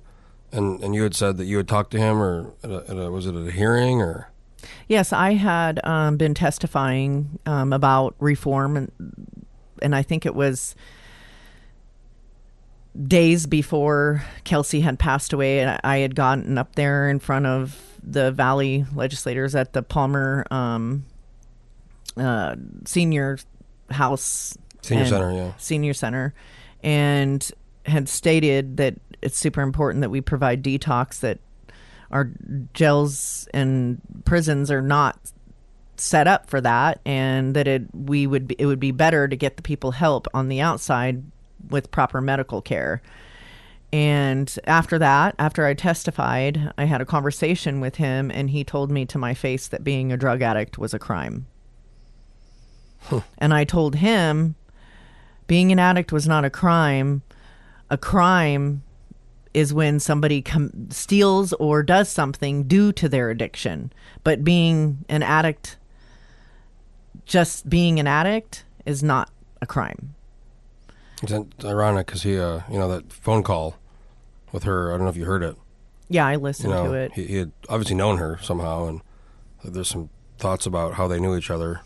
and 0.49 0.81
and 0.81 0.95
you 0.95 1.03
had 1.03 1.13
said 1.13 1.35
that 1.35 1.43
you 1.43 1.57
had 1.57 1.67
talked 1.67 1.91
to 1.91 1.97
him, 1.97 2.21
or 2.21 2.53
at 2.63 2.71
a, 2.71 2.85
at 2.87 2.97
a, 2.97 3.11
was 3.11 3.25
it 3.25 3.35
at 3.35 3.45
a 3.45 3.51
hearing, 3.51 4.01
or 4.01 4.29
Yes, 4.87 5.11
I 5.11 5.33
had 5.33 5.81
um, 5.83 6.15
been 6.15 6.33
testifying 6.33 7.37
um, 7.45 7.73
about 7.73 8.15
reform, 8.19 8.77
and 8.77 8.91
and 9.81 9.93
I 9.93 10.03
think 10.03 10.25
it 10.25 10.33
was 10.33 10.73
days 13.07 13.45
before 13.45 14.23
Kellsie 14.45 14.83
had 14.83 14.99
passed 14.99 15.33
away, 15.33 15.59
and 15.59 15.81
I 15.83 15.97
had 15.97 16.15
gotten 16.15 16.57
up 16.57 16.75
there 16.75 17.09
in 17.09 17.19
front 17.19 17.45
of 17.45 17.77
the 18.01 18.31
Valley 18.31 18.85
legislators 18.95 19.53
at 19.53 19.73
the 19.73 19.83
Palmer 19.83 20.45
um, 20.49 21.03
uh, 22.17 22.55
Senior 22.85 23.39
House 23.89 24.57
Senior 24.81 25.05
Center, 25.05 25.31
yeah. 25.31 25.51
senior 25.57 25.93
center 25.93 26.33
and 26.83 27.51
had 27.85 28.09
stated 28.09 28.77
that 28.77 28.95
it's 29.21 29.37
super 29.37 29.61
important 29.61 30.01
that 30.01 30.09
we 30.09 30.21
provide 30.21 30.63
detox 30.63 31.19
that 31.19 31.39
our 32.11 32.29
jails 32.73 33.47
and 33.53 34.01
prisons 34.25 34.69
are 34.69 34.81
not 34.81 35.19
set 35.97 36.27
up 36.27 36.49
for 36.49 36.59
that 36.61 36.99
and 37.05 37.55
that 37.55 37.67
it 37.67 37.83
we 37.93 38.25
would 38.25 38.47
be, 38.47 38.55
it 38.57 38.65
would 38.65 38.79
be 38.79 38.91
better 38.91 39.27
to 39.27 39.35
get 39.35 39.55
the 39.55 39.61
people 39.61 39.91
help 39.91 40.27
on 40.33 40.49
the 40.49 40.59
outside 40.59 41.23
with 41.69 41.91
proper 41.91 42.19
medical 42.19 42.61
care 42.61 43.01
and 43.93 44.57
after 44.65 44.97
that 44.97 45.35
after 45.37 45.65
i 45.65 45.75
testified 45.75 46.73
i 46.77 46.85
had 46.85 47.01
a 47.01 47.05
conversation 47.05 47.79
with 47.79 47.97
him 47.97 48.31
and 48.31 48.49
he 48.49 48.63
told 48.63 48.89
me 48.89 49.05
to 49.05 49.19
my 49.19 49.33
face 49.35 49.67
that 49.67 49.83
being 49.83 50.11
a 50.11 50.17
drug 50.17 50.41
addict 50.41 50.79
was 50.79 50.93
a 50.93 50.99
crime 50.99 51.45
and 53.37 53.53
i 53.53 53.63
told 53.63 53.95
him 53.95 54.55
being 55.51 55.73
an 55.73 55.79
addict 55.79 56.13
was 56.13 56.29
not 56.29 56.45
a 56.45 56.49
crime. 56.49 57.23
A 57.89 57.97
crime 57.97 58.83
is 59.53 59.73
when 59.73 59.99
somebody 59.99 60.41
com- 60.41 60.89
steals 60.89 61.51
or 61.51 61.83
does 61.83 62.07
something 62.07 62.63
due 62.69 62.93
to 62.93 63.09
their 63.09 63.29
addiction. 63.29 63.91
But 64.23 64.45
being 64.45 65.03
an 65.09 65.23
addict, 65.23 65.75
just 67.25 67.69
being 67.69 67.99
an 67.99 68.07
addict, 68.07 68.63
is 68.85 69.03
not 69.03 69.29
a 69.61 69.65
crime. 69.65 70.15
It's, 71.21 71.33
ironic 71.65 72.05
because 72.05 72.23
he, 72.23 72.39
uh, 72.39 72.61
you 72.71 72.79
know, 72.79 72.87
that 72.87 73.11
phone 73.11 73.43
call 73.43 73.75
with 74.53 74.63
her. 74.63 74.93
I 74.93 74.95
don't 74.95 75.03
know 75.03 75.09
if 75.09 75.17
you 75.17 75.25
heard 75.25 75.43
it. 75.43 75.57
Yeah, 76.07 76.27
I 76.27 76.31
You 76.31 76.39
listened 76.39 76.71
know, 76.71 76.87
to 76.87 76.93
it. 76.93 77.11
He, 77.11 77.25
he 77.25 77.35
had 77.35 77.51
obviously 77.67 77.97
known 77.97 78.19
her 78.19 78.39
somehow, 78.41 78.87
and 78.87 79.01
there's 79.65 79.89
some 79.89 80.09
thoughts 80.37 80.65
about 80.65 80.93
how 80.93 81.09
they 81.09 81.19
knew 81.19 81.35
each 81.35 81.51
other 81.51 81.81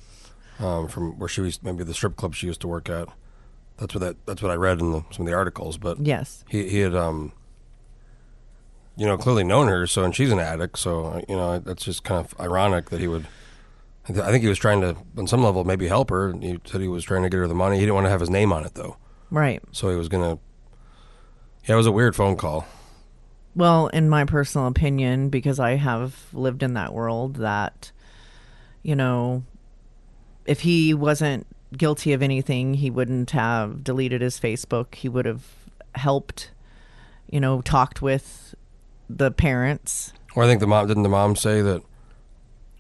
um, 0.60 0.88
from 0.88 1.18
where 1.20 1.30
she 1.30 1.42
was, 1.42 1.62
maybe 1.64 1.84
the 1.84 1.94
strip 1.94 2.16
club 2.16 2.36
she 2.36 2.48
used 2.48 2.62
to 2.62 2.68
work 2.68 2.90
at. 2.90 3.08
That's 3.78 3.94
what 3.94 4.00
that. 4.02 4.26
That's 4.26 4.42
what 4.42 4.52
I 4.52 4.56
read 4.56 4.80
in 4.80 4.92
the, 4.92 5.04
some 5.12 5.26
of 5.26 5.32
the 5.32 5.34
articles. 5.34 5.78
But 5.78 6.00
yes. 6.00 6.46
he 6.48 6.70
he 6.70 6.80
had 6.80 6.96
um, 6.96 7.34
you 8.96 9.06
know, 9.06 9.18
clearly 9.18 9.44
known 9.44 9.68
her. 9.68 9.86
So 9.88 10.04
and 10.04 10.16
she's 10.16 10.32
an 10.32 10.40
addict. 10.40 10.78
So 10.80 11.06
uh, 11.06 11.22
you 11.28 11.36
know, 11.36 11.60
that's 11.60 11.84
just 11.84 12.04
kind 12.04 12.26
of 12.26 12.40
ironic 12.40 12.90
that 12.90 13.00
he 13.02 13.08
would. 13.08 13.28
I 14.08 14.14
I 14.22 14.32
think 14.32 14.44
he 14.44 14.48
was 14.48 14.60
trying 14.60 14.82
to, 14.82 14.96
on 15.18 15.28
some 15.28 15.44
level, 15.44 15.64
maybe 15.64 15.88
help 15.88 16.10
her. 16.10 16.34
He 16.34 16.60
said 16.66 16.80
he 16.80 16.88
was 16.88 17.04
trying 17.04 17.24
to 17.24 17.30
get 17.30 17.38
her 17.38 17.48
the 17.48 17.56
money. 17.56 17.76
He 17.78 17.82
didn't 17.82 17.96
want 17.96 18.06
to 18.06 18.12
have 18.12 18.20
his 18.22 18.30
name 18.30 18.54
on 18.54 18.64
it 18.64 18.76
though, 18.76 18.98
Right. 19.32 19.62
so 19.72 19.90
he 19.90 19.96
was 19.96 20.08
gonna. 20.08 20.38
Yeah, 21.68 21.74
it 21.74 21.78
was 21.78 21.88
a 21.88 21.92
weird 21.92 22.16
phone 22.16 22.38
call. 22.38 22.66
Well, 23.56 23.88
in 23.88 24.10
my 24.10 24.26
personal 24.26 24.68
opinion, 24.68 25.30
because 25.30 25.60
I 25.60 25.72
have 25.76 26.28
lived 26.34 26.62
in 26.62 26.74
that 26.74 26.94
world, 26.94 27.38
that, 27.38 27.92
you 28.84 28.96
know, 28.96 29.44
if 30.46 30.62
he 30.62 30.94
wasn't 30.94 31.48
guilty 31.76 32.14
of 32.14 32.22
anything, 32.22 32.76
he 32.76 32.90
wouldn't 32.90 33.32
have 33.32 33.84
deleted 33.84 34.22
his 34.22 34.40
Facebook. 34.40 34.96
He 34.96 35.10
would 35.10 35.26
have 35.26 35.44
helped, 35.96 36.52
you 37.30 37.40
know, 37.40 37.62
talked 37.62 38.02
with 38.02 38.56
the 39.10 39.32
parents. 39.32 40.14
Or 40.36 40.44
I 40.44 40.48
think 40.48 40.60
the 40.60 40.68
mom 40.68 40.88
didn't 40.88 41.04
the 41.04 41.10
mom 41.10 41.36
say 41.36 41.62
that 41.62 41.82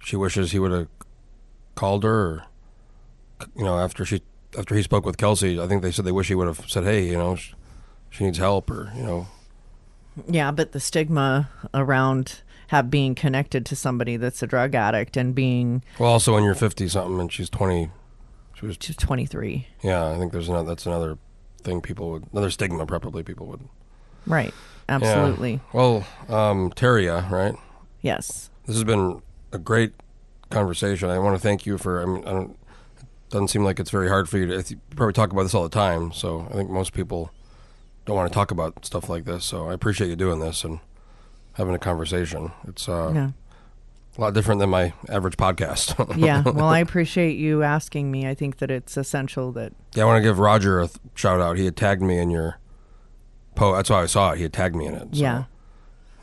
she 0.04 0.16
wishes 0.16 0.52
he 0.52 0.60
would 0.60 0.72
have 0.72 0.88
called 1.76 2.04
her, 2.04 2.26
or 2.26 2.44
you 3.56 3.64
know, 3.64 3.80
after 3.80 4.06
she 4.06 4.22
after 4.58 4.76
he 4.76 4.82
spoke 4.82 5.06
with 5.06 5.18
Kellsie, 5.18 5.62
I 5.62 5.68
think 5.68 5.82
they 5.82 5.92
said 5.92 6.06
they 6.06 6.12
wish 6.12 6.28
he 6.28 6.36
would 6.36 6.48
have 6.48 6.70
said, 6.70 6.84
"Hey, 6.84 7.08
you 7.08 7.18
know, 7.18 7.38
she 8.10 8.24
needs 8.24 8.38
help," 8.38 8.70
or 8.70 8.92
you 8.96 9.04
know, 9.04 9.28
Yeah, 10.28 10.52
but 10.52 10.72
the 10.72 10.80
stigma 10.80 11.50
around 11.74 12.42
have 12.68 12.90
being 12.90 13.16
connected 13.16 13.66
to 13.68 13.76
somebody 13.76 14.18
that's 14.18 14.42
a 14.44 14.48
drug 14.48 14.76
addict 14.76 15.18
and 15.18 15.36
being 15.36 15.84
well, 16.00 16.12
also 16.12 16.34
when 16.34 16.44
you're 16.44 16.56
fifty 16.56 16.88
something 16.88 17.20
and 17.20 17.32
she's 17.32 17.50
twenty, 17.50 17.92
she 18.56 18.66
was 18.66 18.78
23. 18.78 19.68
yeah. 19.84 20.10
I 20.10 20.18
think 20.18 20.32
there's 20.32 20.50
another 20.50 20.68
that's 20.70 20.86
another 20.86 21.18
thing 21.62 21.82
people 21.82 22.12
would 22.12 22.26
another 22.32 22.50
stigma 22.50 22.86
probably 22.86 23.24
people 23.24 23.48
would 23.48 23.62
Right. 24.28 24.54
Yeah. 24.90 24.96
Absolutely. 24.96 25.60
Well, 25.74 26.06
um, 26.30 26.72
Teria, 26.72 27.30
right? 27.30 27.56
Yes. 28.02 28.50
This 28.66 28.76
has 28.76 28.84
been 28.84 29.22
a 29.52 29.58
great 29.58 29.94
conversation. 30.50 31.10
I 31.10 31.20
want 31.20 31.36
to 31.36 31.42
thank 31.42 31.66
you 31.66 31.78
for. 31.78 32.02
I 32.02 32.06
mean, 32.06 32.24
I 32.28 32.32
don't. 32.32 32.52
It 33.00 33.32
doesn't 33.32 33.48
seem 33.50 33.64
like 33.64 33.80
it's 33.80 33.90
very 33.90 34.10
hard 34.10 34.30
for 34.30 34.38
you 34.38 34.48
to. 34.48 34.64
You 34.74 34.80
probably 34.96 35.14
talk 35.14 35.32
about 35.32 35.44
this 35.44 35.54
all 35.54 35.64
the 35.64 35.70
time, 35.70 36.12
so 36.12 36.48
I 36.50 36.54
think 36.54 36.70
most 36.70 36.94
people 36.94 37.32
don't 38.06 38.16
want 38.16 38.32
to 38.32 38.34
talk 38.34 38.52
about 38.52 38.86
stuff 38.86 39.10
like 39.10 39.26
this. 39.26 39.46
So 39.46 39.70
I 39.70 39.74
appreciate 39.74 40.08
you 40.10 40.16
doing 40.16 40.40
this 40.40 40.64
and 40.64 40.80
having 41.56 41.76
a 41.76 41.80
conversation. 41.80 42.52
It's 42.68 42.88
uh, 42.88 43.12
Yeah. 43.14 43.30
a 44.18 44.22
lot 44.22 44.34
different 44.34 44.60
than 44.60 44.70
my 44.70 44.94
average 45.10 45.38
podcast. 45.38 46.18
yeah. 46.18 46.42
Well, 46.44 46.66
I 46.70 46.80
appreciate 46.80 47.38
you 47.38 47.64
asking 47.64 48.12
me. 48.12 48.28
I 48.28 48.34
think 48.36 48.58
that 48.58 48.72
it's 48.72 48.98
essential 48.98 49.52
that 49.54 49.74
yeah, 49.94 50.04
I 50.04 50.06
want 50.06 50.18
to 50.18 50.28
give 50.28 50.40
Roger 50.40 50.82
a 50.82 50.88
th- 50.88 50.98
shout 51.16 51.42
out. 51.42 51.58
He 51.58 51.66
had 51.66 51.76
tagged 51.76 52.02
me 52.02 52.18
in 52.20 52.30
your 52.30 52.60
post. 53.56 53.78
That's 53.78 53.90
how 53.90 53.98
I 53.98 54.06
saw 54.06 54.32
it. 54.32 54.38
He 54.38 54.44
had 54.44 54.54
tagged 54.54 54.76
me 54.76 54.86
in 54.86 54.96
it. 54.96 55.08
So 55.16 55.22
yeah. 55.22 55.44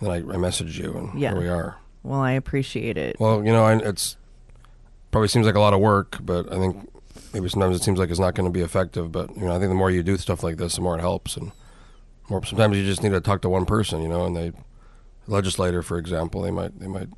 Then 0.00 0.10
I, 0.10 0.16
I 0.16 0.36
messaged 0.36 0.76
you, 0.78 0.92
and 0.96 1.18
Yeah. 1.20 1.30
here 1.32 1.40
we 1.40 1.48
are. 1.48 1.76
Well, 2.02 2.20
I 2.20 2.32
appreciate 2.32 2.96
it. 2.98 3.16
Well, 3.20 3.44
you 3.44 3.52
know, 3.52 3.64
I, 3.64 3.76
it's 3.76 4.16
probably 5.12 5.28
seems 5.28 5.46
like 5.46 5.54
a 5.54 5.60
lot 5.60 5.72
of 5.74 5.80
work, 5.80 6.18
but 6.20 6.52
I 6.52 6.56
think 6.58 6.88
maybe 7.32 7.48
sometimes 7.48 7.76
it 7.76 7.82
seems 7.84 7.98
like 7.98 8.10
it's 8.10 8.18
not 8.18 8.34
going 8.34 8.46
to 8.46 8.52
be 8.52 8.62
effective. 8.62 9.12
But 9.12 9.34
you 9.36 9.44
know, 9.44 9.54
I 9.54 9.58
think 9.58 9.68
the 9.70 9.74
more 9.76 9.90
you 9.90 10.02
do 10.02 10.16
stuff 10.16 10.42
like 10.42 10.56
this, 10.56 10.74
the 10.74 10.80
more 10.80 10.96
it 10.98 11.00
helps, 11.00 11.36
and 11.36 11.52
more. 12.28 12.44
Sometimes 12.44 12.76
you 12.76 12.84
just 12.84 13.02
need 13.02 13.10
to 13.12 13.20
talk 13.20 13.42
to 13.42 13.48
one 13.48 13.64
person, 13.66 14.02
you 14.02 14.08
know, 14.08 14.26
and 14.26 14.34
they, 14.36 14.52
legislator, 15.26 15.82
for 15.82 15.98
example, 15.98 16.42
they 16.42 16.50
might 16.50 16.78
they 16.78 16.88
might 16.88 17.08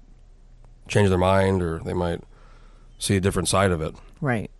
change 0.89 1.09
their 1.09 1.19
mind 1.19 1.63
or 1.63 1.79
they 1.79 1.95
might 1.95 2.21
see 2.99 3.17
a 3.17 3.21
different 3.21 3.49
side 3.49 3.71
of 3.71 3.81
it. 3.81 3.95
Right. 4.21 4.51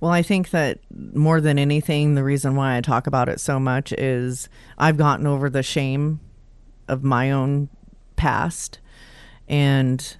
Well, 0.00 0.10
I 0.10 0.22
think 0.22 0.50
that 0.50 0.80
more 0.90 1.40
than 1.40 1.58
anything, 1.58 2.14
the 2.14 2.24
reason 2.24 2.56
why 2.56 2.76
I 2.76 2.80
talk 2.80 3.06
about 3.06 3.28
it 3.28 3.40
so 3.40 3.60
much 3.60 3.92
is 3.92 4.48
I've 4.76 4.96
gotten 4.96 5.26
over 5.26 5.48
the 5.48 5.62
shame 5.62 6.20
of 6.88 7.04
my 7.04 7.30
own 7.30 7.68
past. 8.16 8.80
And 9.48 10.16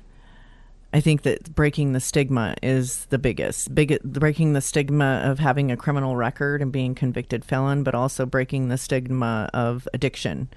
I 0.93 1.01
think 1.01 1.23
that 1.23 1.55
breaking 1.55 1.93
the 1.93 2.01
stigma 2.01 2.55
is 2.63 3.07
the 3.07 3.19
biggest. 3.19 3.75
Big, 3.75 4.01
breaking 4.03 4.53
the 4.53 4.61
stigma 4.61 5.23
of 5.25 5.39
having 5.39 5.73
a 5.73 5.77
criminal 5.77 6.17
record 6.17 6.63
and 6.63 6.71
being 6.71 6.95
convicted 6.95 7.45
felon, 7.45 7.83
but 7.83 7.95
also 7.95 8.27
breaking 8.27 8.69
the 8.69 8.79
stigma 8.79 9.49
of 9.53 9.89
addiction. 9.95 10.49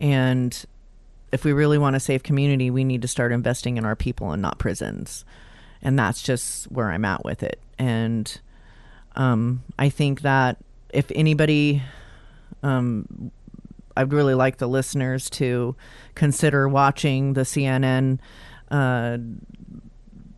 And 0.00 0.64
if 1.32 1.44
we 1.44 1.52
really 1.52 1.78
want 1.78 1.94
to 1.94 2.00
save 2.00 2.22
community, 2.22 2.70
we 2.70 2.84
need 2.84 3.02
to 3.02 3.08
start 3.08 3.32
investing 3.32 3.76
in 3.76 3.84
our 3.84 3.96
people 3.96 4.32
and 4.32 4.42
not 4.42 4.58
prisons. 4.58 5.24
And 5.82 5.98
that's 5.98 6.22
just 6.22 6.70
where 6.70 6.90
I'm 6.90 7.04
at 7.04 7.24
with 7.24 7.42
it. 7.42 7.60
And 7.78 8.40
um, 9.14 9.62
I 9.78 9.88
think 9.90 10.22
that 10.22 10.58
if 10.90 11.10
anybody, 11.14 11.82
um, 12.62 13.30
I'd 13.96 14.12
really 14.12 14.34
like 14.34 14.58
the 14.58 14.66
listeners 14.66 15.28
to 15.30 15.76
consider 16.14 16.68
watching 16.68 17.34
the 17.34 17.42
CNN 17.42 18.18
uh, 18.70 19.18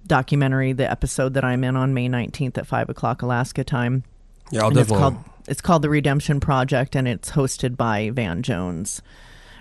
documentary, 0.06 0.72
the 0.72 0.90
episode 0.90 1.34
that 1.34 1.44
I'm 1.44 1.62
in 1.62 1.76
on 1.76 1.94
May 1.94 2.08
19th 2.08 2.58
at 2.58 2.66
5 2.66 2.88
o'clock 2.90 3.22
Alaska 3.22 3.64
time. 3.64 4.04
Yeah, 4.50 4.62
I'll 4.62 4.68
And 4.68 4.78
it's 4.78 4.90
called 4.90 5.16
it's 5.48 5.60
called 5.60 5.82
the 5.82 5.90
Redemption 5.90 6.38
Project, 6.38 6.94
and 6.94 7.08
it's 7.08 7.32
hosted 7.32 7.76
by 7.76 8.10
Van 8.10 8.42
Jones. 8.42 9.02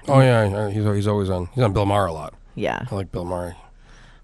Oh 0.08 0.20
yeah, 0.20 0.48
yeah, 0.48 0.70
he's 0.70 0.84
he's 0.86 1.08
always 1.08 1.30
on. 1.30 1.48
He's 1.54 1.64
on 1.64 1.74
Bill 1.74 1.86
Maher 1.86 2.06
a 2.08 2.14
lot. 2.14 2.34
Yeah, 2.56 2.86
I 2.90 2.96
like 2.96 3.12
Bill 3.12 3.26
Murray. 3.26 3.56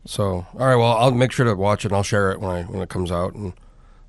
So, 0.05 0.45
all 0.57 0.67
right, 0.67 0.75
well, 0.75 0.91
I'll 0.97 1.11
make 1.11 1.31
sure 1.31 1.45
to 1.45 1.55
watch 1.55 1.83
it 1.83 1.87
and 1.89 1.95
I'll 1.95 2.03
share 2.03 2.31
it 2.31 2.39
when 2.39 2.51
I 2.51 2.63
when 2.63 2.81
it 2.81 2.89
comes 2.89 3.11
out. 3.11 3.33
And 3.33 3.53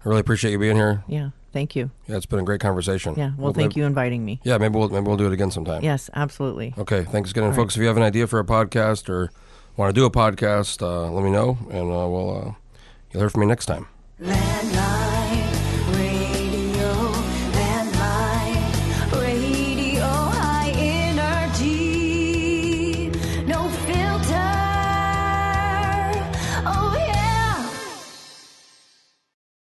I 0.05 0.09
really 0.09 0.21
appreciate 0.21 0.51
you 0.53 0.59
being 0.59 0.77
here. 0.77 1.03
yeah. 1.09 1.31
Thank 1.53 1.75
you. 1.75 1.91
Yeah, 2.07 2.17
it's 2.17 2.27
been 2.27 2.39
a 2.39 2.43
great 2.45 2.61
conversation. 2.61 3.15
Yeah. 3.17 3.31
Well, 3.39 3.47
Hope 3.47 3.57
thank 3.57 3.71
maybe- 3.71 3.81
you 3.81 3.87
inviting 3.87 4.23
me. 4.27 4.41
Yeah, 4.45 4.59
maybe 4.59 4.79
we'll 4.79 4.91
maybe 4.91 5.07
we'll 5.07 5.17
do 5.17 5.27
it 5.27 5.33
again 5.33 5.51
sometime. 5.51 5.83
Yes, 5.83 6.11
absolutely. 6.13 6.75
Okay, 6.77 7.05
thanks 7.05 7.31
again, 7.31 7.45
and 7.45 7.53
All 7.53 7.57
right. 7.57 7.63
folks. 7.65 7.77
If 7.77 7.81
you 7.81 7.87
have 7.89 7.97
an 7.97 8.03
idea 8.03 8.27
for 8.27 8.39
a 8.39 8.45
podcast 8.45 9.09
or 9.09 9.31
want 9.79 9.95
to 9.95 9.99
do 9.99 10.05
a 10.05 10.11
podcast, 10.11 10.83
uh, 10.83 11.11
let 11.11 11.25
me 11.25 11.31
know, 11.31 11.57
and 11.71 11.91
uh, 11.91 12.07
we'll 12.09 12.31
uh, 12.49 12.53
you'll 13.13 13.21
hear 13.23 13.31
from 13.31 13.41
me 13.41 13.47
next 13.47 13.65
time. 13.67 13.87
Landmine. 14.21 15.06